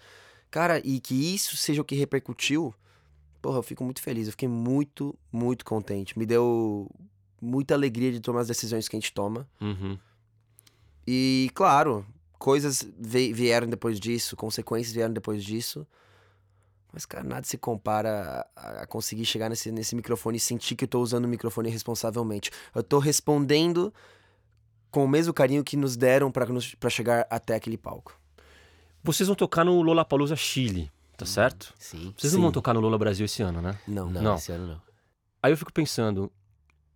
Cara, 0.51 0.79
e 0.85 0.99
que 0.99 1.13
isso 1.33 1.57
seja 1.57 1.81
o 1.81 1.85
que 1.85 1.95
repercutiu. 1.95 2.73
Porra, 3.41 3.57
eu 3.57 3.63
fico 3.63 3.83
muito 3.83 4.01
feliz. 4.01 4.27
Eu 4.27 4.31
fiquei 4.31 4.47
muito, 4.47 5.13
muito 5.31 5.65
contente. 5.65 6.17
Me 6.17 6.25
deu 6.25 6.89
muita 7.41 7.73
alegria 7.73 8.11
de 8.11 8.19
tomar 8.19 8.41
as 8.41 8.47
decisões 8.47 8.87
que 8.87 8.95
a 8.95 8.99
gente 8.99 9.11
toma. 9.11 9.47
Uhum. 9.59 9.97
E, 11.07 11.49
claro, 11.53 12.05
coisas 12.39 12.87
vieram 12.99 13.67
depois 13.67 13.99
disso, 13.99 14.35
consequências 14.35 14.93
vieram 14.93 15.13
depois 15.13 15.43
disso. 15.43 15.85
Mas, 16.91 17.05
cara, 17.05 17.23
nada 17.23 17.45
se 17.45 17.57
compara 17.57 18.47
a, 18.55 18.83
a 18.83 18.87
conseguir 18.87 19.25
chegar 19.25 19.49
nesse, 19.49 19.69
nesse 19.71 19.95
microfone 19.95 20.37
e 20.37 20.39
sentir 20.39 20.75
que 20.75 20.85
eu 20.85 20.87
tô 20.87 21.01
usando 21.01 21.25
o 21.25 21.27
microfone 21.27 21.69
responsavelmente. 21.69 22.49
Eu 22.73 22.81
tô 22.81 22.99
respondendo 22.99 23.93
com 24.89 25.03
o 25.03 25.07
mesmo 25.07 25.33
carinho 25.33 25.61
que 25.63 25.75
nos 25.75 25.97
deram 25.97 26.31
pra 26.31 26.89
chegar 26.89 27.27
até 27.29 27.53
aquele 27.55 27.77
palco. 27.77 28.17
Vocês 29.03 29.27
vão 29.27 29.35
tocar 29.35 29.65
no 29.65 29.81
Lollapalooza 29.81 30.37
Chile, 30.37 30.89
tá 31.17 31.25
certo? 31.25 31.73
Sim. 31.77 32.13
Vocês 32.17 32.31
não 32.31 32.39
vão 32.41 32.49
Sim. 32.49 32.53
tocar 32.53 32.73
no 32.73 32.79
Lola 32.79 32.97
Brasil 32.97 33.25
esse 33.25 33.43
ano, 33.43 33.61
né? 33.61 33.77
Não. 33.85 34.09
Não, 34.09 34.21
Não. 34.21 34.35
esse 34.35 34.51
ano 34.53 34.67
não. 34.67 34.81
Aí 35.43 35.51
eu 35.51 35.57
fico 35.57 35.71
pensando, 35.71 36.31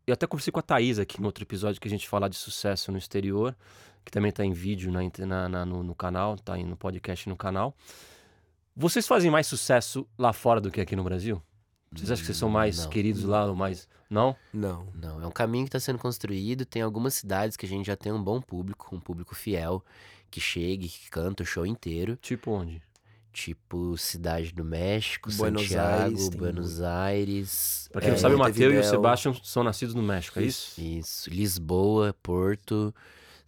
eu 0.07 0.13
até 0.13 0.25
conversei 0.25 0.51
com 0.51 0.59
a 0.59 0.63
Thaís 0.63 0.97
aqui 0.97 1.19
no 1.19 1.27
outro 1.27 1.43
episódio 1.43 1.79
que 1.79 1.87
a 1.87 1.91
gente 1.91 2.07
fala 2.07 2.29
de 2.29 2.35
sucesso 2.37 2.91
no 2.91 2.97
exterior, 2.97 3.55
que 4.05 4.11
também 4.11 4.31
tá 4.31 4.43
em 4.45 4.53
vídeo 4.53 4.91
na, 4.91 5.01
na- 5.25 5.49
na- 5.49 5.65
no, 5.65 5.83
no 5.83 5.95
canal, 5.95 6.37
tá 6.37 6.53
aí 6.55 6.63
no 6.63 6.75
podcast 6.75 7.27
no 7.29 7.35
canal. 7.35 7.75
Vocês 8.75 9.05
fazem 9.07 9.29
mais 9.29 9.47
sucesso 9.47 10.07
lá 10.17 10.31
fora 10.31 10.61
do 10.61 10.71
que 10.71 10.79
aqui 10.79 10.95
no 10.95 11.03
Brasil? 11.03 11.41
Vocês 11.91 12.11
acham 12.11 12.21
que 12.21 12.25
vocês 12.27 12.37
são 12.37 12.49
mais 12.49 12.83
Não. 12.83 12.89
queridos 12.89 13.23
lá 13.23 13.45
ou 13.45 13.55
mais. 13.55 13.87
Não? 14.09 14.35
Não. 14.53 14.87
Não, 14.93 15.21
é 15.21 15.27
um 15.27 15.31
caminho 15.31 15.65
que 15.65 15.69
está 15.69 15.79
sendo 15.79 15.97
construído. 15.99 16.65
Tem 16.65 16.81
algumas 16.81 17.13
cidades 17.15 17.57
que 17.57 17.65
a 17.65 17.69
gente 17.69 17.87
já 17.87 17.95
tem 17.95 18.11
um 18.11 18.23
bom 18.23 18.39
público, 18.41 18.95
um 18.95 18.99
público 18.99 19.35
fiel, 19.35 19.83
que 20.31 20.39
chega, 20.39 20.87
que 20.87 21.09
canta 21.09 21.43
o 21.43 21.45
show 21.45 21.65
inteiro. 21.65 22.15
Tipo 22.21 22.51
onde? 22.51 22.81
Tipo 23.33 23.95
Cidade 23.97 24.51
do 24.51 24.63
México, 24.65 25.29
Buenos 25.33 25.61
Santiago, 25.63 26.03
Aires, 26.03 26.29
tem 26.29 26.39
Buenos 26.39 26.81
Aires. 26.81 27.89
Pra 27.91 28.01
quem 28.01 28.09
É, 28.09 28.13
não 28.13 28.19
sabe, 28.19 28.35
o 28.35 28.39
Matheus 28.39 28.73
e 28.73 28.77
o. 28.77 28.83
Sebastião 28.83 29.33
são 29.43 29.63
nascidos 29.63 29.93
no 29.93 30.01
México, 30.01 30.39
é 30.39 30.43
isso? 30.43 30.79
Isso, 30.81 31.29
Lisboa, 31.29 32.15
Porto, 32.23 32.93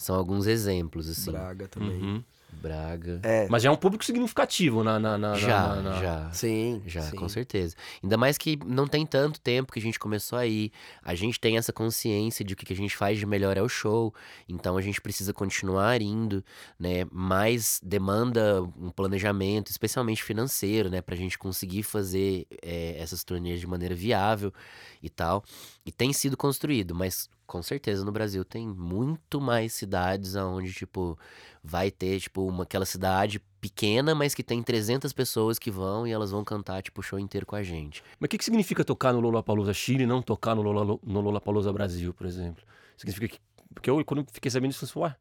são 0.01 0.15
alguns 0.15 0.47
exemplos, 0.47 1.07
assim. 1.09 1.31
Braga 1.31 1.67
também. 1.67 2.01
Uhum. 2.01 2.23
Braga. 2.61 3.21
É, 3.23 3.47
Mas 3.49 3.63
já 3.63 3.69
é 3.69 3.71
um 3.71 3.77
público 3.77 4.03
significativo 4.05 4.83
na. 4.83 4.99
na, 4.99 5.17
na- 5.17 5.35
já, 5.35 5.67
na- 5.77 5.81
na- 5.81 5.99
já. 6.01 6.31
sim. 6.31 6.81
Já, 6.85 7.01
sim. 7.03 7.15
com 7.15 7.27
certeza. 7.27 7.75
Ainda 8.03 8.17
mais 8.17 8.37
que 8.37 8.59
não 8.65 8.87
tem 8.87 9.03
tanto 9.05 9.39
tempo 9.39 9.71
que 9.71 9.79
a 9.79 9.81
gente 9.81 9.97
começou 9.97 10.37
a 10.37 10.45
ir. 10.45 10.71
A 11.01 11.15
gente 11.15 11.39
tem 11.39 11.57
essa 11.57 11.71
consciência 11.73 12.43
de 12.45 12.55
que 12.55 12.63
o 12.63 12.67
que 12.67 12.73
a 12.73 12.75
gente 12.75 12.95
faz 12.95 13.17
de 13.17 13.25
melhor 13.25 13.57
é 13.57 13.61
o 13.63 13.69
show. 13.69 14.13
Então 14.47 14.77
a 14.77 14.81
gente 14.81 15.01
precisa 15.01 15.33
continuar 15.33 16.01
indo, 16.01 16.43
né? 16.77 17.05
Mas 17.09 17.79
demanda 17.81 18.61
um 18.77 18.89
planejamento, 18.91 19.71
especialmente 19.71 20.21
financeiro, 20.21 20.89
né? 20.89 21.01
Pra 21.01 21.15
gente 21.15 21.39
conseguir 21.39 21.81
fazer 21.83 22.45
eh, 22.61 22.95
essas 22.99 23.23
turnês 23.23 23.59
de 23.61 23.65
maneira 23.65 23.95
viável 23.95 24.53
e 25.01 25.09
tal. 25.09 25.43
E 25.85 25.91
tem 25.91 26.11
sido 26.13 26.35
construído, 26.37 26.93
mas 26.93 27.27
com 27.51 27.61
certeza 27.61 28.05
no 28.05 28.13
Brasil 28.13 28.45
tem 28.45 28.65
muito 28.65 29.41
mais 29.41 29.73
cidades 29.73 30.37
aonde, 30.37 30.71
tipo, 30.71 31.19
vai 31.61 31.91
ter, 31.91 32.17
tipo, 32.21 32.47
uma, 32.47 32.63
aquela 32.63 32.85
cidade 32.85 33.41
pequena, 33.59 34.15
mas 34.15 34.33
que 34.33 34.41
tem 34.41 34.63
300 34.63 35.11
pessoas 35.11 35.59
que 35.59 35.69
vão 35.69 36.07
e 36.07 36.11
elas 36.13 36.31
vão 36.31 36.45
cantar, 36.45 36.81
tipo, 36.81 37.01
o 37.01 37.03
show 37.03 37.19
inteiro 37.19 37.45
com 37.45 37.57
a 37.57 37.61
gente. 37.61 38.01
Mas 38.17 38.27
o 38.27 38.29
que, 38.29 38.37
que 38.37 38.45
significa 38.45 38.85
tocar 38.85 39.11
no 39.11 39.19
Lollapalooza 39.19 39.73
Chile 39.73 40.03
e 40.03 40.07
não 40.07 40.21
tocar 40.21 40.55
no, 40.55 40.61
Lola, 40.61 40.97
no 41.03 41.19
Lollapalooza 41.19 41.73
Brasil, 41.73 42.13
por 42.13 42.25
exemplo? 42.25 42.63
Significa 42.95 43.27
que... 43.27 43.37
Porque 43.73 43.89
eu, 43.89 44.03
quando 44.05 44.25
fiquei 44.31 44.49
sabendo 44.49 44.71
disso, 44.71 44.85
eu 44.85 44.89
falei, 44.89 45.09
ué... 45.09 45.15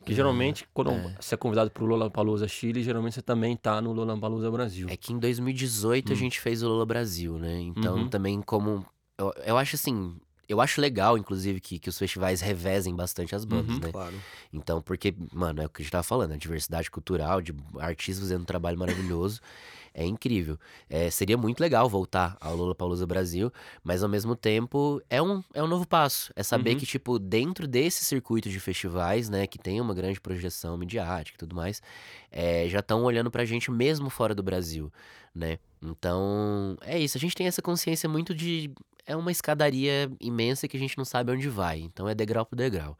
Porque 0.00 0.14
geralmente, 0.14 0.66
quando 0.74 0.90
é. 0.90 1.14
você 1.20 1.36
é 1.36 1.38
convidado 1.38 1.70
pro 1.70 1.86
Lollapalooza 1.86 2.48
Chile, 2.48 2.82
geralmente 2.82 3.14
você 3.14 3.22
também 3.22 3.56
tá 3.56 3.80
no 3.80 3.92
Lollapalooza 3.92 4.50
Brasil. 4.50 4.88
É 4.90 4.96
que 4.96 5.12
em 5.12 5.18
2018 5.20 6.10
a 6.10 6.12
Hum. 6.12 6.18
gente 6.18 6.40
fez 6.40 6.60
o 6.60 6.68
Lola 6.68 6.84
Brasil, 6.84 7.38
né? 7.38 7.60
Então 7.60 7.98
Uhum. 7.98 8.08
também 8.08 8.42
como. 8.42 8.84
Eu, 9.16 9.32
eu 9.46 9.56
acho 9.56 9.76
assim. 9.76 10.16
Eu 10.52 10.60
acho 10.60 10.80
legal, 10.80 11.16
inclusive, 11.16 11.60
que, 11.60 11.78
que 11.78 11.88
os 11.88 11.98
festivais 11.98 12.40
revezem 12.40 12.94
bastante 12.94 13.34
as 13.34 13.44
bandas, 13.44 13.76
Uhum. 13.76 13.80
né? 13.80 13.90
Claro. 13.92 14.14
Então, 14.52 14.82
porque, 14.82 15.14
mano, 15.32 15.62
é 15.62 15.66
o 15.66 15.68
que 15.68 15.80
a 15.80 15.82
gente 15.82 15.92
tava 15.92 16.02
falando, 16.02 16.32
a 16.32 16.36
diversidade 16.36 16.90
cultural, 16.90 17.40
de 17.40 17.54
artistas 17.78 18.20
fazendo 18.24 18.42
um 18.42 18.44
trabalho 18.44 18.78
maravilhoso, 18.78 19.40
é 19.94 20.04
incrível. 20.04 20.58
É, 20.88 21.10
seria 21.10 21.36
muito 21.36 21.60
legal 21.60 21.88
voltar 21.88 22.36
ao 22.40 22.54
Lula 22.56 22.74
Palusa 22.74 23.06
Brasil, 23.06 23.50
mas 23.82 24.02
ao 24.02 24.08
mesmo 24.08 24.34
tempo 24.36 25.02
é 25.08 25.20
um, 25.22 25.42
é 25.54 25.62
um 25.62 25.66
novo 25.66 25.86
passo. 25.86 26.32
É 26.36 26.42
saber 26.42 26.72
Uhum. 26.72 26.78
que, 26.78 26.86
tipo, 26.86 27.18
dentro 27.18 27.66
desse 27.66 28.04
circuito 28.04 28.48
de 28.50 28.58
festivais, 28.60 29.28
né, 29.28 29.46
que 29.46 29.58
tem 29.58 29.80
uma 29.80 29.94
grande 29.94 30.20
projeção 30.20 30.76
midiática 30.76 31.36
e 31.36 31.38
tudo 31.38 31.54
mais, 31.56 31.82
é, 32.30 32.68
já 32.68 32.80
estão 32.80 33.02
olhando 33.04 33.30
pra 33.30 33.44
gente 33.44 33.70
mesmo 33.70 34.08
fora 34.10 34.34
do 34.34 34.42
Brasil, 34.42 34.92
né? 35.34 35.58
Então, 35.96 36.76
é 36.82 36.98
isso. 36.98 37.16
A 37.18 37.20
gente 37.20 37.34
tem 37.34 37.46
essa 37.46 37.60
consciência 37.60 38.08
muito 38.08 38.34
de. 38.34 38.70
É 39.06 39.16
uma 39.16 39.30
escadaria 39.32 40.10
imensa 40.20 40.68
que 40.68 40.76
a 40.76 40.80
gente 40.80 40.96
não 40.96 41.04
sabe 41.04 41.32
onde 41.32 41.48
vai. 41.48 41.80
Então 41.80 42.08
é 42.08 42.14
degrau 42.14 42.46
por 42.46 42.56
degrau. 42.56 42.96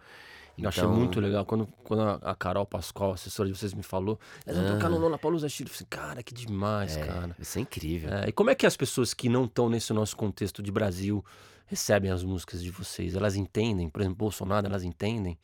Eu 0.59 0.69
achei 0.69 0.83
Então, 0.83 0.95
muito 0.95 1.19
legal. 1.19 1.47
Quando, 1.47 1.67
quando 1.83 2.03
a 2.23 2.35
Carol 2.35 2.67
Pascoal, 2.67 3.13
assessora 3.13 3.49
de 3.49 3.57
vocês, 3.57 3.73
me 3.73 3.83
falou, 3.83 4.19
eles 4.47 4.59
vão 4.61 4.75
tocar 4.75 4.91
no 4.91 4.99
Lollapalooza 4.99 5.49
Chile. 5.49 5.71
Eu 5.71 5.75
falei, 5.75 5.87
cara, 5.89 6.23
que 6.23 6.35
demais, 6.35 6.97
É, 6.97 7.07
cara. 7.07 7.37
Isso 7.39 7.59
é 7.59 7.63
incrível. 7.63 8.13
É, 8.13 8.29
e 8.29 8.33
como 8.33 8.51
é 8.51 8.55
que 8.55 8.67
as 8.67 8.77
pessoas 8.77 9.15
que 9.15 9.29
não 9.29 9.45
estão 9.47 9.69
nesse 9.71 9.93
nosso 9.93 10.15
contexto 10.17 10.63
de 10.63 10.71
Brasil 10.71 11.25
recebem 11.67 12.11
as 12.11 12.23
músicas 12.23 12.63
de 12.63 12.71
vocês? 12.71 13.15
Elas 13.15 13.35
entendem? 13.35 13.89
Por 13.89 14.03
exemplo, 14.03 14.17
Bolsonaro, 14.19 14.67
elas 14.67 14.83
entendem? 14.85 15.39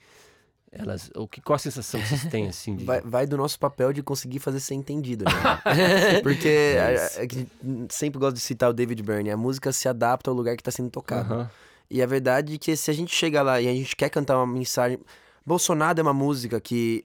Elas, 0.70 1.10
o 1.16 1.26
que, 1.26 1.40
qual 1.40 1.56
a 1.56 1.58
sensação 1.58 1.98
que 2.00 2.06
vocês 2.06 2.24
têm, 2.26 2.46
assim, 2.48 2.76
de... 2.76 2.84
Vai, 2.84 3.00
vai 3.00 3.26
do 3.26 3.36
nosso 3.36 3.58
papel 3.58 3.92
de 3.92 4.02
conseguir 4.02 4.38
fazer 4.38 4.60
ser 4.60 4.74
entendido, 4.74 5.24
né? 5.24 5.30
Porque 6.22 6.76
a- 6.78 6.92
Isso. 6.94 7.18
a- 7.18 7.22
a 7.22 7.22
gente 7.22 7.50
sempre 7.94 8.18
gosto 8.20 8.34
de 8.36 8.40
citar 8.42 8.68
o 8.70 8.72
David 8.72 9.02
Byrne. 9.02 9.30
A 9.30 9.36
música 9.36 9.72
se 9.72 9.88
adapta 9.88 10.30
ao 10.30 10.36
lugar 10.36 10.56
que 10.56 10.60
está 10.60 10.70
sendo 10.70 10.90
tocado. 10.90 11.32
Aham. 11.34 11.50
E 11.90 12.02
a 12.02 12.06
verdade 12.06 12.54
é 12.54 12.58
que 12.58 12.76
se 12.76 12.90
a 12.90 12.94
gente 12.94 13.14
chega 13.14 13.40
lá 13.40 13.60
e 13.60 13.66
a 13.68 13.72
gente 13.72 13.96
quer 13.96 14.10
cantar 14.10 14.36
uma 14.36 14.46
mensagem. 14.46 14.98
Bolsonaro 15.46 15.98
é 15.98 16.02
uma 16.02 16.12
música 16.12 16.60
que, 16.60 17.02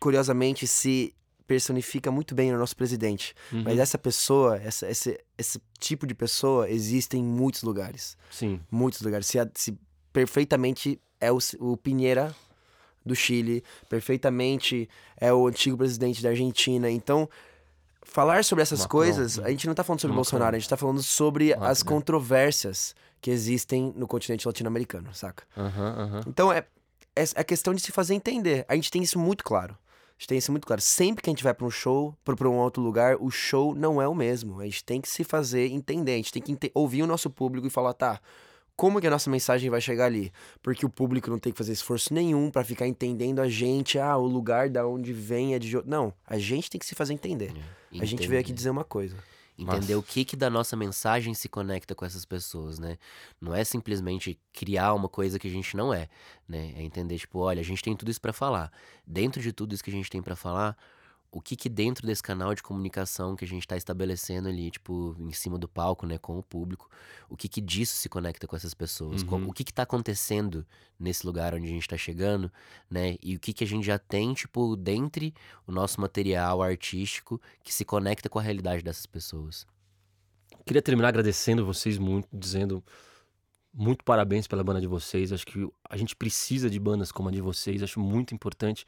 curiosamente, 0.00 0.66
se 0.66 1.14
personifica 1.46 2.10
muito 2.10 2.34
bem 2.34 2.50
no 2.50 2.56
nosso 2.56 2.74
presidente. 2.74 3.34
Uhum. 3.52 3.62
Mas 3.64 3.78
essa 3.78 3.98
pessoa, 3.98 4.56
essa, 4.56 4.88
esse, 4.88 5.20
esse 5.36 5.60
tipo 5.78 6.06
de 6.06 6.14
pessoa 6.14 6.70
existe 6.70 7.18
em 7.18 7.22
muitos 7.22 7.62
lugares. 7.62 8.16
Sim. 8.30 8.58
Muitos 8.70 9.02
lugares. 9.02 9.26
Se, 9.26 9.38
a- 9.38 9.50
se 9.54 9.76
perfeitamente 10.14 10.98
é 11.20 11.30
o, 11.30 11.38
o 11.60 11.76
Pinheira 11.76 12.34
do 13.04 13.14
Chile, 13.14 13.62
perfeitamente 13.88 14.88
é 15.16 15.32
o 15.32 15.46
antigo 15.46 15.76
presidente 15.76 16.22
da 16.22 16.30
Argentina. 16.30 16.90
Então, 16.90 17.28
falar 18.02 18.44
sobre 18.44 18.62
essas 18.62 18.80
Macron, 18.80 18.98
coisas, 18.98 19.38
a 19.38 19.50
gente 19.50 19.66
não 19.66 19.74
tá 19.74 19.84
falando 19.84 20.00
sobre 20.00 20.12
Macron. 20.12 20.22
Bolsonaro, 20.22 20.56
a 20.56 20.58
gente 20.58 20.68
tá 20.68 20.76
falando 20.76 21.02
sobre 21.02 21.54
as 21.54 21.82
né? 21.82 21.88
controvérsias 21.88 22.94
que 23.20 23.30
existem 23.30 23.92
no 23.96 24.06
continente 24.06 24.46
latino-americano, 24.46 25.14
saca? 25.14 25.44
Aham, 25.56 25.94
aham. 25.98 26.20
Então 26.26 26.52
é, 26.52 26.64
é 27.14 27.24
é 27.34 27.44
questão 27.44 27.72
de 27.72 27.80
se 27.80 27.92
fazer 27.92 28.14
entender. 28.14 28.64
A 28.68 28.74
gente 28.74 28.90
tem 28.90 29.02
isso 29.02 29.18
muito 29.18 29.44
claro. 29.44 29.74
A 29.74 30.14
gente 30.18 30.28
tem 30.28 30.38
isso 30.38 30.52
muito 30.52 30.66
claro. 30.66 30.80
Sempre 30.80 31.22
que 31.22 31.30
a 31.30 31.32
gente 31.32 31.42
vai 31.42 31.54
pra 31.54 31.66
um 31.66 31.70
show, 31.70 32.16
pra, 32.24 32.36
pra 32.36 32.48
um 32.48 32.56
outro 32.56 32.82
lugar, 32.82 33.16
o 33.20 33.30
show 33.30 33.74
não 33.74 34.00
é 34.00 34.06
o 34.06 34.14
mesmo. 34.14 34.60
A 34.60 34.64
gente 34.64 34.84
tem 34.84 35.00
que 35.00 35.08
se 35.08 35.24
fazer 35.24 35.68
entender. 35.68 36.12
A 36.12 36.16
gente 36.16 36.32
tem 36.32 36.42
que 36.42 36.70
ouvir 36.74 37.02
o 37.02 37.06
nosso 37.06 37.28
público 37.30 37.66
e 37.66 37.70
falar, 37.70 37.92
tá, 37.92 38.20
como 38.82 39.00
que 39.00 39.06
a 39.06 39.10
nossa 39.10 39.30
mensagem 39.30 39.70
vai 39.70 39.80
chegar 39.80 40.06
ali? 40.06 40.32
Porque 40.60 40.84
o 40.84 40.88
público 40.88 41.30
não 41.30 41.38
tem 41.38 41.52
que 41.52 41.56
fazer 41.56 41.72
esforço 41.72 42.12
nenhum 42.12 42.50
pra 42.50 42.64
ficar 42.64 42.84
entendendo 42.84 43.38
a 43.38 43.48
gente, 43.48 43.96
ah, 43.96 44.16
o 44.16 44.26
lugar 44.26 44.68
da 44.68 44.84
onde 44.84 45.12
vem 45.12 45.54
é 45.54 45.58
de. 45.60 45.68
jo-". 45.68 45.84
Não, 45.86 46.12
a 46.26 46.36
gente 46.36 46.68
tem 46.68 46.80
que 46.80 46.84
se 46.84 46.96
fazer 46.96 47.14
entender. 47.14 47.54
A 47.96 48.04
gente 48.04 48.26
veio 48.26 48.40
aqui 48.40 48.52
dizer 48.52 48.70
uma 48.70 48.82
coisa. 48.82 49.14
Entender 49.56 49.94
Nossa. 49.94 49.98
o 49.98 50.02
que 50.02 50.24
que 50.24 50.34
da 50.34 50.50
nossa 50.50 50.74
mensagem 50.74 51.32
se 51.32 51.48
conecta 51.48 51.94
com 51.94 52.04
essas 52.04 52.24
pessoas, 52.24 52.80
né? 52.80 52.98
Não 53.40 53.54
é 53.54 53.62
simplesmente 53.62 54.36
criar 54.52 54.94
uma 54.94 55.08
coisa 55.08 55.38
que 55.38 55.46
a 55.46 55.50
gente 55.50 55.76
não 55.76 55.94
é, 55.94 56.08
né? 56.48 56.72
É 56.76 56.82
entender, 56.82 57.16
tipo, 57.18 57.38
olha, 57.38 57.60
a 57.60 57.64
gente 57.64 57.84
tem 57.84 57.94
tudo 57.94 58.10
isso 58.10 58.20
pra 58.20 58.32
falar. 58.32 58.72
Dentro 59.06 59.40
de 59.40 59.52
tudo 59.52 59.76
isso 59.76 59.84
que 59.84 59.90
a 59.90 59.94
gente 59.94 60.10
tem 60.10 60.20
pra 60.20 60.34
falar, 60.34 60.76
o 61.32 61.40
que 61.40 61.56
que 61.56 61.70
dentro 61.70 62.06
desse 62.06 62.22
canal 62.22 62.54
de 62.54 62.62
comunicação 62.62 63.34
que 63.34 63.44
a 63.44 63.48
gente 63.48 63.66
tá 63.66 63.74
estabelecendo 63.74 64.50
ali, 64.50 64.70
tipo, 64.70 65.16
em 65.18 65.32
cima 65.32 65.58
do 65.58 65.66
palco, 65.66 66.06
né, 66.06 66.18
com 66.18 66.38
o 66.38 66.42
público, 66.42 66.90
o 67.26 67.34
que 67.36 67.48
que 67.48 67.60
disso 67.62 67.96
se 67.96 68.06
conecta 68.06 68.46
com 68.46 68.54
essas 68.54 68.74
pessoas? 68.74 69.22
Uhum. 69.22 69.48
O 69.48 69.52
que 69.52 69.64
que 69.64 69.72
tá 69.72 69.84
acontecendo 69.84 70.66
nesse 71.00 71.26
lugar 71.26 71.54
onde 71.54 71.64
a 71.64 71.70
gente 71.70 71.88
tá 71.88 71.96
chegando, 71.96 72.52
né? 72.88 73.16
E 73.22 73.34
o 73.34 73.40
que 73.40 73.54
que 73.54 73.64
a 73.64 73.66
gente 73.66 73.84
já 73.84 73.98
tem, 73.98 74.34
tipo, 74.34 74.76
dentre 74.76 75.32
o 75.66 75.72
nosso 75.72 75.98
material 76.02 76.62
artístico 76.62 77.40
que 77.64 77.72
se 77.72 77.84
conecta 77.84 78.28
com 78.28 78.38
a 78.38 78.42
realidade 78.42 78.82
dessas 78.82 79.06
pessoas. 79.06 79.66
Queria 80.66 80.82
terminar 80.82 81.08
agradecendo 81.08 81.64
vocês 81.64 81.96
muito, 81.96 82.28
dizendo 82.30 82.84
muito 83.72 84.04
parabéns 84.04 84.46
pela 84.46 84.62
banda 84.62 84.82
de 84.82 84.86
vocês. 84.86 85.32
Acho 85.32 85.46
que 85.46 85.66
a 85.88 85.96
gente 85.96 86.14
precisa 86.14 86.68
de 86.68 86.78
bandas 86.78 87.10
como 87.10 87.30
a 87.30 87.32
de 87.32 87.40
vocês. 87.40 87.82
Acho 87.82 87.98
muito 87.98 88.34
importante 88.34 88.84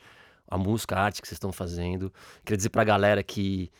a 0.46 0.58
música, 0.58 0.96
a 0.96 1.02
arte 1.02 1.20
que 1.20 1.28
vocês 1.28 1.36
estão 1.36 1.52
fazendo. 1.52 2.12
Queria 2.44 2.56
dizer 2.56 2.70
pra 2.70 2.84
galera 2.84 3.22
que 3.22 3.70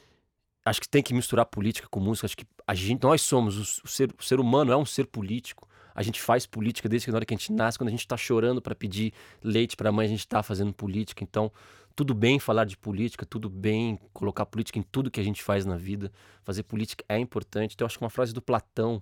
acho 0.65 0.81
que 0.81 0.89
tem 0.89 1.03
que 1.03 1.13
misturar 1.13 1.47
política 1.47 1.87
com 1.91 2.01
música. 2.01 2.27
Acho 2.27 2.37
que 2.37 2.47
a 2.67 2.75
gente, 2.75 3.03
nós 3.03 3.23
somos 3.23 3.83
o, 3.83 3.87
ser, 3.87 4.11
o 4.19 4.23
ser 4.23 4.41
humano 4.41 4.73
é 4.73 4.77
um 4.77 4.87
ser 4.87 5.07
político. 5.07 5.69
A 5.95 6.03
gente 6.03 6.21
faz 6.21 6.47
política 6.47 6.89
desde 6.89 7.07
que 7.07 7.13
na 7.13 7.19
hora 7.19 7.25
que 7.25 7.35
a 7.35 7.37
gente 7.37 7.53
nasce, 7.53 7.79
quando 7.79 7.89
a 7.89 7.93
gente 7.93 8.07
tá 8.07 8.17
chorando 8.17 8.61
pra 8.61 8.75
pedir 8.75 9.13
leite 9.43 9.77
pra 9.77 9.93
mãe, 9.93 10.07
a 10.07 10.09
gente 10.09 10.27
tá 10.27 10.43
fazendo 10.43 10.73
política. 10.73 11.23
Então, 11.23 11.53
tudo 11.95 12.13
bem 12.15 12.41
falar 12.41 12.65
de 12.65 12.77
política, 12.77 13.25
tudo 13.25 13.49
bem 13.49 13.99
colocar 14.13 14.45
política 14.47 14.79
em 14.79 14.83
tudo 14.83 15.11
que 15.11 15.21
a 15.21 15.23
gente 15.23 15.43
faz 15.43 15.65
na 15.65 15.77
vida. 15.77 16.11
Fazer 16.43 16.65
política 16.65 17.05
é 17.09 17.19
importante. 17.19 17.75
Então, 17.75 17.85
eu 17.85 17.87
acho 17.87 17.99
que 17.99 18.05
uma 18.05 18.11
frase 18.11 18.33
do 18.33 18.43
Platão 18.43 19.01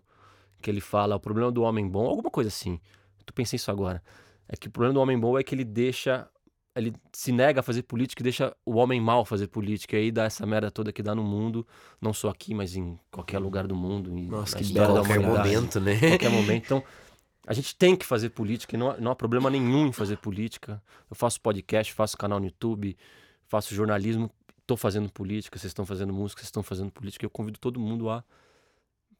que 0.61 0.71
ele 0.71 0.81
fala, 0.81 1.17
o 1.17 1.21
problema 1.21 1.51
do 1.51 1.63
homem 1.63 1.89
bom, 1.89 2.07
alguma 2.07 2.31
coisa 2.31 2.49
assim. 2.49 2.79
Tu 3.25 3.33
pensei 3.33 3.57
isso 3.57 3.71
agora. 3.71 4.03
É 4.49 4.57
que 4.57 4.69
o 4.69 4.71
problema 4.71 4.95
do 4.95 5.01
homem 5.01 5.19
bom 5.19 5.39
é 5.39 5.43
que 5.43 5.55
ele 5.55 5.65
deixa 5.65 6.29
ele 6.75 6.93
se 7.13 7.33
nega 7.33 7.61
a 7.61 7.63
fazer 7.63 7.83
política 7.83 8.23
e 8.23 8.25
deixa 8.25 8.55
o 8.65 8.77
homem 8.77 9.01
mal 9.01 9.25
fazer 9.25 9.47
política. 9.49 9.97
E 9.97 10.01
aí 10.05 10.11
dá 10.13 10.25
essa 10.25 10.47
merda 10.47 10.71
toda 10.71 10.93
que 10.93 11.03
dá 11.03 11.15
no 11.15 11.23
mundo, 11.23 11.67
não 12.01 12.13
só 12.13 12.29
aqui, 12.31 12.55
mas 12.55 12.75
em 12.77 12.99
qualquer 13.11 13.39
lugar 13.39 13.67
do 13.67 13.75
mundo. 13.77 14.17
e 14.19 14.23
Nossa, 14.29 14.57
que 14.59 14.73
da 14.73 14.87
qualquer 14.87 15.21
momento, 15.21 15.81
né? 15.81 15.99
Qualquer 15.99 16.31
momento. 16.33 16.65
Então, 16.65 16.83
a 17.47 17.53
gente 17.53 17.75
tem 17.77 17.95
que 17.97 18.07
fazer 18.07 18.31
política 18.31 18.75
e 18.75 18.79
não, 18.79 18.91
há- 18.91 18.97
não 18.99 19.11
há 19.11 19.17
problema 19.17 19.51
nenhum 19.51 19.87
em 19.87 19.93
fazer 19.93 20.17
política. 20.17 20.83
Eu 21.11 21.17
faço 21.17 21.41
podcast, 21.41 21.93
faço 21.93 22.17
canal 22.17 22.39
no 22.41 22.47
YouTube, 22.47 22.97
faço 23.49 23.75
jornalismo, 23.75 24.31
estou 24.61 24.77
fazendo 24.77 25.11
política, 25.13 25.59
vocês 25.59 25.71
estão 25.71 25.85
fazendo 25.85 26.13
música, 26.13 26.41
vocês 26.41 26.49
estão 26.49 26.63
fazendo 26.63 26.91
política. 26.91 27.27
Eu 27.27 27.31
convido 27.31 27.59
todo 27.59 27.79
mundo 27.81 28.09
a. 28.09 28.25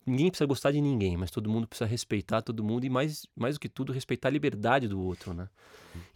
Ninguém 0.07 0.31
precisa 0.31 0.47
gostar 0.47 0.73
de 0.73 0.81
ninguém, 0.81 1.17
mas 1.17 1.31
todo 1.31 1.49
mundo 1.51 1.67
precisa 1.67 1.89
respeitar 1.89 2.43
todo 2.43 2.65
mundo 2.65 2.85
e, 2.85 2.91
mais, 2.91 3.25
mais 3.37 3.55
do 3.57 3.61
que 3.61 3.69
tudo, 3.69 3.93
respeitar 3.93 4.29
a 4.29 4.33
liberdade 4.33 4.89
do 4.89 5.01
outro, 5.01 5.33
né? 5.33 5.49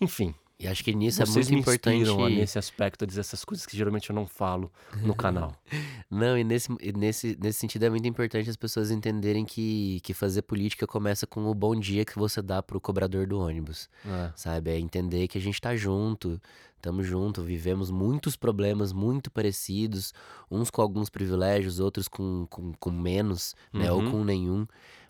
Enfim, 0.00 0.34
E 0.58 0.66
acho 0.66 0.82
que 0.82 0.94
nisso 0.94 1.18
vocês 1.26 1.48
é 1.48 1.50
muito 1.50 1.60
importante. 1.62 2.34
nesse 2.34 2.58
aspecto, 2.58 3.06
dizer 3.06 3.20
essas 3.20 3.44
coisas 3.44 3.66
que 3.66 3.76
geralmente 3.76 4.08
eu 4.08 4.14
não 4.16 4.26
falo 4.26 4.72
no 5.02 5.14
canal. 5.14 5.54
Não, 6.10 6.38
e 6.38 6.44
nesse, 6.44 6.68
nesse, 6.94 7.36
nesse 7.42 7.58
sentido 7.58 7.82
é 7.82 7.90
muito 7.90 8.06
importante 8.08 8.48
as 8.48 8.56
pessoas 8.56 8.90
entenderem 8.92 9.44
que, 9.44 10.00
que 10.04 10.14
fazer 10.14 10.42
política 10.42 10.86
começa 10.86 11.26
com 11.26 11.44
o 11.46 11.54
bom 11.54 11.74
dia 11.74 12.04
que 12.04 12.16
você 12.16 12.40
dá 12.40 12.62
pro 12.62 12.80
cobrador 12.80 13.26
do 13.26 13.38
ônibus, 13.40 13.88
É. 14.06 14.30
sabe? 14.36 14.70
É 14.70 14.78
entender 14.78 15.26
que 15.28 15.36
a 15.36 15.40
gente 15.40 15.60
tá 15.60 15.74
junto, 15.76 16.40
tamo 16.80 17.02
junto, 17.02 17.42
vivemos 17.42 17.90
muitos 17.90 18.36
problemas 18.36 18.92
muito 18.92 19.30
parecidos, 19.32 20.14
uns 20.50 20.70
com 20.70 20.80
alguns 20.80 21.10
privilégios, 21.10 21.80
outros 21.80 22.06
com, 22.08 22.46
com, 22.48 22.72
com 22.78 22.90
menos, 22.92 23.54
né? 23.74 23.90
Ou 23.92 24.00
Uhum. 24.00 24.10
com 24.12 24.24
nenhum. 24.24 24.66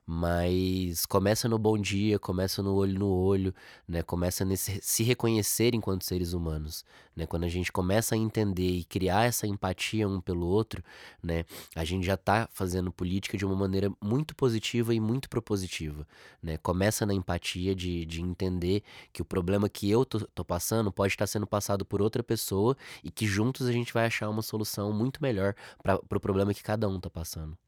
Mas 0.09 1.05
começa 1.05 1.49
no 1.49 1.59
bom 1.59 1.77
dia, 1.77 2.17
começa 2.17 2.63
no 2.63 2.73
olho 2.77 2.97
no 2.97 3.09
olho, 3.09 3.53
né? 3.89 4.03
Começa 4.05 4.45
nesse 4.45 4.79
se 4.81 5.03
reconhecer 5.03 5.75
enquanto 5.75 6.05
seres 6.05 6.33
humanos, 6.33 6.85
né? 7.17 7.27
Quando 7.27 7.43
a 7.43 7.49
gente 7.49 7.73
começa 7.73 8.15
a 8.15 8.19
entender 8.19 8.71
e 8.71 8.85
criar 8.85 9.25
essa 9.25 9.49
empatia 9.49 10.07
um 10.09 10.21
pelo 10.21 10.47
outro, 10.47 10.81
né? 11.21 11.45
A 11.75 11.85
gente 11.85 12.07
já 12.07 12.17
tá 12.17 12.49
fazendo 12.53 12.93
política 12.93 13.37
de 13.37 13.45
uma 13.45 13.57
maneira 13.57 13.91
muito 14.01 14.37
positiva 14.37 14.95
e 14.95 15.01
muito 15.01 15.29
propositiva, 15.29 16.07
né? 16.41 16.57
Começa 16.59 17.05
na 17.05 17.13
empatia 17.13 17.75
de, 17.75 18.07
de 18.07 18.23
entender 18.23 18.85
que 19.13 19.23
o 19.23 19.25
problema 19.25 19.69
que 19.69 19.91
eu 19.91 20.05
tô, 20.05 20.21
tô 20.21 20.45
passando 20.45 20.93
pode 20.93 21.15
estar 21.15 21.27
sendo 21.27 21.49
passado 21.49 21.85
por 21.85 22.01
outra 22.01 22.23
pessoa 22.23 22.77
e 23.03 23.11
que 23.11 23.27
juntos 23.27 23.67
a 23.67 23.73
gente 23.73 23.93
vai 23.93 24.07
achar 24.07 24.31
uma 24.31 24.43
solução 24.43 24.93
muito 24.93 25.21
melhor 25.21 25.53
para 25.83 25.99
pro 25.99 26.21
problema 26.21 26.55
que 26.55 26.63
cada 26.63 26.89
um 26.89 27.01
tá 27.01 27.11
passando. 27.11 27.59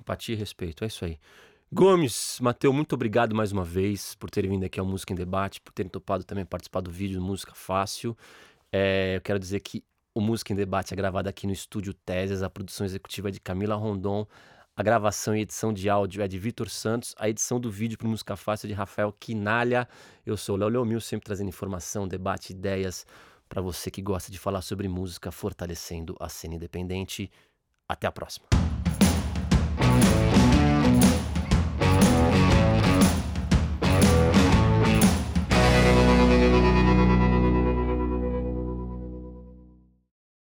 Empatia 0.00 0.34
e 0.34 0.38
respeito, 0.38 0.82
é 0.82 0.86
isso 0.86 1.04
aí. 1.04 1.18
Gomes, 1.72 2.38
Mateu, 2.40 2.72
muito 2.72 2.92
obrigado 2.94 3.34
mais 3.34 3.50
uma 3.50 3.64
vez 3.64 4.14
por 4.14 4.30
terem 4.30 4.50
vindo 4.50 4.64
aqui 4.64 4.78
ao 4.78 4.86
Música 4.86 5.12
em 5.12 5.16
Debate, 5.16 5.60
por 5.60 5.72
terem 5.72 5.90
topado 5.90 6.22
também 6.22 6.44
participar 6.44 6.80
do 6.80 6.90
vídeo 6.90 7.18
do 7.18 7.24
Música 7.24 7.52
Fácil. 7.54 8.16
É, 8.70 9.16
eu 9.16 9.20
quero 9.20 9.38
dizer 9.38 9.60
que 9.60 9.82
o 10.14 10.20
Música 10.20 10.52
em 10.52 10.56
Debate 10.56 10.94
é 10.94 10.96
gravado 10.96 11.28
aqui 11.28 11.46
no 11.46 11.52
Estúdio 11.52 11.92
Teses, 11.92 12.42
a 12.42 12.50
produção 12.50 12.86
executiva 12.86 13.28
é 13.28 13.32
de 13.32 13.40
Camila 13.40 13.74
Rondon, 13.74 14.26
a 14.76 14.82
gravação 14.82 15.36
e 15.36 15.40
edição 15.40 15.72
de 15.72 15.88
áudio 15.88 16.22
é 16.22 16.28
de 16.28 16.38
Vitor 16.38 16.68
Santos, 16.68 17.14
a 17.16 17.28
edição 17.28 17.60
do 17.60 17.70
vídeo 17.70 17.96
para 17.96 18.08
Música 18.08 18.36
Fácil 18.36 18.66
é 18.66 18.68
de 18.68 18.74
Rafael 18.74 19.12
Quinalha. 19.12 19.88
Eu 20.26 20.36
sou 20.36 20.56
o 20.56 20.58
Léo 20.58 20.68
Leomil, 20.68 21.00
sempre 21.00 21.26
trazendo 21.26 21.48
informação, 21.48 22.08
debate, 22.08 22.52
ideias 22.52 23.06
para 23.48 23.62
você 23.62 23.88
que 23.90 24.02
gosta 24.02 24.32
de 24.32 24.38
falar 24.38 24.62
sobre 24.62 24.88
música, 24.88 25.30
fortalecendo 25.30 26.16
a 26.18 26.28
cena 26.28 26.56
independente. 26.56 27.30
Até 27.88 28.08
a 28.08 28.12
próxima. 28.12 28.46